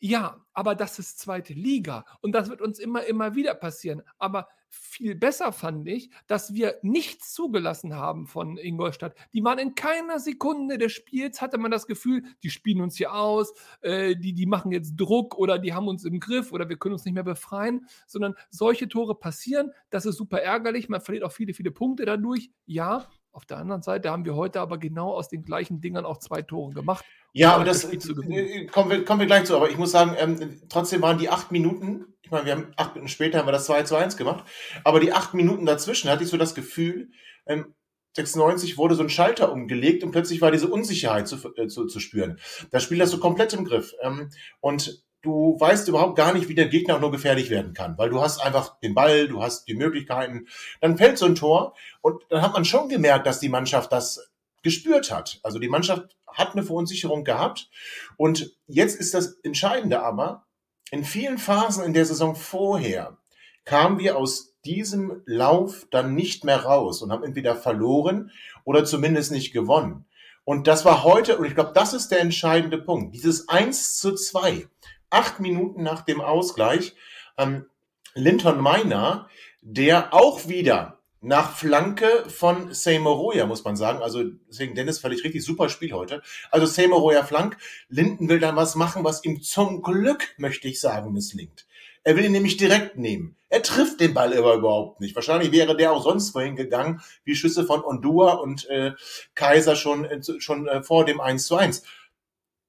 Ja, 0.02 0.40
aber 0.54 0.74
das 0.74 0.98
ist 0.98 1.18
zweite 1.18 1.52
Liga 1.52 2.06
und 2.22 2.32
das 2.32 2.48
wird 2.48 2.62
uns 2.62 2.78
immer, 2.78 3.04
immer 3.04 3.34
wieder 3.34 3.54
passieren. 3.54 4.02
Aber 4.18 4.48
viel 4.70 5.14
besser 5.14 5.52
fand 5.52 5.86
ich, 5.88 6.10
dass 6.26 6.54
wir 6.54 6.78
nichts 6.82 7.34
zugelassen 7.34 7.94
haben 7.94 8.26
von 8.26 8.56
Ingolstadt. 8.56 9.14
Die 9.32 9.44
waren 9.44 9.58
in 9.58 9.74
keiner 9.74 10.18
Sekunde 10.18 10.78
des 10.78 10.92
Spiels, 10.92 11.42
hatte 11.42 11.58
man 11.58 11.70
das 11.70 11.86
Gefühl, 11.86 12.22
die 12.42 12.50
spielen 12.50 12.80
uns 12.80 12.96
hier 12.96 13.12
aus, 13.12 13.52
äh, 13.82 14.16
die, 14.16 14.32
die 14.32 14.46
machen 14.46 14.72
jetzt 14.72 14.96
Druck 14.96 15.36
oder 15.36 15.58
die 15.58 15.74
haben 15.74 15.88
uns 15.88 16.04
im 16.04 16.20
Griff 16.20 16.52
oder 16.52 16.68
wir 16.68 16.76
können 16.78 16.94
uns 16.94 17.04
nicht 17.04 17.14
mehr 17.14 17.24
befreien, 17.24 17.86
sondern 18.06 18.34
solche 18.48 18.88
Tore 18.88 19.16
passieren. 19.16 19.72
Das 19.90 20.06
ist 20.06 20.16
super 20.16 20.40
ärgerlich. 20.40 20.88
Man 20.88 21.00
verliert 21.00 21.24
auch 21.24 21.32
viele, 21.32 21.52
viele 21.52 21.72
Punkte 21.72 22.04
dadurch. 22.04 22.50
Ja, 22.64 23.08
auf 23.32 23.44
der 23.46 23.58
anderen 23.58 23.82
Seite 23.82 24.10
haben 24.10 24.24
wir 24.24 24.34
heute 24.34 24.60
aber 24.60 24.78
genau 24.78 25.12
aus 25.12 25.28
den 25.28 25.44
gleichen 25.44 25.80
Dingern 25.80 26.04
auch 26.04 26.18
zwei 26.18 26.42
Tore 26.42 26.72
gemacht. 26.72 27.04
Ja, 27.32 27.54
aber 27.54 27.64
das 27.64 27.84
äh, 27.84 28.66
kommen 28.66 28.90
wir, 28.90 29.04
kommen 29.04 29.20
wir 29.20 29.26
gleich 29.26 29.44
zu. 29.44 29.56
Aber 29.56 29.70
ich 29.70 29.78
muss 29.78 29.92
sagen, 29.92 30.16
ähm, 30.18 30.62
trotzdem 30.68 31.00
waren 31.02 31.18
die 31.18 31.28
acht 31.28 31.52
Minuten, 31.52 32.06
ich 32.22 32.30
meine, 32.30 32.46
wir 32.46 32.52
haben 32.52 32.72
acht 32.76 32.94
Minuten 32.94 33.08
später 33.08 33.38
haben 33.38 33.46
wir 33.46 33.52
das 33.52 33.66
2 33.66 33.84
zu 33.84 33.96
1 33.96 34.16
gemacht, 34.16 34.44
aber 34.84 34.98
die 35.00 35.12
acht 35.12 35.34
Minuten 35.34 35.64
dazwischen 35.64 36.10
hatte 36.10 36.24
ich 36.24 36.30
so 36.30 36.36
das 36.36 36.54
Gefühl, 36.54 37.10
ähm, 37.46 37.74
96 38.16 38.76
wurde 38.76 38.96
so 38.96 39.02
ein 39.02 39.08
Schalter 39.08 39.52
umgelegt 39.52 40.02
und 40.02 40.10
plötzlich 40.10 40.40
war 40.40 40.50
diese 40.50 40.68
Unsicherheit 40.68 41.28
zu, 41.28 41.36
äh, 41.56 41.68
zu, 41.68 41.86
zu 41.86 42.00
spüren. 42.00 42.40
Das 42.72 42.82
Spiel 42.82 43.00
hast 43.00 43.12
du 43.12 43.20
komplett 43.20 43.52
im 43.52 43.64
Griff. 43.64 43.94
Ähm, 44.02 44.30
und 44.60 45.04
du 45.22 45.56
weißt 45.58 45.88
überhaupt 45.88 46.16
gar 46.16 46.32
nicht, 46.32 46.48
wie 46.48 46.54
der 46.54 46.68
Gegner 46.68 46.96
auch 46.96 47.00
nur 47.00 47.10
gefährlich 47.10 47.50
werden 47.50 47.74
kann, 47.74 47.98
weil 47.98 48.10
du 48.10 48.20
hast 48.20 48.40
einfach 48.40 48.78
den 48.80 48.94
Ball, 48.94 49.28
du 49.28 49.42
hast 49.42 49.68
die 49.68 49.74
Möglichkeiten. 49.74 50.46
Dann 50.80 50.96
fällt 50.96 51.18
so 51.18 51.26
ein 51.26 51.34
Tor 51.34 51.74
und 52.00 52.22
dann 52.28 52.42
hat 52.42 52.54
man 52.54 52.64
schon 52.64 52.88
gemerkt, 52.88 53.26
dass 53.26 53.40
die 53.40 53.48
Mannschaft 53.48 53.92
das 53.92 54.30
gespürt 54.62 55.10
hat. 55.10 55.40
Also 55.42 55.58
die 55.58 55.68
Mannschaft 55.68 56.16
hat 56.26 56.52
eine 56.52 56.62
Verunsicherung 56.62 57.24
gehabt 57.24 57.68
und 58.16 58.54
jetzt 58.66 58.98
ist 58.98 59.14
das 59.14 59.38
Entscheidende 59.42 60.02
aber, 60.02 60.46
in 60.90 61.04
vielen 61.04 61.38
Phasen 61.38 61.84
in 61.84 61.94
der 61.94 62.04
Saison 62.04 62.34
vorher 62.34 63.18
kamen 63.64 63.98
wir 63.98 64.16
aus 64.16 64.56
diesem 64.64 65.22
Lauf 65.24 65.86
dann 65.90 66.14
nicht 66.14 66.44
mehr 66.44 66.64
raus 66.64 67.02
und 67.02 67.12
haben 67.12 67.24
entweder 67.24 67.56
verloren 67.56 68.30
oder 68.64 68.84
zumindest 68.84 69.32
nicht 69.32 69.52
gewonnen. 69.52 70.06
Und 70.44 70.66
das 70.66 70.84
war 70.84 71.04
heute, 71.04 71.38
und 71.38 71.44
ich 71.44 71.54
glaube, 71.54 71.72
das 71.74 71.92
ist 71.92 72.08
der 72.08 72.20
entscheidende 72.20 72.78
Punkt, 72.78 73.14
dieses 73.14 73.48
1 73.48 73.98
zu 73.98 74.14
2 74.14 74.66
acht 75.10 75.40
Minuten 75.40 75.82
nach 75.82 76.02
dem 76.02 76.20
Ausgleich 76.20 76.94
ähm, 77.36 77.66
Linton 78.14 78.60
Meiner, 78.60 79.28
der 79.60 80.14
auch 80.14 80.48
wieder 80.48 81.00
nach 81.20 81.54
Flanke 81.54 82.24
von 82.28 82.72
Seymoroya, 82.72 83.44
muss 83.46 83.64
man 83.64 83.76
sagen. 83.76 84.02
Also 84.02 84.24
deswegen 84.48 84.74
Dennis 84.74 84.98
völlig 84.98 85.22
richtig, 85.22 85.44
super 85.44 85.68
Spiel 85.68 85.92
heute. 85.92 86.22
Also 86.50 86.66
Seymoroya 86.66 87.24
Flank. 87.24 87.58
Linden 87.88 88.28
will 88.28 88.40
dann 88.40 88.56
was 88.56 88.74
machen, 88.74 89.04
was 89.04 89.24
ihm 89.24 89.42
zum 89.42 89.82
Glück, 89.82 90.34
möchte 90.38 90.68
ich 90.68 90.80
sagen, 90.80 91.12
misslingt. 91.12 91.66
Er 92.02 92.16
will 92.16 92.24
ihn 92.24 92.32
nämlich 92.32 92.56
direkt 92.56 92.96
nehmen. 92.96 93.36
Er 93.50 93.62
trifft 93.62 94.00
den 94.00 94.14
Ball 94.14 94.36
aber 94.36 94.54
überhaupt 94.54 95.00
nicht. 95.00 95.14
Wahrscheinlich 95.14 95.52
wäre 95.52 95.76
der 95.76 95.92
auch 95.92 96.02
sonst 96.02 96.30
vorhin 96.30 96.56
gegangen, 96.56 97.02
wie 97.24 97.34
Schüsse 97.34 97.66
von 97.66 97.84
Ondua 97.84 98.34
und 98.34 98.68
äh, 98.70 98.92
Kaiser 99.34 99.76
schon, 99.76 100.06
äh, 100.06 100.22
schon 100.38 100.66
äh, 100.68 100.82
vor 100.82 101.04
dem 101.04 101.20
1 101.20 101.44
zu 101.44 101.56
1. 101.56 101.82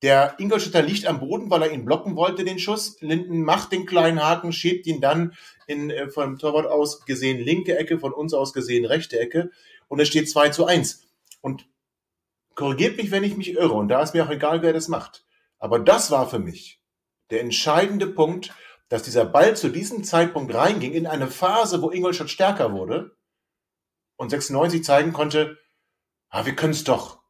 Der 0.02 0.36
Ingolstädter 0.40 0.82
liegt 0.82 1.06
am 1.06 1.20
Boden, 1.20 1.52
weil 1.52 1.62
er 1.62 1.72
ihn 1.72 1.86
blocken 1.86 2.16
wollte, 2.16 2.44
den 2.44 2.58
Schuss. 2.58 3.00
Linden 3.02 3.44
macht 3.44 3.72
den 3.72 3.86
kleinen 3.86 4.24
Haken, 4.24 4.52
schiebt 4.52 4.88
ihn 4.88 5.00
dann 5.00 5.36
in, 5.68 5.92
äh, 5.92 6.10
vom 6.10 6.40
Torwart 6.40 6.66
aus 6.66 7.06
gesehen 7.06 7.40
linke 7.40 7.78
Ecke, 7.78 8.00
von 8.00 8.12
uns 8.12 8.34
aus 8.34 8.54
gesehen 8.54 8.86
rechte 8.86 9.20
Ecke. 9.20 9.52
Und 9.88 10.00
es 10.00 10.08
steht 10.08 10.30
2 10.30 10.50
zu 10.50 10.66
1. 10.66 11.08
Und 11.42 11.68
korrigiert 12.56 12.98
mich, 12.98 13.12
wenn 13.12 13.24
ich 13.24 13.38
mich 13.38 13.54
irre. 13.54 13.74
Und 13.74 13.90
da 13.90 14.02
ist 14.02 14.14
mir 14.14 14.26
auch 14.26 14.32
egal, 14.32 14.64
wer 14.64 14.74
das 14.74 14.88
macht. 14.88 15.24
Aber 15.60 15.78
das 15.78 16.10
war 16.10 16.28
für 16.28 16.40
mich 16.40 16.82
der 17.30 17.42
entscheidende 17.42 18.08
Punkt, 18.08 18.54
dass 18.90 19.04
dieser 19.04 19.26
Ball 19.26 19.56
zu 19.56 19.70
diesem 19.70 20.04
Zeitpunkt 20.04 20.54
reinging 20.54 20.92
in 20.92 21.08
eine 21.08 21.28
Phase, 21.28 21.82
wo 21.82 21.92
Ingolstadt 21.92 22.30
stärker 22.30 22.74
wurde 22.74 23.16
und 24.18 24.30
96 24.30 24.84
zeigen 24.84 25.14
konnte, 25.14 25.58
ah, 26.30 26.46
wir 26.46 26.56
können 26.56 26.74
es 26.74 26.84
doch. 26.84 27.21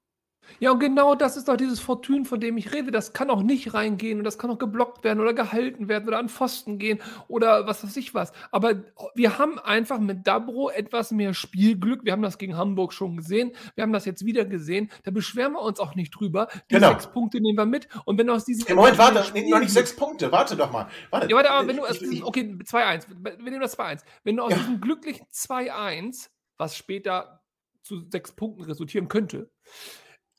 Ja, 0.61 0.69
und 0.69 0.79
genau 0.79 1.15
das 1.15 1.37
ist 1.37 1.47
doch 1.47 1.57
dieses 1.57 1.79
Fortune, 1.79 2.23
von 2.23 2.39
dem 2.39 2.55
ich 2.55 2.71
rede. 2.71 2.91
Das 2.91 3.13
kann 3.13 3.31
auch 3.31 3.41
nicht 3.41 3.73
reingehen 3.73 4.19
und 4.19 4.23
das 4.23 4.37
kann 4.37 4.51
auch 4.51 4.59
geblockt 4.59 5.03
werden 5.03 5.19
oder 5.19 5.33
gehalten 5.33 5.89
werden 5.89 6.07
oder 6.07 6.19
an 6.19 6.29
Pfosten 6.29 6.77
gehen 6.77 6.99
oder 7.27 7.65
was 7.65 7.83
weiß 7.83 7.97
ich 7.97 8.13
was. 8.13 8.31
Aber 8.51 8.75
wir 9.15 9.39
haben 9.39 9.57
einfach 9.57 9.99
mit 9.99 10.27
Dabro 10.27 10.69
etwas 10.69 11.09
mehr 11.09 11.33
Spielglück. 11.33 12.05
Wir 12.05 12.11
haben 12.11 12.21
das 12.21 12.37
gegen 12.37 12.57
Hamburg 12.57 12.93
schon 12.93 13.17
gesehen. 13.17 13.53
Wir 13.73 13.81
haben 13.81 13.91
das 13.91 14.05
jetzt 14.05 14.23
wieder 14.23 14.45
gesehen. 14.45 14.91
Da 15.03 15.09
beschweren 15.09 15.53
wir 15.53 15.61
uns 15.61 15.79
auch 15.79 15.95
nicht 15.95 16.11
drüber. 16.11 16.47
Die 16.69 16.75
genau. 16.75 16.89
sechs 16.89 17.07
Punkte 17.07 17.41
nehmen 17.41 17.57
wir 17.57 17.65
mit. 17.65 17.87
Und 18.05 18.19
wenn 18.19 18.27
du 18.27 18.33
aus 18.33 18.45
diesen. 18.45 18.67
Ja, 18.67 18.75
Moment, 18.75 18.99
warte, 18.99 19.15
noch 19.49 19.59
nicht 19.59 19.73
sechs 19.73 19.95
Punkte. 19.95 20.31
Warte 20.31 20.55
doch 20.55 20.71
mal. 20.71 20.87
Warte. 21.09 21.27
Ja, 21.27 21.35
warte, 21.37 21.49
aber 21.49 21.67
wenn 21.67 21.77
du 21.77 21.85
aus 21.85 21.97
diesem. 21.97 22.23
Okay, 22.23 22.55
2-1. 22.63 23.07
Wir 23.09 23.49
nehmen 23.49 23.61
das 23.61 23.79
2-1. 23.79 24.03
Wenn 24.23 24.37
du 24.37 24.43
aus 24.43 24.51
ja. 24.51 24.57
diesem 24.57 24.79
glücklichen 24.79 25.25
2-1, 25.33 26.29
was 26.57 26.77
später 26.77 27.41
zu 27.81 28.07
sechs 28.11 28.31
Punkten 28.31 28.61
resultieren 28.61 29.07
könnte, 29.07 29.49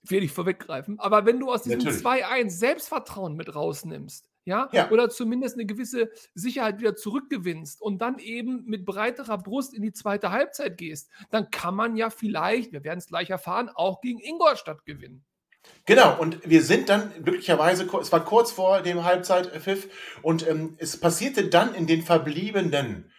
will 0.03 0.23
ich 0.23 0.33
vorweggreifen, 0.33 0.99
aber 0.99 1.27
wenn 1.27 1.39
du 1.39 1.51
aus 1.51 1.63
diesem 1.63 1.81
2-1 1.81 2.51
Selbstvertrauen 2.51 3.37
mit 3.37 3.55
rausnimmst, 3.55 4.29
ja? 4.45 4.69
ja? 4.73 4.91
Oder 4.91 5.09
zumindest 5.09 5.55
eine 5.55 5.67
gewisse 5.67 6.11
Sicherheit 6.35 6.81
wieder 6.81 6.97
zurückgewinnst 6.97 7.81
und 7.81 7.99
dann 7.99 8.19
eben 8.19 8.65
mit 8.65 8.85
breiterer 8.85 9.39
Brust 9.39 9.75
in 9.75 9.83
die 9.83 9.93
zweite 9.93 10.31
Halbzeit 10.33 10.77
gehst, 10.77 11.11
dann 11.31 11.51
kann 11.51 11.75
man 11.75 11.97
ja 11.97 12.11
vielleicht, 12.11 12.73
wir 12.73 12.85
werden 12.85 12.99
es 12.99 13.07
gleich 13.07 13.31
erfahren, 13.31 13.69
auch 13.69 14.01
gegen 14.01 14.19
Ingolstadt 14.19 14.85
gewinnen. 14.85 15.25
Genau, 15.87 16.19
und 16.19 16.49
wir 16.49 16.63
sind 16.63 16.89
dann 16.89 17.13
glücklicherweise, 17.23 17.89
es 18.01 18.11
war 18.11 18.25
kurz 18.25 18.51
vor 18.51 18.83
dem 18.83 19.05
Halbzeitpfiff 19.05 20.19
und 20.21 20.47
ähm, 20.49 20.75
es 20.79 20.99
passierte 20.99 21.49
dann 21.49 21.75
in 21.75 21.87
den 21.87 22.03
verbliebenen 22.03 23.12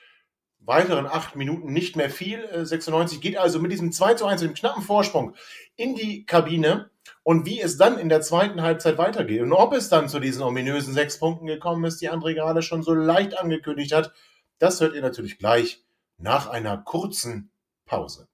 weiteren 0.65 1.05
acht 1.05 1.35
Minuten 1.35 1.71
nicht 1.73 1.95
mehr 1.95 2.09
viel. 2.09 2.47
96 2.65 3.17
äh, 3.17 3.21
geht 3.21 3.37
also 3.37 3.59
mit 3.59 3.71
diesem 3.71 3.91
2 3.91 4.15
zu 4.15 4.25
1, 4.25 4.41
dem 4.41 4.53
knappen 4.53 4.83
Vorsprung 4.83 5.35
in 5.75 5.95
die 5.95 6.25
Kabine. 6.25 6.89
Und 7.23 7.45
wie 7.45 7.61
es 7.61 7.77
dann 7.77 7.97
in 7.97 8.09
der 8.09 8.21
zweiten 8.21 8.61
Halbzeit 8.61 8.97
weitergeht 8.97 9.41
und 9.41 9.53
ob 9.53 9.73
es 9.73 9.87
dann 9.89 10.09
zu 10.09 10.19
diesen 10.19 10.41
ominösen 10.41 10.93
sechs 10.93 11.19
Punkten 11.19 11.45
gekommen 11.45 11.85
ist, 11.85 12.01
die 12.01 12.11
André 12.11 12.33
gerade 12.33 12.61
schon 12.61 12.83
so 12.83 12.93
leicht 12.93 13.37
angekündigt 13.39 13.93
hat, 13.93 14.13
das 14.59 14.81
hört 14.81 14.93
ihr 14.93 15.01
natürlich 15.01 15.37
gleich 15.37 15.83
nach 16.17 16.47
einer 16.47 16.77
kurzen 16.77 17.49
Pause. 17.85 18.27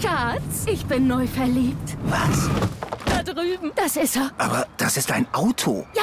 Schatz, 0.00 0.66
ich 0.66 0.84
bin 0.86 1.06
neu 1.06 1.26
verliebt. 1.26 1.96
Was? 2.04 2.48
Da 3.06 3.22
drüben. 3.22 3.72
Das 3.76 3.96
ist 3.96 4.16
er. 4.16 4.30
Aber 4.38 4.66
das 4.76 4.96
ist 4.96 5.10
ein 5.12 5.26
Auto. 5.32 5.86
Ja, 5.94 6.02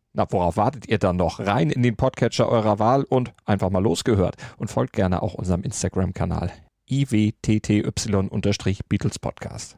Na, 0.13 0.29
worauf 0.29 0.57
wartet 0.57 0.89
ihr 0.89 0.97
dann 0.97 1.15
noch? 1.15 1.39
Rein 1.39 1.69
in 1.69 1.83
den 1.83 1.95
Podcatcher 1.95 2.49
eurer 2.49 2.79
Wahl 2.79 3.05
und 3.05 3.31
einfach 3.45 3.69
mal 3.69 3.81
losgehört. 3.81 4.35
Und 4.57 4.69
folgt 4.69 4.91
gerne 4.91 5.23
auch 5.23 5.35
unserem 5.35 5.63
Instagram-Kanal 5.63 6.51
iwtty-Beatles 6.89 9.19
Podcast. 9.19 9.77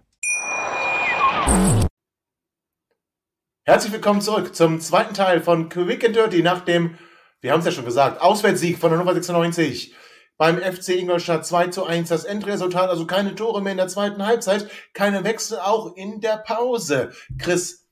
Herzlich 3.63 3.93
willkommen 3.93 4.21
zurück 4.21 4.55
zum 4.55 4.81
zweiten 4.81 5.13
Teil 5.13 5.39
von 5.39 5.69
Quick 5.69 6.03
and 6.03 6.15
Dirty 6.15 6.41
nach 6.41 6.61
dem, 6.61 6.97
wir 7.41 7.51
haben 7.51 7.59
es 7.59 7.65
ja 7.65 7.71
schon 7.71 7.85
gesagt, 7.85 8.19
Auswärtssieg 8.19 8.79
von 8.79 8.89
der 8.89 8.97
Nummer 8.97 9.13
96 9.13 9.93
beim 10.37 10.57
FC 10.57 10.95
Ingolstadt 10.95 11.45
2 11.45 11.67
zu 11.67 11.85
1. 11.85 12.09
Das 12.09 12.23
Endresultat, 12.23 12.89
also 12.89 13.05
keine 13.05 13.35
Tore 13.35 13.61
mehr 13.61 13.73
in 13.73 13.77
der 13.77 13.87
zweiten 13.87 14.25
Halbzeit, 14.25 14.67
keine 14.95 15.23
Wechsel 15.23 15.59
auch 15.59 15.95
in 15.95 16.21
der 16.21 16.37
Pause. 16.37 17.11
Chris, 17.37 17.82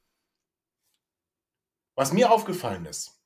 Was 2.02 2.14
mir 2.14 2.32
aufgefallen 2.32 2.88
ist, 2.88 3.22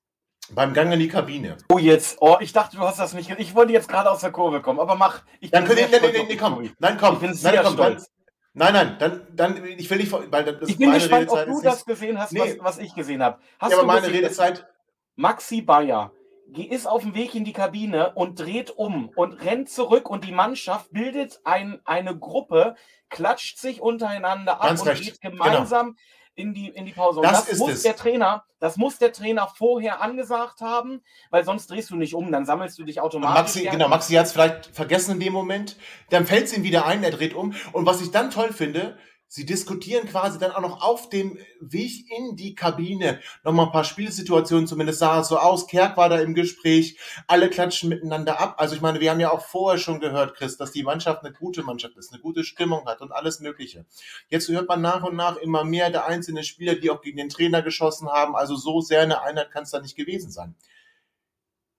beim 0.50 0.74
Gang 0.74 0.92
in 0.92 1.00
die 1.00 1.08
Kabine. 1.08 1.56
Oh, 1.70 1.78
jetzt. 1.78 2.18
Oh, 2.20 2.36
ich 2.42 2.52
dachte, 2.52 2.76
du 2.76 2.84
hast 2.84 3.00
das 3.00 3.14
nicht. 3.14 3.30
Ich 3.38 3.56
wollte 3.56 3.72
jetzt 3.72 3.88
gerade 3.88 4.12
aus 4.12 4.20
der 4.20 4.34
Kurve 4.34 4.62
kommen, 4.62 4.82
aber 4.82 4.96
mach. 4.96 5.22
Ich 5.40 5.50
Dann 5.50 5.64
könnt 5.64 5.80
ihr, 5.80 5.88
nein, 5.88 6.02
nein, 6.02 6.26
nein, 6.28 6.38
komm, 6.38 6.70
nein, 6.80 6.98
komm, 7.00 7.14
Ich 7.14 7.20
bin 7.22 7.30
nein, 7.30 7.38
sehr 7.38 7.64
komm, 7.64 7.78
dann, 7.78 7.94
stolz. 7.94 8.12
nein, 8.52 8.74
nein, 8.74 8.98
dann, 9.00 9.28
dann, 9.32 9.66
ich 9.66 9.90
will 9.90 10.00
nicht, 10.00 10.12
weil 10.12 10.44
das 10.44 10.68
Ich 10.68 10.78
bin 10.78 10.90
meine 10.90 11.00
gespannt, 11.00 11.30
ob 11.30 11.38
Redezeit 11.38 11.48
du 11.48 11.56
ist 11.56 11.64
das 11.66 11.86
gesehen 11.86 12.20
hast, 12.20 12.34
Nee. 12.34 12.40
was, 12.42 12.58
was 12.60 12.78
ich 12.80 12.94
gesehen 12.94 13.24
habe. 13.24 13.40
Hast 13.60 13.72
Ja, 13.72 13.78
aber 13.78 13.84
du 13.84 13.88
meine 13.88 14.08
gesehen, 14.08 14.24
Redezeit, 14.26 14.68
Maxi 15.16 15.62
Bayer 15.62 16.12
ist 16.54 16.86
auf 16.86 17.02
dem 17.02 17.16
Weg 17.16 17.34
in 17.34 17.46
die 17.46 17.54
Kabine 17.54 18.12
und 18.16 18.42
dreht 18.42 18.72
um 18.72 19.08
und 19.16 19.42
rennt 19.46 19.70
zurück 19.70 20.10
und 20.10 20.26
die 20.26 20.34
Mannschaft 20.34 20.92
bildet 20.92 21.40
ein, 21.46 21.80
eine 21.86 22.14
Gruppe, 22.20 22.76
klatscht 23.08 23.58
sich 23.58 23.80
untereinander 23.80 24.60
ab 24.60 24.68
Ganz 24.68 24.82
und 24.82 24.90
recht, 24.90 25.04
geht 25.06 25.22
gemeinsam 25.22 25.96
in, 26.36 26.54
die, 26.54 26.68
in 26.70 26.86
die 26.86 26.92
Pause. 26.92 27.20
Und 27.20 27.26
Das 27.26 27.46
das, 27.46 27.58
muss 27.58 27.72
es. 27.72 27.84
der 27.84 27.96
Trainer, 27.96 28.44
das 28.60 28.78
muss 28.78 28.98
der 28.98 29.12
Trainer 29.14 29.48
vorher 29.48 30.02
angesagt 30.02 30.62
haben, 30.62 31.02
weil 31.30 31.44
sonst 31.44 31.70
drehst 31.70 31.90
du 31.90 31.96
nicht 31.96 32.14
um, 32.14 32.32
dann 32.32 32.46
sammelst 32.46 32.78
du 32.78 32.84
dich 32.84 33.00
automatisch. 33.02 33.42
Maxi, 33.56 33.64
genau, 33.70 33.88
Maxi 33.88 34.14
hat 34.14 34.26
es 34.26 34.34
vielleicht 34.34 34.68
vergessen 34.68 35.12
in 35.12 35.20
dem 35.20 35.34
Moment. 35.34 35.78
Dann 36.10 36.26
fällt 36.26 36.46
es 36.46 36.58
ihm 36.58 36.64
wieder 36.64 36.86
ein, 36.86 37.04
er 37.04 37.12
dreht 37.12 37.34
um. 37.34 37.56
Und 37.72 37.86
was 37.86 38.02
ich 38.02 38.12
dann 38.12 38.32
toll 38.32 38.52
finde, 38.54 38.98
sie 39.28 39.46
diskutieren 39.46 40.08
quasi 40.08 40.40
dann 40.40 40.52
auch 40.52 40.62
noch 40.62 40.82
auf 40.82 41.10
dem 41.10 41.38
Weg 41.60 42.10
in 42.10 42.36
die 42.36 42.56
Kabine 42.56 43.20
nochmal 43.44 43.68
ein 43.68 43.72
paar 43.72 43.84
Spielsituationen, 43.84 44.68
zumindest 44.68 45.00
sah 45.00 45.20
es 45.20 45.28
so 45.28 45.38
aus. 45.38 45.68
Kerk 45.68 45.98
war 45.98 46.10
da 46.10 46.20
im 46.20 46.34
Gespräch, 46.34 46.98
alle 47.28 47.50
klatschen 47.50 47.90
miteinander 47.90 48.40
ab. 48.40 48.56
Also 48.58 48.76
ich 48.76 48.82
meine, 48.82 49.00
wir 49.00 49.12
haben 49.12 49.20
ja 49.20 49.32
auch 49.32 49.46
vorher 49.46 49.80
schon 49.80 50.00
gehört, 50.00 50.36
Chris, 50.36 50.58
dass 50.58 50.72
die 50.72 50.84
Mannschaft 50.84 51.24
eine 51.24 51.34
gute 51.34 51.64
Mannschaft 51.64 51.98
ist, 51.98 52.14
eine 52.14 52.22
gute 52.22 52.44
Stimmung 52.44 52.86
hat 52.86 53.02
und 53.02 53.12
alles 53.12 53.40
Mögliche. 53.40 53.86
Jetzt 54.30 54.48
hört 54.48 54.68
man 54.68 54.82
nach 54.82 55.04
und 55.04 55.16
nach 55.16 55.38
immer 55.38 55.64
mehr 55.64 55.90
der 55.90 56.06
einzelnen 56.06 56.44
Spieler, 56.44 56.76
die 56.76 56.90
auch 56.90 57.02
gegen 57.02 57.18
den 57.18 57.30
Trainer 57.30 57.62
geschossen 57.62 58.10
haben. 58.10 58.36
Also 58.36 58.56
so 58.56 58.82
sehr 58.82 59.02
eine 59.02 59.22
Einheit 59.22 59.52
kann 59.52 59.64
es 59.64 59.72
da 59.72 59.80
nicht 59.80 59.96
gewesen 59.96 60.32
sein. 60.32 60.56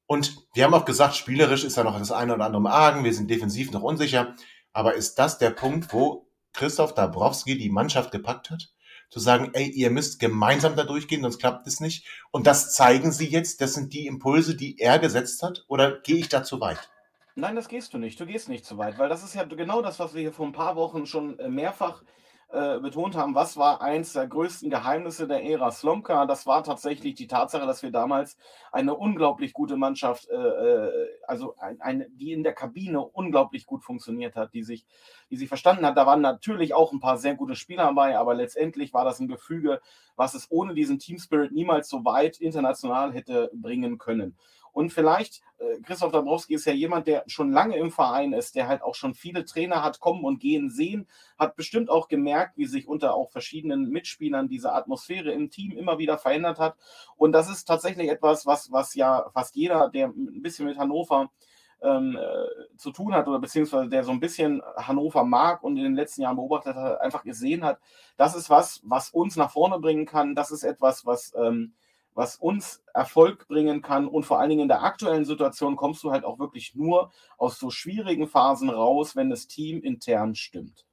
Und 0.07 0.47
wir 0.55 0.65
haben 0.65 0.75
auch 0.75 0.85
gesagt, 0.85 1.17
spielerisch 1.17 1.65
ist 1.65 1.77
da 1.77 1.85
noch 1.85 1.99
das 1.99 2.13
eine 2.13 2.35
oder 2.35 2.45
andere 2.45 2.61
im 2.61 2.67
Argen, 2.67 3.05
wir 3.05 3.13
sind 3.13 3.29
defensiv 3.29 3.73
noch 3.73 3.83
unsicher. 3.83 4.35
Aber 4.73 4.95
ist 4.95 5.17
das 5.17 5.39
der 5.39 5.51
Punkt, 5.51 5.93
wo 5.93 6.26
Christoph 6.57 6.95
Dabrowski 6.95 7.57
die 7.57 7.71
Mannschaft 7.71 8.11
gepackt 8.11 8.51
hat? 8.51 8.71
Zu 9.09 9.21
sagen, 9.21 9.51
ey, 9.53 9.69
ihr 9.69 9.91
müsst 9.91 10.19
gemeinsam 10.19 10.75
da 10.75 10.83
durchgehen, 10.83 11.23
sonst 11.23 11.39
klappt 11.39 11.67
es 11.69 11.79
nicht. 11.79 12.05
Und 12.33 12.47
das 12.47 12.75
zeigen 12.75 13.13
sie 13.13 13.29
jetzt, 13.29 13.61
das 13.61 13.75
sind 13.75 13.93
die 13.93 14.09
Impulse, 14.09 14.57
die 14.57 14.81
er 14.81 14.99
gesetzt 14.99 15.43
hat? 15.43 15.65
Oder 15.69 16.01
gehe 16.01 16.17
ich 16.17 16.29
da 16.29 16.43
zu 16.43 16.61
weit? 16.61 16.91
Nein, 17.37 17.55
das 17.55 17.69
gehst 17.69 17.95
du 17.95 17.99
nicht. 17.99 18.19
Du 18.19 18.27
gehst 18.27 18.49
nicht 18.49 18.65
zu 18.65 18.79
weit, 18.79 18.99
weil 18.99 19.09
das 19.09 19.23
ist 19.23 19.35
ja 19.35 19.45
genau 19.45 19.83
das, 19.83 20.01
was 20.01 20.15
wir 20.15 20.23
hier 20.23 20.33
vor 20.33 20.47
ein 20.47 20.53
paar 20.53 20.75
Wochen 20.75 21.07
schon 21.07 21.39
äh, 21.39 21.49
mehrfach 21.49 22.03
äh, 22.03 22.07
betont 22.49 23.17
haben. 23.17 23.35
Was 23.35 23.57
war 23.57 23.83
eins 23.83 24.13
der 24.13 24.29
größten 24.29 24.71
Geheimnisse 24.71 25.27
der 25.27 25.45
Ära 25.45 25.71
Slomka? 25.71 26.27
Das 26.27 26.47
war 26.47 26.63
tatsächlich 26.63 27.15
die 27.15 27.27
Tatsache, 27.27 27.67
dass 27.67 27.83
wir 27.83 27.91
damals 27.91 28.37
eine 28.73 28.95
unglaublich 28.95 29.53
gute 29.53 29.77
Mannschaft, 29.77 30.29
äh, 30.29 30.37
äh, 30.37 31.09
also 31.27 31.57
ein, 31.59 31.81
eine, 31.81 32.09
die 32.11 32.33
in 32.33 32.45
der 32.45 32.55
Kabine 32.55 33.01
unglaublich 33.01 33.67
gut 33.67 33.85
funktioniert 33.85 34.37
hat, 34.37 34.55
die 34.55 34.63
sich, 34.63 34.87
die 35.31 35.37
sich 35.37 35.49
verstanden 35.49 35.85
hat. 35.85 35.97
Da 35.97 36.07
waren 36.07 36.21
natürlich 36.21 36.73
auch 36.73 36.93
ein 36.93 37.01
paar 37.01 37.19
sehr 37.19 37.35
gute 37.35 37.57
Spieler 37.57 37.85
dabei, 37.85 38.17
aber 38.17 38.35
letztendlich 38.35 38.95
war 38.95 39.05
das 39.05 39.19
ein 39.21 39.29
Gefüge, 39.29 39.81
was 40.15 40.35
es 40.35 40.47
ohne 40.51 40.75
diesen 40.75 40.99
Team 40.99 41.19
Spirit 41.19 41.53
niemals 41.53 41.89
so 41.89 42.05
weit 42.05 42.39
international 42.39 43.13
hätte 43.13 43.51
bringen 43.55 43.99
können. 43.99 44.37
Und 44.77 44.93
vielleicht, 44.93 45.41
äh, 45.57 45.81
Christoph 45.81 46.13
Dabrowski 46.13 46.53
ist 46.53 46.67
ja 46.67 46.75
jemand, 46.75 47.07
der 47.07 47.25
schon 47.29 47.51
lange 47.51 47.79
im 47.79 47.91
Verein 47.91 48.35
ist, 48.35 48.57
der 48.57 48.69
halt 48.69 48.83
auch 48.83 48.95
schon 48.95 49.15
viele 49.15 49.47
Trainer 49.47 49.83
hat 49.83 50.01
kommen 50.01 50.23
und 50.23 50.39
gehen 50.39 50.69
sehen, 50.69 51.09
hat 51.39 51.57
bestimmt 51.57 51.89
auch 51.89 52.09
gemerkt, 52.09 52.59
wie 52.59 52.67
sich 52.67 52.87
unter 52.87 53.15
auch 53.15 53.31
verschiedenen 53.31 53.89
Mitspielern 53.89 54.49
diese 54.49 54.75
Atmosphäre 54.75 55.33
im 55.33 55.49
Team 55.49 55.73
immer 55.73 55.97
wieder 55.97 56.19
verändert 56.19 56.59
hat. 56.59 56.77
Und 57.17 57.33
das 57.33 57.49
ist 57.49 57.65
tatsächlich 57.65 58.11
etwas, 58.11 58.45
was, 58.45 58.71
was 58.71 58.95
ja 58.95 59.31
fast 59.33 59.57
jeder, 59.57 59.89
der 59.89 60.09
ein 60.09 60.43
bisschen 60.43 60.67
mit 60.67 60.77
Hannover 60.77 61.31
ähm, 61.81 62.19
äh, 62.21 62.77
zu 62.77 62.91
tun 62.91 63.15
hat 63.15 63.29
oder 63.29 63.39
beziehungsweise 63.39 63.89
der 63.89 64.05
so 64.05 64.13
ein 64.13 64.21
bisschen 64.21 64.61
Hannover 64.77 65.25
mag 65.25 65.63
und 65.63 65.79
in 65.79 65.85
den 65.85 65.97
letzten 65.97 66.21
Jahren 66.21 66.37
beobachtet 66.37 66.77
hat, 66.77 67.01
einfach 67.01 67.23
gesehen 67.25 67.65
hat, 67.65 67.81
das 68.19 68.37
ist 68.37 68.51
was, 68.51 68.83
was 68.85 69.09
uns 69.09 69.37
nach 69.37 69.53
vorne 69.53 69.79
bringen 69.79 70.05
kann. 70.05 70.35
Das 70.35 70.51
ist 70.51 70.65
etwas, 70.65 71.07
was 71.07 71.33
ähm, 71.35 71.73
was 72.17 72.37
uns 72.37 72.83
Erfolg 72.95 73.47
bringen 73.47 73.83
kann. 73.83 74.09
Und 74.09 74.25
vor 74.25 74.41
allen 74.41 74.49
Dingen 74.49 74.63
in 74.63 74.69
der 74.69 74.83
aktuellen 74.83 75.27
Situation 75.27 75.77
kommst 75.77 76.03
du 76.03 76.11
halt 76.11 76.25
auch 76.25 76.39
wirklich 76.39 76.75
nur 76.75 77.13
aus 77.37 77.59
so 77.59 77.71
schwierigen 77.71 78.27
Phasen 78.27 78.71
raus, 78.71 79.15
wenn 79.15 79.31
das 79.31 79.47
Team 79.47 79.83
intern 79.83 80.35
stimmt. 80.35 80.87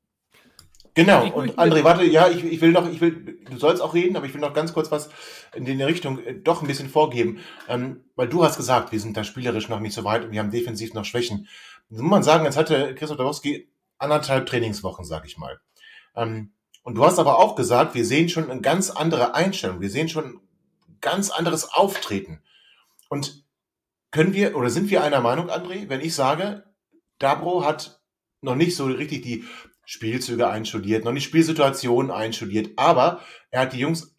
Genau, 0.95 1.27
und 1.31 1.57
André, 1.57 1.83
warte, 1.83 2.03
ja, 2.03 2.29
ich, 2.29 2.43
ich 2.43 2.61
will 2.61 2.71
noch, 2.71 2.87
ich 2.87 3.01
will, 3.01 3.39
du 3.49 3.57
sollst 3.57 3.81
auch 3.81 3.95
reden, 3.95 4.15
aber 4.15 4.27
ich 4.27 4.33
will 4.35 4.41
noch 4.41 4.53
ganz 4.53 4.73
kurz 4.73 4.91
was 4.91 5.09
in 5.55 5.65
die 5.65 5.81
Richtung 5.81 6.19
äh, 6.19 6.35
doch 6.35 6.61
ein 6.61 6.67
bisschen 6.67 6.89
vorgeben. 6.89 7.39
Ähm, 7.67 8.03
weil 8.15 8.27
du 8.27 8.43
hast 8.43 8.57
gesagt, 8.57 8.91
wir 8.91 8.99
sind 8.99 9.17
da 9.17 9.23
spielerisch 9.23 9.69
noch 9.69 9.79
nicht 9.79 9.95
so 9.95 10.03
weit 10.03 10.25
und 10.25 10.31
wir 10.31 10.39
haben 10.39 10.51
defensiv 10.51 10.93
noch 10.93 11.05
Schwächen. 11.05 11.47
Das 11.89 11.99
muss 11.99 12.11
man 12.11 12.21
sagen, 12.21 12.45
jetzt 12.45 12.57
hatte 12.57 12.93
Christoph 12.93 13.17
Dabrowski 13.17 13.71
anderthalb 13.97 14.45
Trainingswochen, 14.45 15.03
sag 15.03 15.25
ich 15.25 15.37
mal. 15.37 15.59
Ähm, 16.15 16.51
und 16.83 16.95
du 16.95 17.05
hast 17.05 17.17
aber 17.17 17.39
auch 17.39 17.55
gesagt, 17.55 17.95
wir 17.95 18.05
sehen 18.05 18.29
schon 18.29 18.51
eine 18.51 18.61
ganz 18.61 18.91
andere 18.91 19.33
Einstellung, 19.33 19.81
wir 19.81 19.89
sehen 19.89 20.09
schon 20.09 20.41
ganz 21.03 21.29
anderes 21.29 21.71
Auftreten. 21.71 22.41
Und 23.09 23.45
können 24.09 24.33
wir, 24.33 24.55
oder 24.55 24.71
sind 24.71 24.89
wir 24.89 25.03
einer 25.03 25.21
Meinung, 25.21 25.51
André, 25.51 25.87
wenn 25.89 26.01
ich 26.01 26.15
sage, 26.15 26.63
Dabro 27.19 27.63
hat 27.63 28.01
noch 28.41 28.55
nicht 28.55 28.75
so 28.75 28.85
richtig 28.85 29.21
die 29.21 29.43
Spielzüge 29.85 30.47
einstudiert, 30.47 31.05
noch 31.05 31.11
nicht 31.11 31.25
Spielsituationen 31.25 32.09
einstudiert, 32.09 32.71
aber 32.77 33.21
er 33.51 33.61
hat 33.61 33.73
die 33.73 33.79
Jungs 33.79 34.15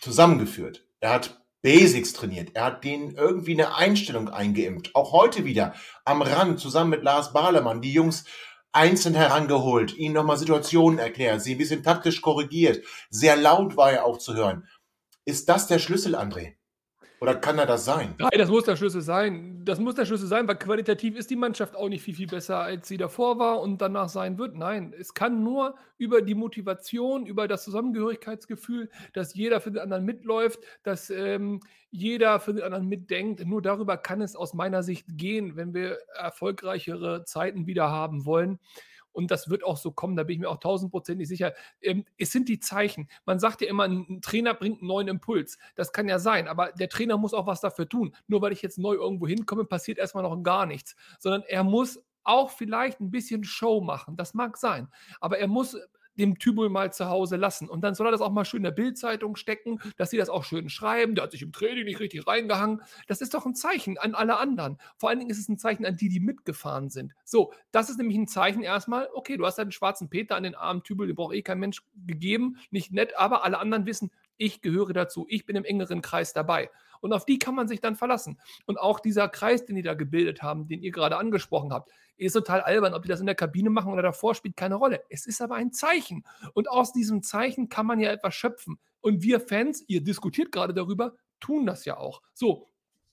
zusammengeführt. 0.00 0.86
Er 1.00 1.10
hat 1.10 1.44
Basics 1.62 2.12
trainiert. 2.12 2.50
Er 2.54 2.66
hat 2.66 2.84
denen 2.84 3.14
irgendwie 3.16 3.52
eine 3.52 3.74
Einstellung 3.74 4.28
eingeimpft. 4.28 4.94
Auch 4.94 5.12
heute 5.12 5.44
wieder 5.44 5.74
am 6.04 6.22
Rand 6.22 6.60
zusammen 6.60 6.90
mit 6.90 7.02
Lars 7.02 7.32
Bahlemann 7.32 7.82
die 7.82 7.92
Jungs 7.92 8.24
einzeln 8.72 9.14
herangeholt, 9.14 9.96
ihnen 9.96 10.14
nochmal 10.14 10.36
Situationen 10.36 10.98
erklärt, 10.98 11.42
sie 11.42 11.54
ein 11.54 11.58
bisschen 11.58 11.82
taktisch 11.82 12.20
korrigiert. 12.20 12.84
Sehr 13.10 13.36
laut 13.36 13.76
war 13.76 13.90
er 13.90 14.04
auch 14.04 14.18
zu 14.18 14.34
hören. 14.34 14.68
Ist 15.28 15.46
das 15.50 15.66
der 15.66 15.78
Schlüssel, 15.78 16.16
André? 16.16 16.54
Oder 17.20 17.34
kann 17.34 17.58
er 17.58 17.66
das 17.66 17.84
sein? 17.84 18.14
Nein, 18.18 18.30
das 18.38 18.48
muss 18.48 18.64
der 18.64 18.76
Schlüssel 18.76 19.02
sein. 19.02 19.62
Das 19.62 19.78
muss 19.78 19.94
der 19.94 20.06
Schlüssel 20.06 20.26
sein, 20.26 20.48
weil 20.48 20.56
qualitativ 20.56 21.18
ist 21.18 21.28
die 21.28 21.36
Mannschaft 21.36 21.76
auch 21.76 21.90
nicht 21.90 22.02
viel, 22.02 22.14
viel 22.14 22.28
besser, 22.28 22.60
als 22.60 22.88
sie 22.88 22.96
davor 22.96 23.38
war 23.38 23.60
und 23.60 23.82
danach 23.82 24.08
sein 24.08 24.38
wird. 24.38 24.56
Nein, 24.56 24.94
es 24.98 25.12
kann 25.12 25.44
nur 25.44 25.74
über 25.98 26.22
die 26.22 26.34
Motivation, 26.34 27.26
über 27.26 27.46
das 27.46 27.62
Zusammengehörigkeitsgefühl, 27.64 28.88
dass 29.12 29.34
jeder 29.34 29.60
für 29.60 29.70
den 29.70 29.82
anderen 29.82 30.06
mitläuft, 30.06 30.60
dass 30.82 31.10
ähm, 31.10 31.60
jeder 31.90 32.40
für 32.40 32.54
den 32.54 32.62
anderen 32.62 32.88
mitdenkt. 32.88 33.44
Nur 33.44 33.60
darüber 33.60 33.98
kann 33.98 34.22
es 34.22 34.34
aus 34.34 34.54
meiner 34.54 34.82
Sicht 34.82 35.08
gehen, 35.10 35.56
wenn 35.56 35.74
wir 35.74 35.98
erfolgreichere 36.14 37.24
Zeiten 37.26 37.66
wieder 37.66 37.90
haben 37.90 38.24
wollen. 38.24 38.60
Und 39.18 39.32
das 39.32 39.50
wird 39.50 39.64
auch 39.64 39.76
so 39.76 39.90
kommen, 39.90 40.14
da 40.14 40.22
bin 40.22 40.34
ich 40.34 40.40
mir 40.40 40.48
auch 40.48 40.60
tausendprozentig 40.60 41.26
sicher. 41.26 41.52
Ähm, 41.80 42.04
es 42.18 42.30
sind 42.30 42.48
die 42.48 42.60
Zeichen. 42.60 43.08
Man 43.26 43.40
sagt 43.40 43.60
ja 43.60 43.68
immer, 43.68 43.82
ein 43.82 44.20
Trainer 44.22 44.54
bringt 44.54 44.78
einen 44.78 44.86
neuen 44.86 45.08
Impuls. 45.08 45.58
Das 45.74 45.92
kann 45.92 46.08
ja 46.08 46.20
sein, 46.20 46.46
aber 46.46 46.70
der 46.70 46.88
Trainer 46.88 47.16
muss 47.16 47.34
auch 47.34 47.48
was 47.48 47.60
dafür 47.60 47.88
tun. 47.88 48.14
Nur 48.28 48.42
weil 48.42 48.52
ich 48.52 48.62
jetzt 48.62 48.78
neu 48.78 48.94
irgendwo 48.94 49.26
hinkomme, 49.26 49.64
passiert 49.64 49.98
erstmal 49.98 50.22
noch 50.22 50.40
gar 50.44 50.66
nichts. 50.66 50.94
Sondern 51.18 51.42
er 51.48 51.64
muss 51.64 52.00
auch 52.22 52.50
vielleicht 52.50 53.00
ein 53.00 53.10
bisschen 53.10 53.42
Show 53.42 53.80
machen. 53.80 54.16
Das 54.16 54.34
mag 54.34 54.56
sein. 54.56 54.86
Aber 55.20 55.40
er 55.40 55.48
muss 55.48 55.76
dem 56.18 56.38
Tübel 56.38 56.68
mal 56.68 56.92
zu 56.92 57.08
Hause 57.08 57.36
lassen. 57.36 57.68
Und 57.68 57.82
dann 57.82 57.94
soll 57.94 58.08
er 58.08 58.12
das 58.12 58.20
auch 58.20 58.30
mal 58.30 58.44
schön 58.44 58.58
in 58.58 58.64
der 58.64 58.70
Bildzeitung 58.72 59.36
stecken, 59.36 59.80
dass 59.96 60.10
sie 60.10 60.16
das 60.16 60.28
auch 60.28 60.44
schön 60.44 60.68
schreiben. 60.68 61.14
Der 61.14 61.24
hat 61.24 61.32
sich 61.32 61.42
im 61.42 61.52
Training 61.52 61.84
nicht 61.84 62.00
richtig 62.00 62.26
reingehangen. 62.26 62.82
Das 63.06 63.20
ist 63.20 63.34
doch 63.34 63.46
ein 63.46 63.54
Zeichen 63.54 63.98
an 63.98 64.14
alle 64.14 64.38
anderen. 64.38 64.78
Vor 64.96 65.08
allen 65.08 65.18
Dingen 65.18 65.30
ist 65.30 65.38
es 65.38 65.48
ein 65.48 65.58
Zeichen 65.58 65.86
an 65.86 65.96
die, 65.96 66.08
die 66.08 66.20
mitgefahren 66.20 66.90
sind. 66.90 67.14
So, 67.24 67.52
das 67.70 67.90
ist 67.90 67.98
nämlich 67.98 68.16
ein 68.16 68.26
Zeichen 68.26 68.62
erstmal, 68.62 69.08
okay, 69.14 69.36
du 69.36 69.46
hast 69.46 69.58
einen 69.58 69.72
schwarzen 69.72 70.10
Peter 70.10 70.36
an 70.36 70.42
den 70.42 70.54
armen 70.54 70.82
Tübel, 70.82 71.06
den 71.06 71.16
braucht 71.16 71.34
eh 71.34 71.42
kein 71.42 71.58
Mensch 71.58 71.82
gegeben. 72.06 72.56
Nicht 72.70 72.92
nett, 72.92 73.16
aber 73.16 73.44
alle 73.44 73.58
anderen 73.58 73.86
wissen, 73.86 74.10
ich 74.36 74.60
gehöre 74.60 74.92
dazu, 74.92 75.26
ich 75.28 75.46
bin 75.46 75.56
im 75.56 75.64
engeren 75.64 76.00
Kreis 76.00 76.32
dabei. 76.32 76.70
Und 77.00 77.12
auf 77.12 77.24
die 77.24 77.38
kann 77.38 77.54
man 77.54 77.68
sich 77.68 77.80
dann 77.80 77.96
verlassen. 77.96 78.38
Und 78.66 78.78
auch 78.78 79.00
dieser 79.00 79.28
Kreis, 79.28 79.64
den 79.64 79.76
die 79.76 79.82
da 79.82 79.94
gebildet 79.94 80.42
haben, 80.42 80.66
den 80.68 80.82
ihr 80.82 80.92
gerade 80.92 81.16
angesprochen 81.16 81.72
habt, 81.72 81.90
ist 82.16 82.32
total 82.32 82.60
albern. 82.60 82.94
Ob 82.94 83.02
die 83.02 83.08
das 83.08 83.20
in 83.20 83.26
der 83.26 83.34
Kabine 83.34 83.70
machen 83.70 83.92
oder 83.92 84.02
davor, 84.02 84.34
spielt 84.34 84.56
keine 84.56 84.74
Rolle. 84.74 85.02
Es 85.08 85.26
ist 85.26 85.40
aber 85.40 85.54
ein 85.54 85.72
Zeichen. 85.72 86.24
Und 86.52 86.68
aus 86.68 86.92
diesem 86.92 87.22
Zeichen 87.22 87.68
kann 87.68 87.86
man 87.86 88.00
ja 88.00 88.10
etwas 88.10 88.34
schöpfen. 88.34 88.78
Und 89.00 89.22
wir 89.22 89.40
Fans, 89.40 89.84
ihr 89.86 90.02
diskutiert 90.02 90.52
gerade 90.52 90.74
darüber, 90.74 91.14
tun 91.40 91.66
das 91.66 91.84
ja 91.84 91.96
auch. 91.96 92.22
So. 92.34 92.66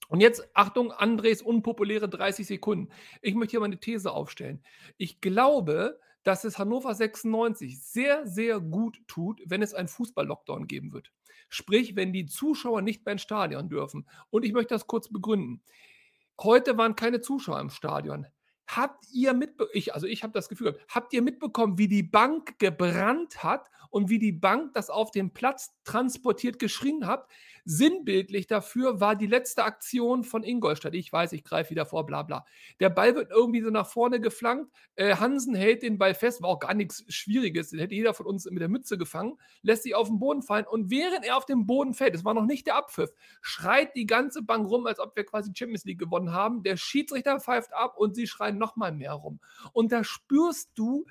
Und 0.07 0.21
jetzt, 0.21 0.47
Achtung, 0.53 0.91
Andres 0.91 1.41
unpopuläre 1.41 2.07
30 2.07 2.45
Sekunden. 2.45 2.89
Ich 3.21 3.33
möchte 3.33 3.51
hier 3.51 3.59
mal 3.59 3.65
eine 3.65 3.79
These 3.79 4.11
aufstellen. 4.11 4.63
Ich 4.97 5.19
glaube, 5.19 5.99
dass 6.23 6.43
es 6.43 6.57
Hannover 6.57 6.93
96 6.93 7.81
sehr, 7.81 8.27
sehr 8.27 8.59
gut 8.59 8.99
tut, 9.07 9.41
wenn 9.45 9.61
es 9.61 9.73
einen 9.73 9.87
Fußball-Lockdown 9.87 10.67
geben 10.67 10.91
wird. 10.91 11.11
Sprich, 11.49 11.95
wenn 11.95 12.13
die 12.13 12.25
Zuschauer 12.25 12.81
nicht 12.81 13.05
mehr 13.05 13.13
ins 13.13 13.21
Stadion 13.21 13.69
dürfen. 13.69 14.07
Und 14.29 14.43
ich 14.43 14.53
möchte 14.53 14.73
das 14.73 14.87
kurz 14.87 15.09
begründen. 15.09 15.61
Heute 16.41 16.77
waren 16.77 16.95
keine 16.95 17.21
Zuschauer 17.21 17.59
im 17.59 17.69
Stadion. 17.69 18.27
Habt 18.67 19.05
ihr 19.11 19.33
mitbekommen, 19.33 19.83
also 19.91 20.07
ich 20.07 20.23
habe 20.23 20.33
das 20.33 20.49
Gefühl 20.49 20.79
habt 20.89 21.13
ihr 21.13 21.21
mitbekommen, 21.21 21.77
wie 21.77 21.87
die 21.87 22.01
Bank 22.01 22.57
gebrannt 22.57 23.43
hat 23.43 23.69
und 23.91 24.09
wie 24.09 24.17
die 24.17 24.31
Bank 24.31 24.73
das 24.73 24.89
auf 24.89 25.11
dem 25.11 25.31
Platz 25.31 25.71
transportiert 25.83 26.57
geschrien 26.57 27.05
hat? 27.05 27.27
Sinnbildlich 27.67 28.45
dafür 28.45 28.99
war 28.99 29.15
die 29.15 29.25
letzte 29.25 29.63
Aktion 29.63 30.23
von 30.23 30.43
Ingolstadt. 30.43 30.93
Ich 30.93 31.11
weiß, 31.11 31.33
ich 31.33 31.43
greife 31.43 31.71
wieder 31.71 31.87
vor, 31.87 32.05
bla 32.05 32.21
bla. 32.21 32.45
Der 32.79 32.91
Ball 32.91 33.15
wird 33.15 33.31
irgendwie 33.31 33.61
so 33.61 33.71
nach 33.71 33.87
vorne 33.87 34.21
geflankt. 34.21 34.71
Äh, 34.95 35.15
Hansen 35.15 35.55
hält 35.55 35.81
den 35.81 35.97
Ball 35.97 36.13
fest, 36.13 36.43
war 36.43 36.49
auch 36.49 36.59
gar 36.59 36.75
nichts 36.75 37.03
Schwieriges. 37.07 37.71
Den 37.71 37.79
hätte 37.79 37.95
jeder 37.95 38.13
von 38.13 38.27
uns 38.27 38.45
mit 38.45 38.61
der 38.61 38.69
Mütze 38.69 38.99
gefangen, 38.99 39.39
lässt 39.63 39.81
sich 39.81 39.95
auf 39.95 40.07
den 40.07 40.19
Boden 40.19 40.43
fallen 40.43 40.65
und 40.67 40.91
während 40.91 41.25
er 41.25 41.37
auf 41.37 41.45
dem 41.47 41.65
Boden 41.65 41.95
fällt, 41.95 42.13
es 42.13 42.23
war 42.23 42.35
noch 42.35 42.45
nicht 42.45 42.67
der 42.67 42.75
Abpfiff, 42.75 43.09
schreit 43.41 43.95
die 43.95 44.05
ganze 44.05 44.43
Bank 44.43 44.69
rum, 44.69 44.85
als 44.85 44.99
ob 44.99 45.15
wir 45.15 45.25
quasi 45.25 45.51
Champions 45.55 45.85
League 45.85 45.99
gewonnen 45.99 46.33
haben. 46.33 46.61
Der 46.61 46.77
Schiedsrichter 46.77 47.39
pfeift 47.39 47.73
ab 47.73 47.97
und 47.97 48.15
sie 48.15 48.27
schreien 48.27 48.59
nochmal 48.59 48.91
mehr 48.91 49.13
rum. 49.13 49.39
Und 49.73 49.91
da 49.91 50.03
spürst 50.03 50.69
du, 50.75 51.05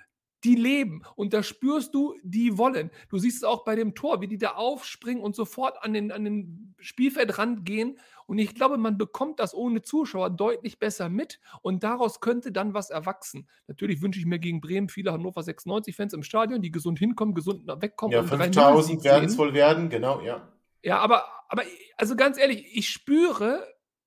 die 0.45 0.55
leben 0.55 1.03
und 1.17 1.33
da 1.33 1.43
spürst 1.43 1.95
du, 1.95 2.15
die 2.23 2.59
wollen. 2.59 2.91
Du 3.09 3.19
siehst 3.19 3.39
es 3.39 3.45
auch 3.45 3.65
bei 3.65 3.75
dem 3.75 3.95
Tor, 3.95 4.21
wie 4.21 4.29
die 4.29 4.39
da 4.39 4.53
aufspringen 4.53 5.23
und 5.23 5.35
sofort 5.35 5.83
an 5.83 5.95
den, 5.95 6.13
an 6.13 6.25
den 6.25 6.75
Spielfeldrand 6.79 7.65
gehen. 7.65 7.99
Und 8.27 8.39
ich 8.39 8.55
glaube, 8.55 8.79
man 8.79 8.97
bekommt 8.99 9.41
das 9.41 9.55
ohne 9.55 9.83
Zuschauer 9.83 10.31
deutlich 10.31 10.79
besser 10.79 11.09
mit 11.09 11.41
und 11.63 11.83
daraus 11.83 12.21
könnte 12.21 12.53
dann 12.53 12.75
was 12.75 12.91
erwachsen. 12.91 13.49
Natürlich 13.67 14.03
wünsche 14.03 14.21
ich 14.21 14.27
mir 14.27 14.39
gegen 14.39 14.61
Bremen 14.61 14.89
viele 14.89 15.13
Hannover 15.13 15.41
96-Fans 15.41 16.13
im 16.13 16.23
Stadion, 16.23 16.63
die 16.63 16.71
gesund 16.71 16.99
hinkommen, 16.99 17.35
gesund 17.35 17.67
wegkommen. 17.67 18.15
Ja, 18.15 18.23
5000 18.23 19.05
werden 19.05 19.25
es 19.27 19.39
wohl 19.39 19.55
werden, 19.55 19.89
genau, 19.89 20.21
ja. 20.21 20.49
Ja, 20.83 20.99
aber, 20.99 21.25
aber 21.49 21.63
also 21.97 22.15
ganz 22.17 22.39
ehrlich, 22.39 22.67
ich 22.77 22.91
spüre, 22.91 23.67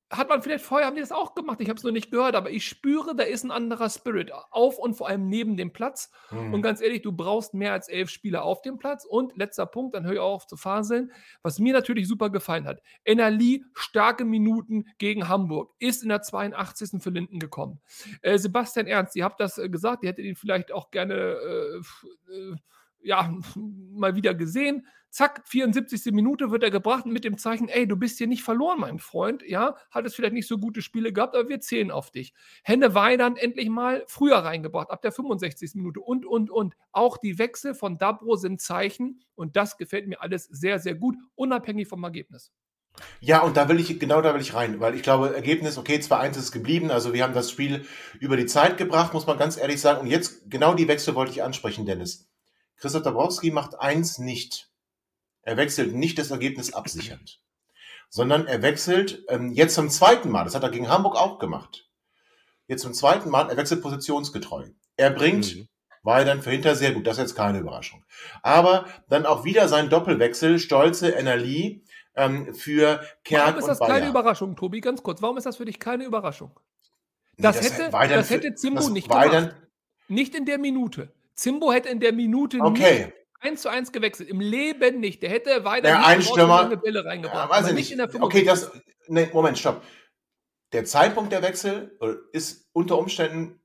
hat 0.09 0.29
man 0.29 0.41
vielleicht 0.41 0.63
vorher, 0.63 0.87
haben 0.87 0.95
die 0.95 1.01
das 1.01 1.11
auch 1.11 1.35
gemacht, 1.35 1.59
ich 1.59 1.67
habe 1.67 1.77
es 1.77 1.83
nur 1.83 1.91
nicht 1.91 2.11
gehört, 2.11 2.35
aber 2.35 2.49
ich 2.49 2.65
spüre, 2.65 3.15
da 3.15 3.23
ist 3.23 3.43
ein 3.43 3.51
anderer 3.51 3.89
Spirit 3.89 4.31
auf 4.51 4.77
und 4.77 4.95
vor 4.95 5.09
allem 5.09 5.27
neben 5.27 5.57
dem 5.57 5.73
Platz. 5.73 6.11
Mhm. 6.31 6.53
Und 6.53 6.61
ganz 6.61 6.81
ehrlich, 6.81 7.01
du 7.01 7.11
brauchst 7.11 7.53
mehr 7.53 7.73
als 7.73 7.89
elf 7.89 8.09
Spieler 8.09 8.43
auf 8.43 8.61
dem 8.61 8.77
Platz. 8.77 9.03
Und 9.05 9.35
letzter 9.35 9.65
Punkt, 9.65 9.95
dann 9.95 10.05
höre 10.05 10.13
ich 10.13 10.19
auch 10.19 10.35
auf 10.35 10.47
zu 10.47 10.55
faseln, 10.55 11.11
was 11.41 11.59
mir 11.59 11.73
natürlich 11.73 12.07
super 12.07 12.29
gefallen 12.29 12.65
hat. 12.65 12.81
Enerli, 13.03 13.65
starke 13.73 14.23
Minuten 14.23 14.85
gegen 14.97 15.27
Hamburg, 15.27 15.73
ist 15.79 16.03
in 16.03 16.09
der 16.09 16.21
82. 16.21 17.01
für 17.01 17.09
Linden 17.09 17.39
gekommen. 17.39 17.81
Äh, 18.21 18.37
Sebastian 18.37 18.87
Ernst, 18.87 19.15
ihr 19.15 19.25
habt 19.25 19.41
das 19.41 19.57
äh, 19.57 19.67
gesagt, 19.67 20.03
ihr 20.03 20.09
hättet 20.09 20.25
ihn 20.25 20.35
vielleicht 20.35 20.71
auch 20.71 20.89
gerne 20.89 21.13
äh, 21.13 21.77
äh 22.33 22.55
ja, 23.01 23.33
mal 23.55 24.15
wieder 24.15 24.33
gesehen. 24.33 24.85
Zack, 25.09 25.47
74. 25.47 26.13
Minute 26.13 26.51
wird 26.51 26.63
er 26.63 26.71
gebracht 26.71 27.05
mit 27.05 27.23
dem 27.23 27.37
Zeichen, 27.37 27.69
ey, 27.69 27.87
du 27.87 27.95
bist 27.95 28.17
hier 28.17 28.27
nicht 28.27 28.43
verloren, 28.43 28.79
mein 28.79 28.99
Freund. 28.99 29.41
Ja, 29.47 29.75
hat 29.89 30.05
es 30.05 30.15
vielleicht 30.15 30.33
nicht 30.33 30.47
so 30.47 30.57
gute 30.57 30.81
Spiele 30.81 31.13
gehabt, 31.13 31.35
aber 31.35 31.49
wir 31.49 31.59
zählen 31.59 31.91
auf 31.91 32.11
dich. 32.11 32.33
Henne 32.63 32.93
Weidern 32.93 33.37
endlich 33.37 33.69
mal 33.69 34.03
früher 34.07 34.37
reingebracht, 34.37 34.91
ab 34.91 35.01
der 35.01 35.11
65. 35.11 35.75
Minute 35.75 36.01
und, 36.01 36.25
und, 36.25 36.51
und. 36.51 36.75
Auch 36.91 37.17
die 37.17 37.39
Wechsel 37.39 37.73
von 37.73 37.97
Dabro 37.97 38.35
sind 38.35 38.61
Zeichen 38.61 39.21
und 39.35 39.55
das 39.55 39.77
gefällt 39.77 40.07
mir 40.07 40.21
alles 40.21 40.45
sehr, 40.45 40.79
sehr 40.79 40.95
gut, 40.95 41.15
unabhängig 41.35 41.87
vom 41.87 42.03
Ergebnis. 42.03 42.51
Ja, 43.19 43.41
und 43.41 43.57
da 43.57 43.69
will 43.69 43.79
ich, 43.79 43.99
genau 43.99 44.21
da 44.21 44.33
will 44.33 44.41
ich 44.41 44.53
rein, 44.53 44.79
weil 44.79 44.95
ich 44.95 45.03
glaube, 45.03 45.35
Ergebnis, 45.35 45.77
okay, 45.77 45.97
2-1 45.97 46.37
ist 46.37 46.51
geblieben, 46.51 46.91
also 46.91 47.13
wir 47.13 47.23
haben 47.23 47.33
das 47.33 47.51
Spiel 47.51 47.85
über 48.19 48.37
die 48.37 48.45
Zeit 48.45 48.77
gebracht, 48.77 49.13
muss 49.13 49.27
man 49.27 49.37
ganz 49.37 49.57
ehrlich 49.57 49.81
sagen. 49.81 50.01
Und 50.01 50.07
jetzt, 50.07 50.49
genau 50.49 50.73
die 50.73 50.87
Wechsel 50.87 51.15
wollte 51.15 51.31
ich 51.31 51.43
ansprechen, 51.43 51.85
Dennis. 51.85 52.27
Christoph 52.77 53.03
Dabrowski 53.03 53.51
macht 53.51 53.79
eins 53.79 54.19
nicht. 54.19 54.69
Er 55.47 55.55
wechselt 55.55 55.95
nicht 55.95 56.19
das 56.19 56.29
Ergebnis 56.29 56.73
absichernd, 56.73 57.39
sondern 58.09 58.47
er 58.47 58.61
wechselt 58.61 59.23
ähm, 59.29 59.53
jetzt 59.53 59.75
zum 59.75 59.89
zweiten 59.89 60.29
Mal. 60.29 60.43
Das 60.43 60.55
hat 60.55 60.63
er 60.63 60.69
gegen 60.69 60.89
Hamburg 60.89 61.15
auch 61.15 61.39
gemacht. 61.39 61.89
Jetzt 62.67 62.81
zum 62.81 62.93
zweiten 62.93 63.29
Mal, 63.29 63.49
er 63.49 63.55
wechselt 63.55 63.81
positionsgetreu. 63.81 64.65
Er 64.97 65.09
bringt 65.09 65.55
mhm. 65.55 65.69
dann 66.03 66.41
für 66.41 66.51
hinter 66.51 66.75
sehr 66.75 66.91
gut, 66.91 67.07
das 67.07 67.15
ist 67.17 67.21
jetzt 67.21 67.35
keine 67.35 67.59
Überraschung. 67.59 68.03
Aber 68.43 68.87
dann 69.07 69.25
auch 69.25 69.45
wieder 69.45 69.69
sein 69.69 69.89
Doppelwechsel, 69.89 70.59
Stolze, 70.59 71.11
Enerlie 71.11 71.81
ähm, 72.17 72.53
für 72.53 73.01
Kerk 73.23 73.45
Warum 73.45 73.59
ist 73.59 73.67
das 73.67 73.79
und 73.79 73.87
keine 73.87 74.09
Überraschung, 74.09 74.53
Tobi? 74.57 74.81
Ganz 74.81 75.01
kurz, 75.01 75.21
warum 75.21 75.37
ist 75.37 75.45
das 75.45 75.55
für 75.55 75.65
dich 75.65 75.79
keine 75.79 76.03
Überraschung? 76.03 76.59
Das, 77.37 77.55
nee, 77.55 77.69
das 77.69 77.79
hätte, 77.79 78.09
das 78.09 78.29
hätte 78.29 78.55
Zimbo 78.55 78.89
nicht 78.89 79.07
gemacht. 79.07 79.55
Nicht 80.09 80.35
in 80.35 80.43
der 80.43 80.57
Minute. 80.57 81.13
Zimbo 81.35 81.71
hätte 81.71 81.87
in 81.87 82.01
der 82.01 82.11
Minute 82.11 82.59
okay. 82.59 83.13
Nicht 83.43 83.51
1 83.51 83.61
zu 83.61 83.69
1 83.69 83.91
gewechselt. 83.91 84.29
Im 84.29 84.39
Leben 84.39 84.99
nicht. 84.99 85.21
Der 85.21 85.29
hätte 85.29 85.63
weiter 85.63 85.87
der 85.87 86.05
Einstürmer, 86.05 86.65
eine 86.65 86.77
Bälle 86.77 87.05
reingebracht. 87.05 87.49
Ja, 87.49 87.49
weiß 87.49 87.67
ich 87.69 87.73
nicht. 87.73 87.91
In 87.91 87.97
der 87.97 88.09
okay, 88.21 88.43
das. 88.43 88.71
Nee, 89.07 89.29
Moment, 89.33 89.57
stopp. 89.57 89.83
Der 90.73 90.85
Zeitpunkt 90.85 91.31
der 91.31 91.41
Wechsel 91.41 91.97
äh, 92.01 92.13
ist 92.33 92.67
unter 92.73 92.97
Umständen 92.97 93.61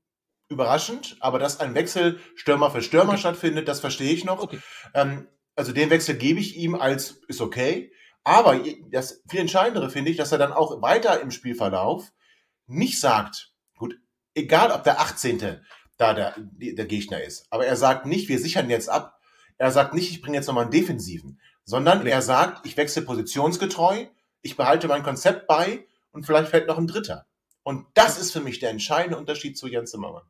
überraschend, 0.49 1.17
aber 1.19 1.39
dass 1.39 1.59
ein 1.59 1.75
Wechsel 1.75 2.19
Stürmer 2.35 2.71
für 2.71 2.81
Stürmer 2.81 3.13
okay. 3.13 3.19
stattfindet, 3.19 3.67
das 3.67 3.79
verstehe 3.79 4.13
ich 4.13 4.23
noch. 4.23 4.41
Okay. 4.41 4.59
Ähm, 4.93 5.27
also 5.55 5.73
den 5.73 5.89
Wechsel 5.89 6.15
gebe 6.15 6.39
ich 6.39 6.55
ihm 6.55 6.75
als 6.75 7.21
ist 7.27 7.41
okay. 7.41 7.91
Aber 8.23 8.59
das 8.89 9.21
viel 9.29 9.41
Entscheidendere 9.41 9.89
finde 9.89 10.11
ich, 10.11 10.17
dass 10.17 10.31
er 10.31 10.37
dann 10.37 10.53
auch 10.53 10.81
weiter 10.81 11.19
im 11.19 11.31
Spielverlauf 11.31 12.11
nicht 12.67 12.99
sagt, 12.99 13.51
gut, 13.75 13.95
egal 14.33 14.71
ob 14.71 14.83
der 14.83 15.01
18 15.01 15.61
da 15.97 16.13
der, 16.13 16.35
der 16.37 16.85
Gegner 16.85 17.21
ist. 17.21 17.45
Aber 17.49 17.65
er 17.65 17.75
sagt 17.75 18.05
nicht, 18.05 18.29
wir 18.29 18.39
sichern 18.39 18.69
jetzt 18.69 18.89
ab. 18.89 19.12
Er 19.63 19.71
sagt 19.71 19.93
nicht, 19.93 20.11
ich 20.11 20.21
bringe 20.21 20.35
jetzt 20.35 20.47
nochmal 20.47 20.63
einen 20.63 20.73
Defensiven, 20.73 21.39
sondern 21.63 22.05
er 22.05 22.21
sagt, 22.21 22.67
ich 22.67 22.75
wechsle 22.75 23.01
positionsgetreu, 23.01 24.07
ich 24.41 24.57
behalte 24.57 24.89
mein 24.89 25.03
Konzept 25.03 25.47
bei 25.47 25.87
und 26.11 26.25
vielleicht 26.25 26.49
fällt 26.49 26.67
noch 26.67 26.77
ein 26.77 26.85
Dritter. 26.85 27.27
Und 27.63 27.85
das 27.93 28.19
ist 28.19 28.33
für 28.33 28.41
mich 28.41 28.59
der 28.59 28.71
entscheidende 28.71 29.17
Unterschied 29.17 29.57
zu 29.57 29.69
Jens 29.69 29.91
Zimmermann. 29.91 30.25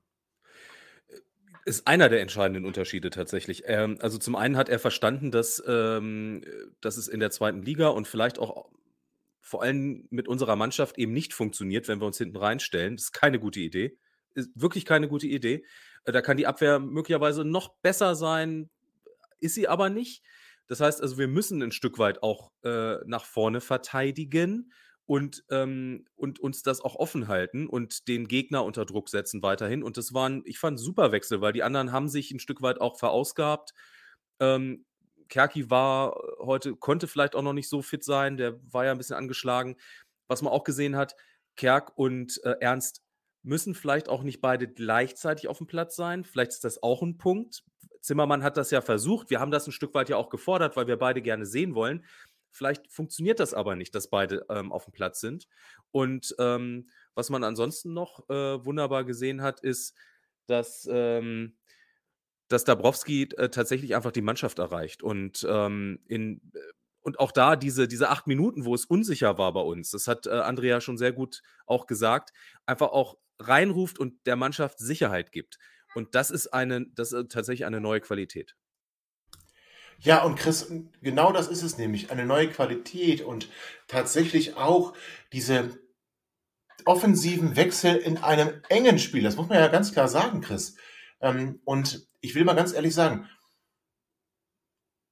Ist 1.65 1.87
einer 1.87 2.09
der 2.09 2.21
entscheidenden 2.21 2.63
Unterschiede 2.63 3.09
tatsächlich. 3.09 3.63
Ähm, 3.65 3.97
also 4.01 4.19
zum 4.19 4.35
einen 4.35 4.55
hat 4.55 4.69
er 4.69 4.77
verstanden, 4.77 5.31
dass, 5.31 5.63
ähm, 5.65 6.43
dass 6.79 6.97
es 6.97 7.07
in 7.07 7.19
der 7.19 7.31
zweiten 7.31 7.63
Liga 7.63 7.87
und 7.87 8.07
vielleicht 8.07 8.37
auch 8.37 8.69
vor 9.41 9.63
allem 9.63 10.05
mit 10.11 10.27
unserer 10.27 10.55
Mannschaft 10.55 10.99
eben 10.99 11.11
nicht 11.11 11.33
funktioniert, 11.33 11.87
wenn 11.87 11.99
wir 11.99 12.05
uns 12.05 12.19
hinten 12.19 12.37
reinstellen. 12.37 12.97
Das 12.97 13.05
ist 13.05 13.13
keine 13.13 13.39
gute 13.39 13.61
Idee 13.61 13.97
ist 14.35 14.49
wirklich 14.55 14.85
keine 14.85 15.07
gute 15.07 15.27
Idee. 15.27 15.63
Äh, 16.05 16.11
da 16.11 16.21
kann 16.21 16.37
die 16.37 16.47
Abwehr 16.47 16.79
möglicherweise 16.79 17.43
noch 17.45 17.75
besser 17.81 18.15
sein, 18.15 18.69
ist 19.43 19.55
sie 19.55 19.67
aber 19.67 19.89
nicht. 19.89 20.23
Das 20.67 20.79
heißt 20.79 21.01
also, 21.01 21.17
wir 21.17 21.27
müssen 21.27 21.61
ein 21.61 21.71
Stück 21.71 21.99
weit 21.99 22.23
auch 22.23 22.51
äh, 22.63 22.97
nach 23.05 23.25
vorne 23.25 23.61
verteidigen 23.61 24.71
und, 25.05 25.43
ähm, 25.49 26.05
und 26.15 26.39
uns 26.39 26.63
das 26.63 26.81
auch 26.81 26.95
offen 26.95 27.27
halten 27.27 27.67
und 27.67 28.07
den 28.07 28.27
Gegner 28.27 28.63
unter 28.63 28.85
Druck 28.85 29.09
setzen 29.09 29.43
weiterhin. 29.43 29.83
Und 29.83 29.97
das 29.97 30.13
waren, 30.13 30.41
ich 30.45 30.59
fand, 30.59 30.79
super 30.79 31.11
Wechsel, 31.11 31.41
weil 31.41 31.53
die 31.53 31.63
anderen 31.63 31.91
haben 31.91 32.07
sich 32.07 32.31
ein 32.31 32.39
Stück 32.39 32.61
weit 32.61 32.79
auch 32.79 32.97
verausgabt. 32.97 33.73
Ähm, 34.39 34.85
Kerki 35.27 35.69
war 35.69 36.15
heute, 36.39 36.75
konnte 36.75 37.07
vielleicht 37.07 37.35
auch 37.35 37.41
noch 37.41 37.53
nicht 37.53 37.69
so 37.69 37.81
fit 37.81 38.03
sein, 38.03 38.37
der 38.37 38.59
war 38.71 38.85
ja 38.85 38.91
ein 38.91 38.97
bisschen 38.97 39.17
angeschlagen. 39.17 39.75
Was 40.27 40.41
man 40.41 40.53
auch 40.53 40.63
gesehen 40.63 40.95
hat, 40.95 41.15
Kerk 41.55 41.97
und 41.97 42.39
äh, 42.43 42.55
Ernst 42.61 43.01
müssen 43.43 43.75
vielleicht 43.75 44.07
auch 44.07 44.23
nicht 44.23 44.41
beide 44.41 44.67
gleichzeitig 44.67 45.47
auf 45.49 45.57
dem 45.57 45.67
Platz 45.67 45.95
sein. 45.95 46.23
Vielleicht 46.23 46.51
ist 46.51 46.63
das 46.63 46.81
auch 46.81 47.01
ein 47.01 47.17
Punkt. 47.17 47.63
Zimmermann 48.03 48.43
hat 48.43 48.57
das 48.57 48.69
ja 48.69 48.81
versucht. 48.81 49.29
Wir 49.29 49.39
haben 49.39 49.51
das 49.51 49.65
ein 49.65 49.71
Stück 49.71 49.93
weit 49.93 50.09
ja 50.09 50.17
auch 50.17 50.29
gefordert, 50.29 50.75
weil 50.75 50.87
wir 50.87 50.97
beide 50.97 51.21
gerne 51.21 51.45
sehen 51.45 51.73
wollen. 51.73 52.05
Vielleicht 52.51 52.91
funktioniert 52.91 53.39
das 53.39 53.53
aber 53.53 53.75
nicht, 53.75 53.95
dass 53.95 54.09
beide 54.09 54.45
ähm, 54.49 54.71
auf 54.71 54.83
dem 54.85 54.93
Platz 54.93 55.21
sind. 55.21 55.47
Und 55.91 56.35
ähm, 56.37 56.89
was 57.15 57.29
man 57.29 57.43
ansonsten 57.43 57.93
noch 57.93 58.29
äh, 58.29 58.63
wunderbar 58.63 59.05
gesehen 59.05 59.41
hat, 59.41 59.61
ist, 59.61 59.95
dass, 60.47 60.87
ähm, 60.91 61.55
dass 62.49 62.65
Dabrowski 62.65 63.29
äh, 63.37 63.49
tatsächlich 63.49 63.95
einfach 63.95 64.11
die 64.11 64.21
Mannschaft 64.21 64.59
erreicht. 64.59 65.01
Und 65.01 65.47
ähm, 65.49 65.99
in 66.07 66.41
äh, 66.53 66.59
und 67.03 67.19
auch 67.19 67.33
da 67.33 67.57
diese, 67.57 67.87
diese 67.87 68.09
acht 68.09 68.27
Minuten, 68.27 68.63
wo 68.63 68.73
es 68.73 68.85
unsicher 68.85 69.37
war 69.37 69.51
bei 69.51 69.59
uns, 69.59 69.91
das 69.91 70.07
hat 70.07 70.25
äh, 70.25 70.29
Andrea 70.29 70.79
schon 70.79 70.97
sehr 70.97 71.11
gut 71.11 71.41
auch 71.65 71.85
gesagt, 71.85 72.31
einfach 72.65 72.91
auch 72.91 73.17
reinruft 73.39 73.99
und 73.99 74.25
der 74.25 74.37
Mannschaft 74.37 74.79
Sicherheit 74.79 75.31
gibt. 75.33 75.59
Und 75.95 76.15
das 76.15 76.31
ist 76.31 76.47
eine, 76.47 76.85
das 76.95 77.11
ist 77.11 77.31
tatsächlich 77.31 77.65
eine 77.65 77.81
neue 77.81 78.01
Qualität. 78.01 78.55
Ja, 79.99 80.23
und 80.23 80.35
Chris, 80.35 80.71
genau 81.01 81.31
das 81.31 81.47
ist 81.47 81.63
es 81.63 81.77
nämlich, 81.77 82.11
eine 82.11 82.25
neue 82.25 82.49
Qualität 82.49 83.21
und 83.21 83.47
tatsächlich 83.87 84.57
auch 84.57 84.93
diese 85.31 85.79
offensiven 86.85 87.55
Wechsel 87.55 87.95
in 87.95 88.17
einem 88.17 88.61
engen 88.69 88.99
Spiel. 88.99 89.23
Das 89.23 89.37
muss 89.37 89.47
man 89.47 89.59
ja 89.59 89.67
ganz 89.67 89.93
klar 89.93 90.07
sagen, 90.07 90.41
Chris. 90.41 90.75
Ähm, 91.21 91.61
und 91.63 92.07
ich 92.19 92.35
will 92.35 92.43
mal 92.43 92.55
ganz 92.55 92.73
ehrlich 92.73 92.93
sagen, 92.93 93.29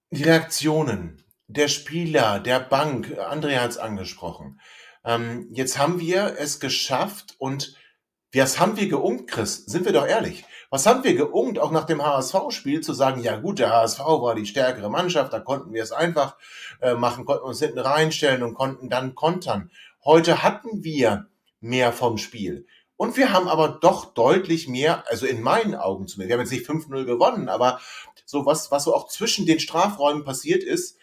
die 0.09 0.23
Reaktionen 0.23 1.23
der 1.47 1.67
Spieler, 1.67 2.39
der 2.39 2.59
Bank, 2.59 3.17
Andrea 3.17 3.61
hat 3.61 3.71
es 3.71 3.77
angesprochen. 3.77 4.59
Ähm, 5.05 5.47
jetzt 5.51 5.77
haben 5.77 5.99
wir 5.99 6.35
es 6.37 6.59
geschafft 6.59 7.35
und 7.39 7.75
was 8.33 8.59
haben 8.59 8.77
wir 8.77 8.87
geungt, 8.87 9.29
Chris? 9.29 9.65
Sind 9.65 9.85
wir 9.85 9.91
doch 9.91 10.07
ehrlich. 10.07 10.45
Was 10.73 10.85
haben 10.85 11.03
wir 11.03 11.15
geungt, 11.15 11.59
auch 11.59 11.71
nach 11.71 11.83
dem 11.83 12.01
HSV-Spiel 12.01 12.79
zu 12.79 12.93
sagen, 12.93 13.21
ja 13.21 13.35
gut, 13.35 13.59
der 13.59 13.71
HSV 13.71 13.99
war 13.99 14.35
die 14.35 14.45
stärkere 14.45 14.89
Mannschaft, 14.89 15.33
da 15.33 15.41
konnten 15.41 15.73
wir 15.73 15.83
es 15.83 15.91
einfach 15.91 16.37
äh, 16.79 16.93
machen, 16.93 17.25
konnten 17.25 17.43
uns 17.43 17.59
hinten 17.59 17.79
reinstellen 17.79 18.41
und 18.41 18.53
konnten 18.53 18.89
dann 18.89 19.13
kontern. 19.13 19.69
Heute 20.05 20.43
hatten 20.43 20.81
wir 20.81 21.27
mehr 21.59 21.91
vom 21.91 22.17
Spiel. 22.17 22.67
Und 22.95 23.17
wir 23.17 23.33
haben 23.33 23.49
aber 23.49 23.67
doch 23.67 24.13
deutlich 24.13 24.69
mehr, 24.69 25.03
also 25.09 25.25
in 25.25 25.41
meinen 25.41 25.75
Augen 25.75 26.07
zumindest, 26.07 26.29
wir 26.29 26.33
haben 26.35 26.45
jetzt 26.45 26.53
nicht 26.53 26.69
5-0 26.69 27.03
gewonnen, 27.03 27.49
aber 27.49 27.81
so 28.25 28.45
was, 28.45 28.71
was 28.71 28.85
so 28.85 28.95
auch 28.95 29.09
zwischen 29.09 29.45
den 29.45 29.59
Strafräumen 29.59 30.23
passiert 30.23 30.63
ist, 30.63 30.97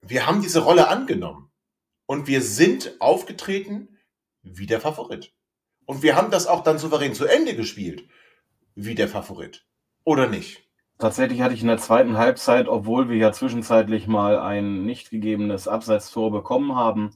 wir 0.00 0.28
haben 0.28 0.42
diese 0.42 0.60
Rolle 0.60 0.86
angenommen 0.86 1.50
und 2.06 2.28
wir 2.28 2.40
sind 2.40 3.00
aufgetreten 3.00 3.98
wie 4.42 4.66
der 4.66 4.80
Favorit. 4.80 5.32
Und 5.86 6.02
wir 6.02 6.16
haben 6.16 6.30
das 6.30 6.46
auch 6.46 6.62
dann 6.62 6.78
souverän 6.78 7.14
zu 7.14 7.26
Ende 7.26 7.54
gespielt, 7.56 8.06
wie 8.74 8.94
der 8.94 9.08
Favorit. 9.08 9.64
Oder 10.04 10.28
nicht? 10.28 10.66
Tatsächlich 10.98 11.42
hatte 11.42 11.54
ich 11.54 11.62
in 11.62 11.68
der 11.68 11.78
zweiten 11.78 12.16
Halbzeit, 12.16 12.68
obwohl 12.68 13.08
wir 13.08 13.16
ja 13.16 13.32
zwischenzeitlich 13.32 14.06
mal 14.06 14.38
ein 14.38 14.84
nicht 14.84 15.10
gegebenes 15.10 15.68
Abseitstor 15.68 16.30
bekommen 16.32 16.74
haben, 16.74 17.10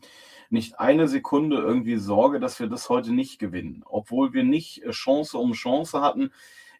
nicht 0.51 0.81
eine 0.81 1.09
Sekunde 1.09 1.57
irgendwie 1.59 1.97
Sorge, 1.97 2.41
dass 2.41 2.61
wir 2.61 2.67
das 2.67 2.89
heute 2.89 3.13
nicht 3.13 3.39
gewinnen. 3.39 3.83
Obwohl 3.87 4.33
wir 4.33 4.45
nicht 4.45 4.83
äh, 4.83 4.91
Chance 4.91 5.39
um 5.39 5.53
Chance 5.53 6.01
hatten. 6.01 6.33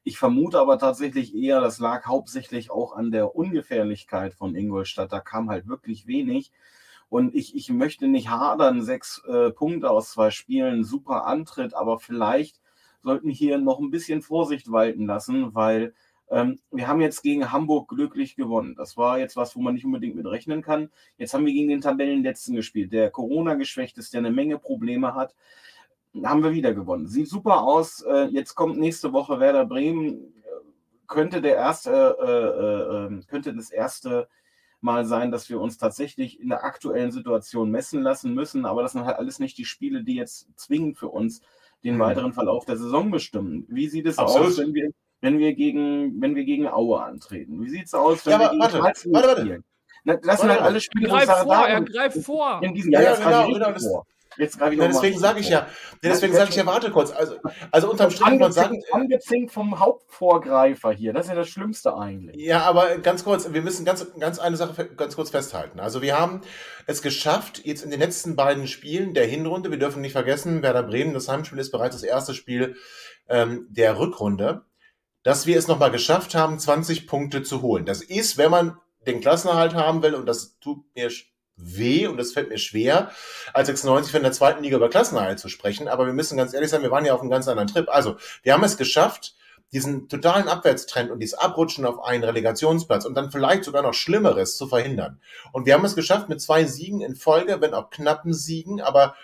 Ich 0.03 0.19
vermute 0.19 0.59
aber 0.59 0.79
tatsächlich 0.79 1.35
eher, 1.35 1.61
das 1.61 1.79
lag 1.79 2.07
hauptsächlich 2.07 2.71
auch 2.71 2.97
an 2.97 3.13
der 3.13 3.37
Ungefährlichkeit 3.37 4.35
von 4.35 4.57
Ingolstadt. 4.57 5.13
Da 5.13 5.21
kam 5.21 5.51
halt 5.51 5.69
wirklich 5.69 6.07
wenig. 6.07 6.51
Und 7.11 7.35
ich, 7.35 7.57
ich 7.57 7.69
möchte 7.71 8.07
nicht 8.09 8.31
hadern, 8.31 8.83
sechs 8.83 9.23
äh, 9.29 9.51
Punkte 9.51 9.91
aus 9.91 10.13
zwei 10.13 10.31
Spielen, 10.31 10.85
super 10.85 11.27
Antritt, 11.27 11.75
aber 11.75 11.99
vielleicht 11.99 12.61
sollten 13.03 13.31
hier 13.31 13.59
noch 13.59 13.81
ein 13.81 13.91
bisschen 13.91 14.23
Vorsicht 14.23 14.71
walten 14.71 15.07
lassen, 15.07 15.55
weil 15.55 15.93
ähm, 16.31 16.61
wir 16.71 16.87
haben 16.87 17.01
jetzt 17.01 17.23
gegen 17.23 17.51
Hamburg 17.51 17.89
glücklich 17.89 18.37
gewonnen. 18.37 18.77
Das 18.77 18.97
war 18.97 19.19
jetzt 19.19 19.37
was, 19.37 19.57
wo 19.57 19.61
man 19.61 19.75
nicht 19.75 19.85
unbedingt 19.85 20.15
mit 20.15 20.27
rechnen 20.27 20.63
kann. 20.63 20.91
Jetzt 21.19 21.35
haben 21.35 21.45
wir 21.45 21.53
gegen 21.53 21.69
den 21.69 21.81
Tabellenletzten 21.81 22.55
gespielt, 22.55 22.93
der 22.93 23.11
Corona 23.11 23.55
geschwächt 23.55 23.99
ist, 23.99 24.15
der 24.15 24.21
eine 24.21 24.31
Menge 24.31 24.59
Probleme 24.59 25.15
hat. 25.15 25.35
Haben 26.25 26.45
wir 26.45 26.53
wieder 26.53 26.73
gewonnen. 26.73 27.09
Sieht 27.09 27.29
super 27.29 27.63
aus. 27.63 28.03
Äh, 28.03 28.27
jetzt 28.27 28.55
kommt 28.55 28.79
nächste 28.79 29.13
Woche 29.13 29.41
Werder 29.41 29.67
Bremen. 29.67 30.33
Könnte 31.09 31.41
der 31.43 31.57
erste, 31.57 32.17
äh, 32.21 32.27
äh, 32.29 33.07
ähm, 33.07 33.25
könnte 33.27 33.53
das 33.53 33.71
erste 33.71 34.29
mal 34.81 35.05
sein, 35.05 35.31
dass 35.31 35.49
wir 35.51 35.61
uns 35.61 35.79
tatsächlich 35.79 36.41
in 36.41 36.49
der 36.49 36.65
aktuellen 36.65 37.13
Situation 37.13 37.71
messen 37.71 38.03
lassen 38.03 38.35
müssen. 38.35 38.65
Aber 38.65 38.83
das 38.83 38.93
sind 38.93 39.05
halt 39.05 39.19
alles 39.19 39.39
nicht 39.39 39.59
die 39.59 39.65
Spiele, 39.65 40.03
die 40.05 40.15
jetzt 40.15 40.49
zwingend 40.57 40.99
für 40.99 41.09
uns 41.09 41.43
den 41.85 41.97
mhm. 41.97 42.01
weiteren 42.01 42.33
Verlauf 42.33 42.65
der 42.65 42.77
Saison 42.77 43.11
bestimmen. 43.11 43.67
Wie 43.69 43.89
sieht 43.89 44.07
es 44.07 44.19
Absolut. 44.19 44.49
aus, 44.49 44.59
wenn 44.59 44.75
wir, 44.75 44.91
wenn 45.21 45.39
wir 45.39 45.55
gegen, 45.55 46.21
wenn 46.21 46.35
wir 46.35 46.45
gegen 46.45 46.67
Aue 46.69 47.03
antreten? 47.03 47.61
Wie 47.63 47.69
sieht 47.69 47.87
es 47.87 47.95
aus, 47.95 48.25
wenn 48.27 48.33
ja, 48.33 48.41
wir 48.41 48.49
gegen 48.51 48.63
warte, 48.63 48.81
warte, 48.81 49.13
warte. 49.13 49.41
spielen? 49.41 49.65
das 50.05 50.19
warte, 50.25 50.41
sind 50.41 50.51
halt 50.51 50.61
alle 50.63 50.81
Spiele, 50.81 51.09
er 51.09 51.15
greift 51.15 51.43
vor, 51.43 51.67
er 51.67 51.81
greift 51.83 52.19
vor. 52.25 52.63
In 52.63 52.75
diesem 52.75 52.93
Jahr, 52.93 53.03
ja, 53.03 53.15
genau, 53.17 53.53
genau, 53.53 53.79
vor. 53.79 54.07
Jetzt 54.37 54.59
greife 54.59 54.75
ich 54.75 54.81
ja, 54.81 54.87
deswegen 54.87 55.19
sage 55.19 55.41
ich 55.41 55.49
ja, 55.49 55.67
deswegen 56.03 56.35
sage 56.35 56.51
ich 56.51 56.57
ja, 56.57 56.67
warte 56.67 56.91
kurz. 56.91 57.11
Also, 57.11 57.37
also 57.71 57.91
unterm 57.91 58.11
Strich 58.11 58.39
man 58.39 58.53
sagen. 58.53 58.81
Angezinkt 58.93 59.53
vom 59.53 59.79
Hauptvorgreifer 59.79 60.93
hier. 60.93 61.13
Das 61.13 61.27
ist 61.27 61.31
ja 61.31 61.35
das 61.37 61.49
Schlimmste 61.49 61.97
eigentlich. 61.97 62.37
Ja, 62.37 62.63
aber 62.63 62.99
ganz 62.99 63.25
kurz, 63.25 63.53
wir 63.53 63.63
müssen 63.63 63.85
ganz, 63.85 64.07
ganz 64.19 64.39
eine 64.39 64.57
Sache 64.57 64.87
ganz 64.97 65.17
kurz 65.17 65.31
festhalten. 65.31 65.81
Also 65.81 66.01
wir 66.03 66.19
haben 66.19 66.43
es 66.87 67.03
geschafft, 67.03 67.63
jetzt 67.65 67.83
in 67.83 67.91
den 67.91 68.01
letzten 68.01 68.37
beiden 68.37 68.67
Spielen 68.67 69.15
der 69.15 69.27
Hinrunde, 69.27 69.71
wir 69.71 69.79
dürfen 69.79 70.01
nicht 70.01 70.13
vergessen, 70.13 70.63
Werder 70.63 70.83
Bremen, 70.83 71.15
das 71.15 71.29
Heimspiel 71.29 71.59
ist 71.59 71.73
bereits 71.73 71.97
das 71.97 72.05
erste 72.05 72.35
Spiel 72.35 72.77
ähm, 73.29 73.67
der 73.71 73.99
Rückrunde, 73.99 74.63
dass 75.23 75.47
wir 75.47 75.59
es 75.59 75.69
nochmal 75.69 75.91
geschafft 75.91 76.35
haben, 76.35 76.59
20 76.59 77.07
Punkte 77.07 77.43
zu 77.43 77.63
holen. 77.63 77.85
Das 77.85 78.03
ist, 78.03 78.39
wenn 78.39 78.51
man 78.51 78.79
den 79.07 79.21
Klassenerhalt 79.21 79.75
haben 79.75 80.03
will, 80.03 80.15
und 80.15 80.27
das 80.27 80.59
tut 80.61 80.85
mir 80.95 81.11
weh 81.63 82.07
und 82.07 82.19
es 82.21 82.33
fällt 82.33 82.49
mir 82.49 82.59
schwer, 82.59 83.11
als 83.53 83.67
96 83.67 84.15
in 84.15 84.23
der 84.23 84.33
zweiten 84.33 84.63
Liga 84.63 84.77
über 84.77 84.91
Klassenerhalt 84.91 85.39
zu 85.39 85.49
sprechen. 85.49 85.89
Aber 85.89 86.07
wir 86.07 86.13
müssen 86.13 86.37
ganz 86.37 86.55
ehrlich 86.55 86.71
sein, 86.71 86.83
wir 86.83 86.91
waren 86.91 87.05
ja 87.05 87.15
auf 87.15 87.21
einem 87.21 87.31
ganz 87.31 87.49
anderen 87.49 87.69
Trip. 87.69 87.89
Also, 87.89 88.17
wir 88.43 88.53
haben 88.53 88.65
es 88.65 88.77
geschafft, 88.77 89.35
diesen 89.73 90.09
totalen 90.09 90.49
Abwärtstrend 90.49 91.11
und 91.11 91.21
dieses 91.21 91.39
Abrutschen 91.39 91.87
auf 91.87 92.03
einen 92.03 92.25
Relegationsplatz 92.25 93.05
und 93.05 93.15
dann 93.15 93.31
vielleicht 93.31 93.65
sogar 93.65 93.83
noch 93.83 93.95
Schlimmeres 93.95 94.57
zu 94.57 94.67
verhindern. 94.67 95.21
Und 95.53 95.67
wir 95.67 95.75
haben 95.75 95.85
es 95.85 95.95
geschafft 95.95 96.29
mit 96.29 96.41
zwei 96.41 96.65
Siegen 96.65 97.01
in 97.01 97.15
Folge, 97.15 97.61
wenn 97.61 97.75
auch 97.75 97.91
knappen 97.91 98.35
Siegen, 98.35 98.81
aber 98.81 99.15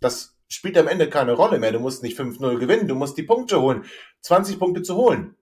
das 0.00 0.34
spielt 0.48 0.76
am 0.78 0.88
Ende 0.88 1.08
keine 1.08 1.32
Rolle 1.32 1.58
mehr. 1.58 1.72
Du 1.72 1.78
musst 1.78 2.02
nicht 2.02 2.18
5-0 2.18 2.58
gewinnen, 2.58 2.88
du 2.88 2.94
musst 2.94 3.16
die 3.16 3.22
Punkte 3.22 3.60
holen. 3.60 3.84
20 4.22 4.58
Punkte 4.58 4.82
zu 4.82 4.96
holen 4.96 5.36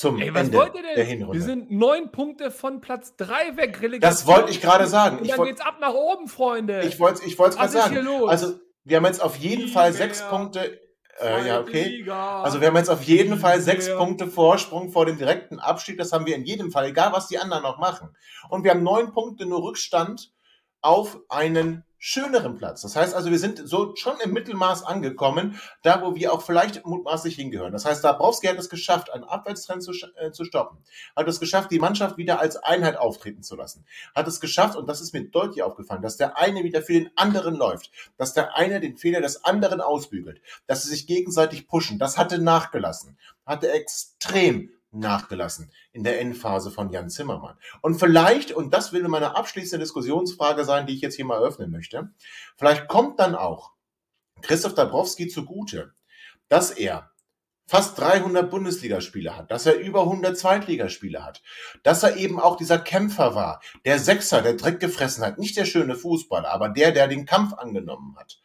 zum 0.00 0.18
Ey, 0.18 0.32
was 0.32 0.46
Ende 0.46 0.56
wollt 0.56 0.74
ihr 0.74 0.82
denn? 0.82 0.94
der 0.96 1.04
Hinrunde. 1.04 1.34
Wir 1.34 1.44
sind 1.44 1.70
neun 1.70 2.10
Punkte 2.10 2.50
von 2.50 2.80
Platz 2.80 3.16
drei 3.16 3.54
weg. 3.58 4.00
Das 4.00 4.26
wollte 4.26 4.50
ich 4.50 4.62
gerade 4.62 4.86
sagen. 4.86 5.18
Und 5.18 5.28
dann 5.28 5.36
wollt, 5.36 5.50
geht's 5.50 5.60
ab 5.60 5.76
nach 5.78 5.92
oben, 5.92 6.26
Freunde. 6.26 6.80
Ich 6.84 6.98
wollte 6.98 7.22
ich 7.22 7.38
es 7.38 7.56
gerade 7.56 7.70
sagen. 7.70 8.08
Also, 8.26 8.54
wir 8.84 8.96
haben 8.96 9.04
jetzt 9.04 9.22
auf 9.22 9.36
jeden 9.36 9.66
Die 9.66 9.72
Fall 9.72 9.92
sechs 9.92 10.22
Punkte. 10.22 10.80
Äh, 11.20 11.46
ja, 11.46 11.60
okay. 11.60 11.82
Liga. 11.82 12.42
Also 12.42 12.62
wir 12.62 12.68
haben 12.68 12.76
jetzt 12.76 12.88
auf 12.88 13.02
jeden 13.02 13.38
Fall 13.38 13.60
sechs 13.60 13.94
Punkte 13.94 14.26
Vorsprung 14.26 14.90
vor 14.90 15.04
dem 15.04 15.18
direkten 15.18 15.58
Abstieg. 15.58 15.98
Das 15.98 16.12
haben 16.12 16.24
wir 16.24 16.34
in 16.34 16.44
jedem 16.44 16.70
Fall, 16.70 16.86
egal 16.86 17.12
was 17.12 17.28
die 17.28 17.36
anderen 17.36 17.62
noch 17.62 17.76
machen. 17.76 18.16
Und 18.48 18.64
wir 18.64 18.70
haben 18.70 18.82
neun 18.82 19.12
Punkte 19.12 19.44
nur 19.44 19.62
Rückstand 19.62 20.32
auf 20.80 21.18
einen 21.28 21.84
schöneren 22.02 22.56
Platz. 22.56 22.80
Das 22.80 22.96
heißt 22.96 23.14
also, 23.14 23.30
wir 23.30 23.38
sind 23.38 23.60
so 23.68 23.94
schon 23.94 24.18
im 24.24 24.32
Mittelmaß 24.32 24.84
angekommen, 24.84 25.60
da 25.82 26.02
wo 26.02 26.14
wir 26.16 26.32
auch 26.32 26.40
vielleicht 26.40 26.84
mutmaßlich 26.86 27.36
hingehören. 27.36 27.72
Das 27.72 27.84
heißt, 27.84 28.02
Dabrowski 28.02 28.46
hat 28.46 28.58
es 28.58 28.70
geschafft, 28.70 29.12
einen 29.12 29.24
Abwärtstrend 29.24 29.82
zu, 29.82 29.92
äh, 30.16 30.32
zu 30.32 30.44
stoppen. 30.44 30.78
Hat 31.14 31.28
es 31.28 31.38
geschafft, 31.38 31.70
die 31.70 31.78
Mannschaft 31.78 32.16
wieder 32.16 32.40
als 32.40 32.56
Einheit 32.56 32.96
auftreten 32.96 33.42
zu 33.42 33.54
lassen. 33.54 33.84
Hat 34.14 34.26
es 34.26 34.40
geschafft, 34.40 34.76
und 34.76 34.88
das 34.88 35.02
ist 35.02 35.12
mir 35.12 35.28
deutlich 35.28 35.62
aufgefallen, 35.62 36.00
dass 36.00 36.16
der 36.16 36.38
eine 36.38 36.64
wieder 36.64 36.80
für 36.80 36.94
den 36.94 37.10
anderen 37.16 37.54
läuft. 37.54 37.90
Dass 38.16 38.32
der 38.32 38.56
eine 38.56 38.80
den 38.80 38.96
Fehler 38.96 39.20
des 39.20 39.44
anderen 39.44 39.82
ausbügelt. 39.82 40.40
Dass 40.66 40.82
sie 40.82 40.88
sich 40.88 41.06
gegenseitig 41.06 41.68
pushen. 41.68 41.98
Das 41.98 42.16
hatte 42.16 42.38
nachgelassen. 42.38 43.18
Hatte 43.44 43.70
extrem 43.70 44.70
nachgelassen 44.92 45.70
in 45.92 46.04
der 46.04 46.20
Endphase 46.20 46.70
von 46.70 46.90
Jan 46.90 47.10
Zimmermann. 47.10 47.58
Und 47.82 47.98
vielleicht, 47.98 48.52
und 48.52 48.74
das 48.74 48.92
will 48.92 49.06
meine 49.08 49.36
abschließende 49.36 49.84
Diskussionsfrage 49.84 50.64
sein, 50.64 50.86
die 50.86 50.94
ich 50.94 51.00
jetzt 51.00 51.16
hier 51.16 51.24
mal 51.24 51.42
öffnen 51.42 51.70
möchte, 51.70 52.10
vielleicht 52.56 52.88
kommt 52.88 53.18
dann 53.20 53.34
auch 53.34 53.72
Christoph 54.42 54.74
Dabrowski 54.74 55.28
zugute, 55.28 55.94
dass 56.48 56.70
er 56.70 57.10
fast 57.70 57.96
300 58.00 58.50
Bundesligaspiele 58.50 59.36
hat, 59.36 59.52
dass 59.52 59.64
er 59.64 59.78
über 59.78 60.02
100 60.02 60.36
Zweitligaspiele 60.36 61.24
hat, 61.24 61.40
dass 61.84 62.02
er 62.02 62.16
eben 62.16 62.40
auch 62.40 62.56
dieser 62.56 62.80
Kämpfer 62.80 63.36
war, 63.36 63.62
der 63.84 64.00
Sechser, 64.00 64.42
der 64.42 64.54
Dreck 64.54 64.80
gefressen 64.80 65.24
hat, 65.24 65.38
nicht 65.38 65.56
der 65.56 65.66
schöne 65.66 65.94
Fußballer, 65.94 66.50
aber 66.50 66.68
der, 66.68 66.90
der 66.90 67.06
den 67.06 67.26
Kampf 67.26 67.54
angenommen 67.54 68.16
hat. 68.18 68.40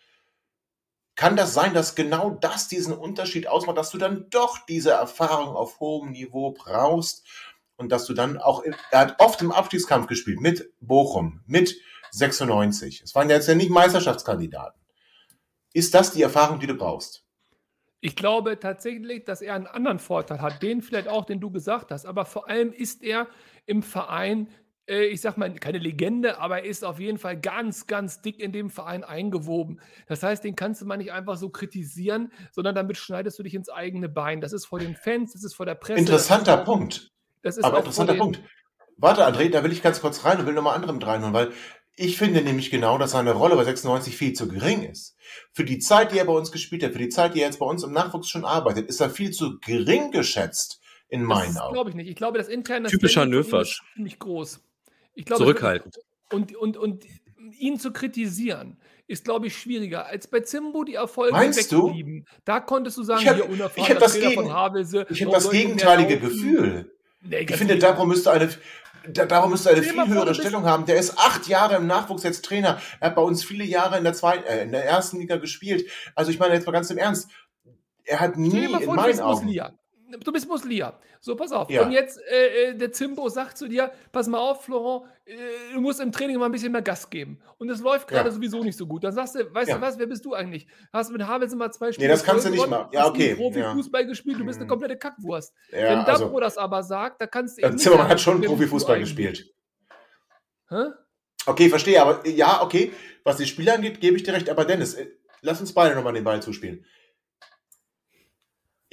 Kann 1.16 1.38
das 1.38 1.54
sein, 1.54 1.74
dass 1.74 1.96
genau 1.96 2.32
das 2.32 2.68
diesen 2.68 2.94
Unterschied 2.94 3.48
ausmacht, 3.48 3.78
dass 3.78 3.90
du 3.90 3.98
dann 3.98 4.30
doch 4.30 4.60
diese 4.66 4.92
Erfahrung 4.92 5.56
auf 5.56 5.80
hohem 5.80 6.12
Niveau 6.12 6.52
brauchst 6.52 7.26
und 7.78 7.92
dass 7.92 8.06
du 8.06 8.14
dann 8.14 8.38
auch, 8.38 8.64
er 8.92 9.00
hat 9.00 9.20
oft 9.20 9.42
im 9.42 9.52
Abstiegskampf 9.52 10.08
gespielt 10.08 10.42
mit 10.42 10.74
Bochum, 10.82 11.42
mit 11.46 11.76
96. 12.12 13.02
Es 13.02 13.16
waren 13.16 13.30
ja 13.30 13.36
jetzt 13.36 13.48
ja 13.48 13.56
nicht 13.56 13.70
Meisterschaftskandidaten. 13.70 14.80
Ist 15.74 15.94
das 15.94 16.12
die 16.12 16.22
Erfahrung, 16.22 16.60
die 16.60 16.68
du 16.68 16.76
brauchst? 16.76 17.24
Ich 18.02 18.16
glaube 18.16 18.60
tatsächlich, 18.60 19.26
dass 19.26 19.42
er 19.42 19.56
einen 19.56 19.68
anderen 19.68 20.00
Vorteil 20.00 20.42
hat, 20.42 20.62
den 20.62 20.82
vielleicht 20.82 21.08
auch, 21.08 21.26
den 21.26 21.40
du 21.40 21.50
gesagt 21.50 21.92
hast. 21.92 22.06
Aber 22.06 22.26
vor 22.26 22.48
allem 22.48 22.72
ist 22.72 23.04
er 23.04 23.28
im 23.66 23.84
Verein 23.84 24.48
äh, 24.88 25.06
ich 25.06 25.22
sag 25.22 25.38
mal, 25.38 25.54
keine 25.56 25.80
Legende, 25.80 26.40
aber 26.40 26.60
er 26.60 26.66
ist 26.66 26.84
auf 26.84 27.00
jeden 27.00 27.18
Fall 27.18 27.40
ganz, 27.40 27.88
ganz 27.88 28.22
dick 28.22 28.40
in 28.40 28.52
dem 28.52 28.70
Verein 28.70 29.04
eingewoben. 29.04 29.82
Das 30.08 30.24
heißt, 30.24 30.44
den 30.44 30.56
kannst 30.56 30.82
du 30.82 30.86
mal 30.86 30.98
nicht 30.98 31.12
einfach 31.12 31.38
so 31.38 31.50
kritisieren, 31.50 32.32
sondern 32.52 32.76
damit 32.76 32.98
schneidest 32.98 33.40
du 33.40 33.44
dich 33.44 33.54
ins 33.54 33.70
eigene 33.70 34.10
Bein. 34.10 34.42
Das 34.42 34.54
ist 34.54 34.66
vor 34.66 34.80
den 34.80 34.96
Fans, 34.96 35.34
das 35.34 35.44
ist 35.44 35.56
vor 35.56 35.66
der 35.66 35.76
Presse. 35.76 36.00
Interessanter 36.00 36.58
das 36.58 36.66
Punkt. 36.66 37.12
Das 37.42 37.58
ist 37.58 37.64
aber 37.64 37.80
interessanter 37.80 38.16
Punkt. 38.16 38.42
Warte, 38.98 39.26
André, 39.26 39.50
da 39.50 39.64
will 39.64 39.72
ich 39.72 39.82
ganz 39.82 40.02
kurz 40.02 40.24
rein 40.24 40.40
und 40.40 40.46
will 40.46 40.54
nochmal 40.54 40.76
andere 40.76 40.94
mit 40.94 41.06
reinholen, 41.06 41.34
weil 41.34 41.52
ich 41.98 42.18
finde 42.18 42.42
nämlich 42.42 42.72
genau, 42.72 42.98
dass 42.98 43.12
seine 43.12 43.32
Rolle 43.32 43.56
bei 43.56 43.64
96 43.64 44.16
viel 44.16 44.34
zu 44.34 44.48
gering 44.48 44.84
ist. 44.84 45.16
Für 45.54 45.64
die 45.64 45.80
Zeit, 45.80 46.12
die 46.12 46.18
er 46.18 46.26
bei 46.26 46.34
uns 46.34 46.52
gespielt 46.52 46.84
hat, 46.84 46.92
für 46.92 47.00
die 47.00 47.10
Zeit, 47.10 47.36
die 47.36 47.40
er 47.40 47.48
jetzt 47.48 47.60
bei 47.60 47.66
uns 47.66 47.84
im 47.84 47.92
Nachwuchs 47.92 48.30
schon 48.30 48.46
arbeitet, 48.46 48.90
ist 48.90 49.00
er 49.00 49.10
viel 49.10 49.32
zu 49.32 49.60
gering 49.60 50.12
geschätzt 50.12 50.82
in 51.08 51.24
meinen 51.24 51.58
Augen. 51.58 51.70
Das 51.70 51.74
glaube 51.74 51.90
ich 51.90 51.96
nicht. 51.96 52.10
Ich 52.10 52.16
glaube, 52.16 52.38
das 52.38 52.48
interne 52.48 52.90
Typischer 52.90 53.26
ist 53.32 53.82
ziemlich 53.94 54.20
groß. 54.20 54.62
Ich 55.16 55.26
glaube, 55.26 55.44
Zurückhaltend. 55.44 55.98
Und, 56.32 56.56
und, 56.56 56.78
und 56.78 57.06
ihn 57.58 57.80
zu 57.80 57.92
kritisieren, 57.92 58.78
ist, 59.08 59.24
glaube 59.24 59.48
ich, 59.48 59.58
schwieriger 59.58 60.08
als 60.08 60.28
bei 60.28 60.40
Zimbo 60.42 60.84
die 60.84 60.96
Erfolge 60.96 61.34
Meinst 61.34 61.72
wegblieben. 61.72 62.26
Da 62.44 62.60
konntest 62.60 62.98
du 62.98 63.04
sagen, 63.04 63.22
ich 63.22 63.28
habe 63.30 63.42
hab 63.44 64.00
das, 64.00 64.20
gegen, 64.20 64.52
Havelse, 64.52 65.06
ich 65.10 65.24
hab 65.24 65.32
das 65.32 65.50
gegenteilige 65.50 66.20
Gefühl. 66.20 66.92
Nee, 67.22 67.40
ich 67.40 67.56
finde, 67.56 67.78
darum 67.78 68.08
müsste 68.08 68.32
eine, 68.32 68.50
darum 69.08 69.52
müsste 69.52 69.70
eine 69.70 69.84
viel 69.84 70.08
höhere 70.08 70.34
Stellung 70.34 70.66
haben. 70.66 70.86
Der 70.86 70.98
ist 70.98 71.18
acht 71.18 71.48
Jahre 71.48 71.76
im 71.76 71.88
Nachwuchs 71.88 72.24
jetzt 72.24 72.46
Trainer. 72.46 72.82
Er 73.00 73.08
hat 73.08 73.16
bei 73.16 73.22
uns 73.22 73.44
viele 73.44 73.64
Jahre 73.64 73.98
in 73.98 74.04
der 74.04 74.14
zweiten, 74.14 74.44
äh, 74.46 74.64
in 74.64 74.72
der 74.72 74.86
ersten 74.86 75.20
Liga 75.20 75.38
gespielt. 75.38 75.90
Also 76.16 76.32
ich 76.32 76.40
meine 76.40 76.54
jetzt 76.56 76.66
mal 76.66 76.72
ganz 76.72 76.90
im 76.90 76.98
Ernst. 76.98 77.30
Er 78.04 78.20
hat 78.20 78.38
nie 78.38 78.68
vor, 78.68 78.82
in 78.82 78.96
meinen 78.96 79.20
Augen. 79.20 79.56
Du 80.24 80.32
bist 80.32 80.48
Muslia. 80.48 80.98
So, 81.20 81.36
pass 81.36 81.52
auf. 81.52 81.70
Ja. 81.70 81.84
Und 81.84 81.92
jetzt, 81.92 82.20
äh, 82.30 82.70
äh, 82.70 82.76
der 82.76 82.92
Zimbo 82.92 83.28
sagt 83.30 83.58
zu 83.58 83.68
dir, 83.68 83.92
pass 84.12 84.28
mal 84.28 84.38
auf, 84.38 84.66
Florent, 84.66 85.06
äh, 85.26 85.36
du 85.74 85.82
musst 85.82 86.00
im 86.00 86.12
Training 86.12 86.38
mal 86.38 86.46
ein 86.46 86.52
bisschen 86.52 86.72
mehr 86.72 86.82
Gas 86.82 87.10
geben. 87.10 87.40
Und 87.58 87.70
es 87.70 87.82
läuft 87.82 88.08
gerade 88.08 88.30
ja. 88.30 88.36
sowieso 88.36 88.64
nicht 88.64 88.78
so 88.78 88.86
gut. 88.86 89.04
Dann 89.04 89.14
sagst 89.14 89.36
du, 89.36 89.54
weißt 89.54 89.70
ja. 89.70 89.76
du 89.76 89.82
was, 89.82 89.98
wer 89.98 90.06
bist 90.06 90.24
du 90.26 90.34
eigentlich? 90.34 90.68
Hast 90.94 91.10
du 91.10 91.14
mit 91.14 91.26
Havels 91.28 91.54
mal 91.56 91.72
zwei 91.72 91.92
Spiele 91.92 92.08
Nee, 92.08 92.14
das 92.14 92.24
kannst 92.24 92.46
du 92.46 92.50
nicht 92.50 92.68
machen. 92.68 92.90
Ja, 92.92 93.08
okay. 93.08 93.32
Hast 93.32 93.38
Profifußball 93.38 94.06
gespielt, 94.06 94.40
du 94.40 94.46
bist 94.46 94.60
eine 94.60 94.68
komplette 94.68 94.98
Kackwurst. 94.98 95.54
Wenn 95.72 96.06
Dabro 96.06 96.26
also, 96.26 96.40
das 96.40 96.58
aber 96.58 96.84
sagt, 96.84 97.22
da 97.22 97.28
kannst 97.28 97.58
du 97.58 97.66
eben 97.66 97.78
Zimmermann 97.78 98.10
hat 98.10 98.22
schon 98.22 98.42
Profifußball 98.42 99.00
gespielt. 99.00 99.52
Hä? 100.70 100.86
Okay, 101.46 101.70
verstehe, 101.70 102.02
aber 102.02 102.28
ja, 102.28 102.64
okay, 102.64 102.92
was 103.24 103.38
die 103.38 103.46
Spieler 103.46 103.76
angeht, 103.76 104.02
gebe 104.02 104.18
ich 104.18 104.24
dir 104.24 104.34
recht. 104.34 104.50
Aber 104.50 104.66
Dennis, 104.66 104.96
äh, 104.96 105.08
lass 105.42 105.62
uns 105.62 105.74
beide 105.74 105.96
nochmal 105.96 106.14
den 106.14 106.24
Ball 106.24 106.42
zuspielen. 106.42 106.86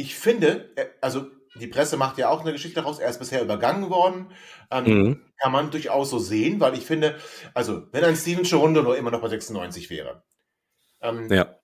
Ich 0.03 0.17
finde, 0.17 0.71
äh, 0.77 0.87
also 1.01 1.27
die 1.55 1.67
Presse 1.69 1.97
macht 1.97 2.19
ja 2.19 2.29
auch 2.29 2.41
eine 2.41 2.51
Geschichte 2.53 2.81
daraus, 2.81 2.99
er 2.99 3.09
ist 3.11 3.19
bisher 3.21 3.43
übergangen 3.43 3.89
worden. 3.89 4.33
Ähm, 4.71 4.85
Mhm. 4.85 5.23
Kann 5.39 5.53
man 5.53 5.71
durchaus 5.71 6.11
so 6.11 6.19
sehen, 6.19 6.59
weil 6.61 6.75
ich 6.75 6.85
finde, 6.87 7.17
also 7.55 7.85
wenn 7.93 8.03
ein 8.05 8.17
Steven 8.17 8.45
Cherundo 8.45 8.83
nur 8.83 8.97
immer 8.97 9.11
noch 9.11 9.21
bei 9.21 9.29
96 9.29 9.91
wäre. 9.91 10.23
Ähm, 11.01 11.31
Ja. 11.31 11.57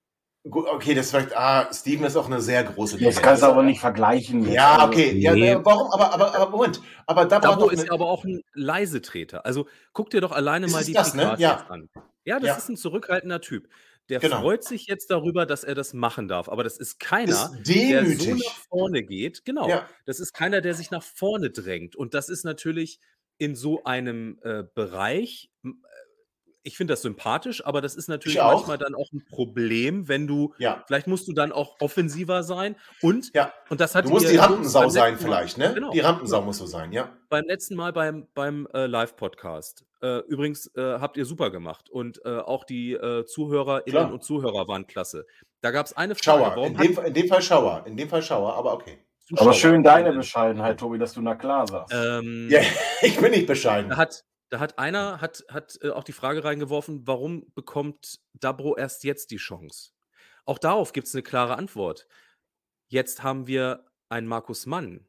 gut, 0.49 0.67
okay, 0.69 0.95
das 0.95 1.07
ist 1.07 1.11
vielleicht, 1.13 1.37
ah, 1.37 1.69
Steven 1.73 2.05
ist 2.05 2.17
auch 2.17 2.27
eine 2.27 2.41
sehr 2.41 2.65
große 2.65 2.99
Das 2.99 3.21
kannst 3.21 3.43
du 3.43 3.47
aber 3.47 3.63
nicht 3.63 3.81
vergleichen. 3.81 4.45
jetzt. 4.45 4.55
Ja, 4.55 4.77
Also, 4.77 4.87
okay. 4.89 5.17
Ja, 5.19 5.33
Nee. 5.35 5.57
warum? 5.63 5.91
Aber, 5.93 6.13
aber, 6.15 6.35
aber 6.35 6.51
Moment. 6.51 6.81
Aber 7.07 7.25
da 7.25 7.39
braucht 7.39 7.53
Dabo 7.55 7.65
doch 7.67 7.73
ist 7.73 7.81
eine, 7.83 7.91
aber 7.93 8.07
auch 8.07 8.25
ein 8.25 8.43
Leisetreter. 8.55 9.45
Also 9.47 9.67
guck 9.93 10.11
dir 10.11 10.21
doch 10.21 10.33
alleine 10.33 10.67
Ist 10.67 10.73
mal 10.73 10.85
die 10.85 10.93
das, 10.93 11.15
ne? 11.15 11.35
Ja. 11.39 11.67
an. 11.69 11.89
Ja, 12.25 12.39
das 12.41 12.47
Ja. 12.49 12.55
ist 12.57 12.69
ein 12.69 12.77
zurückhaltender 12.77 13.41
Typ. 13.41 13.69
Der 14.09 14.21
Genau. 14.21 14.41
freut 14.41 14.65
sich 14.65 14.87
jetzt 14.87 15.11
darüber, 15.11 15.45
dass 15.45 15.65
er 15.65 15.75
das 15.75 15.93
machen 15.93 16.29
darf. 16.29 16.49
Aber 16.49 16.65
das 16.65 16.79
ist 16.79 16.99
keiner, 16.99 17.53
ist 17.63 17.69
der 17.69 18.07
so 18.07 18.35
nach 18.35 18.57
vorne 18.69 19.03
geht. 19.03 19.45
Genau. 19.45 19.69
Ja. 19.69 19.89
Das 20.07 20.19
ist 20.21 20.33
keiner, 20.33 20.61
der 20.61 20.75
sich 20.75 20.91
nach 20.91 21.03
vorne 21.03 21.51
drängt. 21.51 21.95
Und 21.95 22.15
das 22.15 22.29
ist 22.29 22.45
natürlich 22.45 23.01
in 23.37 23.55
so 23.55 23.85
einem 23.85 24.39
äh, 24.43 24.65
Bereich, 24.75 25.51
ich 26.69 26.77
finde 26.77 26.93
das 26.93 27.03
sympathisch, 27.03 27.65
aber 27.67 27.81
das 27.81 27.97
ist 27.97 28.09
natürlich 28.09 28.41
auch. 28.41 28.53
manchmal 28.55 28.79
dann 28.79 28.95
auch 28.95 29.11
ein 29.13 29.25
Problem, 29.29 30.07
wenn 30.07 30.27
du, 30.27 30.55
Ja. 30.59 30.85
vielleicht 30.87 31.07
musst 31.09 31.27
du 31.27 31.33
dann 31.33 31.51
auch 31.51 31.77
offensiver 31.81 32.43
sein. 32.45 32.77
Und, 33.03 33.31
Ja. 33.35 33.53
und 33.71 33.81
das 33.81 33.95
hat 33.95 34.05
Du 34.05 34.11
musst 34.11 34.31
die 34.31 34.37
Rampensau 34.37 34.89
sein 34.89 35.15
Mal- 35.15 35.21
vielleicht, 35.21 35.59
ne? 35.59 35.73
Genau. 35.75 35.91
Die 35.91 36.01
Rampensau 36.01 36.43
musst 36.43 36.61
du 36.61 36.67
sein, 36.67 36.93
ja. 36.93 37.11
beim 37.29 37.45
letzten 37.47 37.75
Mal 37.75 37.93
beim, 37.93 38.29
beim 38.35 38.69
äh, 38.73 38.87
Live-Podcast. 38.87 39.85
Äh, 40.01 40.19
übrigens 40.29 40.71
äh, 40.77 40.99
habt 41.01 41.17
ihr 41.17 41.25
super 41.25 41.51
gemacht 41.51 41.91
und 41.91 42.21
äh, 42.25 42.29
auch 42.39 42.65
die 42.65 42.93
äh, 42.93 43.25
ZuhörerInnen 43.25 43.91
Klar. 43.91 44.13
und 44.13 44.23
Zuhörer 44.23 44.69
waren 44.69 44.87
klasse. 44.87 45.27
Da 45.61 45.73
gab 45.73 45.87
es 45.87 45.93
eine 45.97 46.15
Frage. 46.15 46.45
Schauer. 46.45 46.57
Warum 46.57 46.81
In 46.81 46.95
dem, 46.95 47.05
in 47.07 47.15
dem 47.15 47.27
Fall 47.29 47.43
Schauer. 47.43 47.83
In 47.87 47.97
dem 47.97 48.09
Fall 48.09 48.23
Schauer, 48.23 48.55
aber 48.55 48.75
okay. 48.75 48.99
Zuschauer- 49.27 49.41
Aber 49.43 49.53
schön 49.55 49.83
deine 49.83 50.13
Bescheidenheit, 50.13 50.79
Tobi, 50.79 50.99
dass 50.99 51.15
du 51.15 51.21
na 51.21 51.35
klar 51.35 51.67
sagst. 51.67 51.93
Ähm, 51.93 52.49
Ja, 52.51 52.61
ich 53.03 53.19
bin 53.21 53.33
nicht 53.33 53.47
bescheiden. 53.47 53.97
hat, 53.97 54.23
da 54.51 54.61
hat 54.61 54.79
einer 54.79 55.21
hat, 55.21 55.45
hat 55.49 55.79
äh, 55.83 55.91
auch 55.91 56.05
die 56.05 56.13
Frage 56.13 56.45
reingeworfen, 56.45 57.07
warum 57.07 57.53
bekommt 57.55 58.21
Dabro 58.35 58.77
erst 58.77 59.05
jetzt 59.05 59.31
die 59.31 59.37
Chance? 59.37 59.93
Auch 60.45 60.59
darauf 60.59 60.93
gibt 60.93 61.07
es 61.09 61.15
eine 61.15 61.23
klare 61.23 61.57
Antwort. 61.57 62.07
Jetzt 62.89 63.23
haben 63.23 63.47
wir 63.47 63.85
einen 64.09 64.27
Markus 64.27 64.67
Mann 64.67 65.07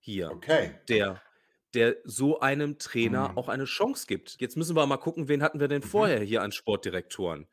hier. 0.00 0.30
Okay. 0.30 0.74
der, 0.88 1.22
der 1.72 1.96
so 2.04 2.40
einem 2.40 2.78
Trainer 2.78 3.30
Mhm. 3.30 3.38
auch 3.38 3.48
eine 3.48 3.64
Chance 3.64 4.06
gibt. 4.06 4.40
Jetzt 4.40 4.56
müssen 4.56 4.76
wir 4.76 4.86
mal 4.86 4.98
gucken, 4.98 5.28
wen 5.28 5.42
hatten 5.42 5.60
wir 5.60 5.68
denn 5.68 5.80
Mhm. 5.82 5.86
vorher 5.86 6.20
hier 6.20 6.42
an 6.42 6.52
Sportdirektoren? 6.52 7.48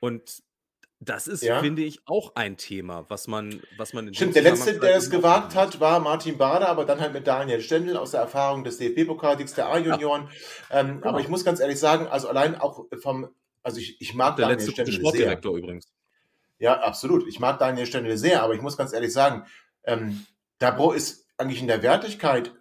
Und 0.00 0.42
das 1.02 1.26
ist, 1.26 1.42
Ja. 1.42 1.60
finde 1.60 1.82
ich, 1.82 2.00
auch 2.04 2.36
ein 2.36 2.56
Thema, 2.58 3.06
was 3.08 3.26
man, 3.26 3.62
was 3.78 3.94
man 3.94 4.08
in 4.08 4.14
Stimmt, 4.14 4.36
der 4.36 4.42
Letzte, 4.42 4.78
der 4.78 4.96
es 4.96 5.06
vielleicht 5.06 5.10
gewagt 5.10 5.54
hat, 5.54 5.80
war 5.80 5.98
Martin 6.00 6.36
Bader, 6.36 6.68
aber 6.68 6.84
dann 6.84 7.00
halt 7.00 7.14
mit 7.14 7.26
Daniel 7.26 7.60
Stendel 7.62 7.96
aus 7.96 8.10
der 8.10 8.20
Erfahrung 8.20 8.64
des 8.64 8.78
DFB-Pokalsiegs 8.78 9.54
der 9.54 9.68
A-Junioren. 9.72 10.28
Ähm, 10.70 10.96
Genau. 11.00 11.06
Aber 11.08 11.20
ich 11.20 11.28
muss 11.28 11.44
ganz 11.44 11.58
ehrlich 11.60 11.78
sagen, 11.80 12.06
also 12.06 12.28
allein 12.28 12.54
auch 12.60 12.84
vom, 13.02 13.28
also 13.62 13.78
ich, 13.78 14.00
ich 14.00 14.14
mag. 14.14 14.36
Der 14.36 14.44
Daniel 14.46 14.58
letzte 14.58 14.72
Stendel 14.72 14.92
sehr. 14.94 15.00
Sportdirektor 15.00 15.56
übrigens. 15.56 15.90
Ja, 16.58 16.80
absolut. 16.80 17.26
Ich 17.26 17.40
mag 17.40 17.58
Daniel 17.58 17.86
Stendel 17.86 18.18
sehr, 18.18 18.42
aber 18.42 18.54
ich 18.54 18.60
muss 18.60 18.76
ganz 18.76 18.92
ehrlich 18.92 19.12
sagen, 19.14 19.46
ähm, 19.84 20.26
Dabro 20.58 20.92
ist 20.92 21.26
eigentlich 21.38 21.62
in 21.62 21.68
der 21.68 21.82
Wertigkeit 21.82 22.52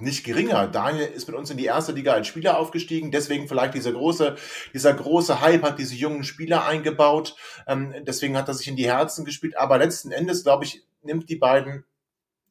nicht 0.00 0.24
geringer. 0.24 0.68
Daniel 0.68 1.06
ist 1.06 1.26
mit 1.26 1.36
uns 1.36 1.50
in 1.50 1.56
die 1.56 1.64
erste 1.64 1.92
Liga 1.92 2.12
als 2.12 2.26
Spieler 2.26 2.58
aufgestiegen, 2.58 3.10
deswegen 3.10 3.48
vielleicht 3.48 3.74
dieser 3.74 3.92
große, 3.92 4.36
dieser 4.74 4.92
große 4.92 5.40
Hype 5.40 5.62
hat 5.62 5.78
diese 5.78 5.94
jungen 5.94 6.24
Spieler 6.24 6.66
eingebaut, 6.66 7.36
ähm, 7.66 7.94
deswegen 8.02 8.36
hat 8.36 8.48
er 8.48 8.54
sich 8.54 8.68
in 8.68 8.76
die 8.76 8.90
Herzen 8.90 9.24
gespielt, 9.24 9.56
aber 9.56 9.78
letzten 9.78 10.12
Endes, 10.12 10.42
glaube 10.42 10.64
ich, 10.64 10.82
nimmt 11.02 11.30
die 11.30 11.36
beiden 11.36 11.84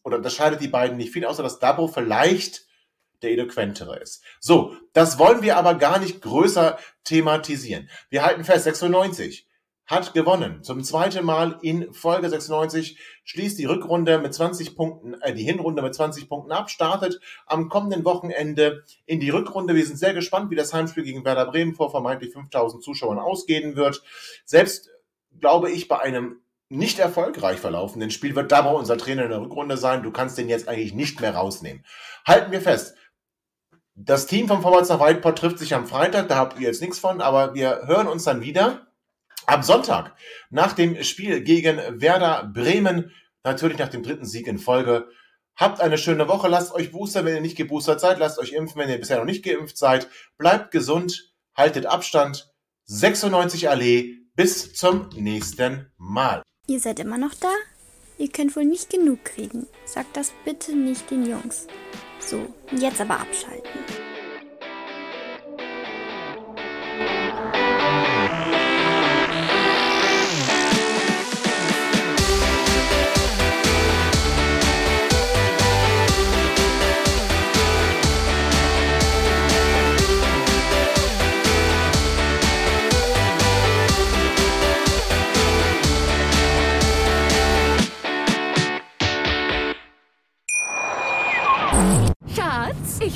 oder 0.04 0.18
unterscheidet 0.18 0.62
die 0.62 0.68
beiden 0.68 0.98
nicht 0.98 1.12
viel, 1.12 1.26
außer 1.26 1.44
dass 1.44 1.60
Dabro 1.60 1.88
vielleicht 1.88 2.66
der 3.22 3.32
eloquentere 3.32 4.00
ist. 4.00 4.24
So, 4.40 4.76
das 4.94 5.18
wollen 5.18 5.42
wir 5.42 5.58
aber 5.58 5.76
gar 5.76 6.00
nicht 6.00 6.22
größer 6.22 6.78
thematisieren. 7.04 7.90
Wir 8.10 8.24
halten 8.24 8.44
fest, 8.44 8.66
96 8.66 9.48
hat 9.86 10.14
gewonnen. 10.14 10.64
Zum 10.64 10.84
zweiten 10.84 11.24
Mal 11.26 11.60
in 11.62 11.94
Folge 11.94 12.30
96 12.30 12.98
schließt 13.24 13.58
die 13.60 13.66
Rückrunde 13.66 14.18
mit 14.18 14.34
20 14.34 14.76
Punkten, 14.76 15.14
äh, 15.22 15.34
die 15.34 15.44
Hinrunde 15.44 15.82
mit 15.82 15.94
20 15.94 16.28
Punkten 16.28 16.52
ab, 16.52 16.70
startet 16.70 17.20
am 17.46 17.70
kommenden 17.70 18.04
Wochenende 18.04 18.84
in 19.06 19.20
die 19.20 19.30
Rückrunde. 19.30 19.76
Wir 19.76 19.86
sind 19.86 19.98
sehr 19.98 20.14
gespannt, 20.14 20.50
wie 20.50 20.56
das 20.56 20.74
Heimspiel 20.74 21.04
gegen 21.04 21.24
Werder 21.24 21.46
Bremen 21.46 21.76
vor 21.76 21.92
vermeintlich 21.92 22.34
5000 22.34 22.84
Zuschauern 22.84 23.20
ausgehen 23.20 23.76
wird. 23.76 24.02
Selbst 24.44 24.90
glaube 25.40 25.70
ich, 25.72 25.88
bei 25.88 26.00
einem 26.00 26.42
nicht 26.70 26.98
erfolgreich 26.98 27.60
verlaufenden 27.60 28.10
Spiel 28.10 28.36
wird 28.36 28.52
Dabro 28.52 28.78
unser 28.78 28.98
Trainer 28.98 29.24
in 29.24 29.30
der 29.30 29.42
Rückrunde 29.42 29.78
sein. 29.78 30.02
Du 30.02 30.12
kannst 30.12 30.38
den 30.38 30.50
jetzt 30.50 30.68
eigentlich 30.68 30.94
nicht 30.94 31.22
mehr 31.22 31.36
rausnehmen. 31.36 31.86
Halten 32.26 32.52
wir 32.52 32.62
fest. 32.62 32.96
Das 33.94 34.26
Team 34.26 34.48
vom 34.48 34.62
Vorwärts 34.62 34.90
nach 34.90 35.00
Weidport 35.00 35.38
trifft 35.38 35.60
sich 35.60 35.74
am 35.74 35.86
Freitag, 35.86 36.28
da 36.28 36.36
habt 36.36 36.60
ihr 36.60 36.68
jetzt 36.68 36.82
nichts 36.82 37.00
von, 37.00 37.22
aber 37.22 37.54
wir 37.54 37.84
hören 37.86 38.08
uns 38.08 38.26
dann 38.26 38.42
wieder 38.42 38.85
am 39.48 39.64
Sonntag 39.64 40.16
nach 40.50 40.74
dem 40.74 41.04
Spiel 41.04 41.42
gegen 41.42 41.80
Werder 42.02 42.50
Bremen, 42.54 43.12
natürlich 43.44 43.78
nach 43.78 43.90
dem 43.90 44.04
dritten 44.04 44.26
Sieg 44.26 44.48
in 44.48 44.60
Folge. 44.60 45.08
Habt 45.56 45.80
eine 45.80 45.98
schöne 45.98 46.28
Woche, 46.28 46.48
lasst 46.48 46.74
euch 46.74 46.92
boostern, 46.92 47.26
wenn 47.26 47.36
ihr 47.36 47.42
nicht 47.42 47.56
geboostert 47.56 48.02
seid, 48.02 48.20
lasst 48.20 48.40
euch 48.40 48.52
impfen, 48.52 48.82
wenn 48.82 48.90
ihr 48.90 48.98
bisher 48.98 49.18
noch 49.18 49.26
nicht 49.26 49.44
geimpft 49.44 49.78
seid. 49.78 50.10
Bleibt 50.38 50.72
gesund, 50.72 51.34
haltet 51.56 51.86
Abstand. 51.86 52.52
96 52.86 53.70
Allee, 53.70 54.18
bis 54.36 54.74
zum 54.74 55.10
nächsten 55.16 55.92
Mal. 55.98 56.44
Ihr 56.68 56.80
seid 56.80 57.00
immer 57.00 57.18
noch 57.18 57.34
da? 57.36 57.52
Ihr 58.18 58.30
könnt 58.30 58.56
wohl 58.56 58.66
nicht 58.66 58.90
genug 58.90 59.24
kriegen. 59.26 59.68
Sagt 59.86 60.18
das 60.18 60.32
bitte 60.44 60.76
nicht 60.76 61.10
den 61.10 61.26
Jungs. 61.26 61.68
So, 62.20 62.54
jetzt 62.72 63.02
aber 63.02 63.20
abschalten. 63.20 63.80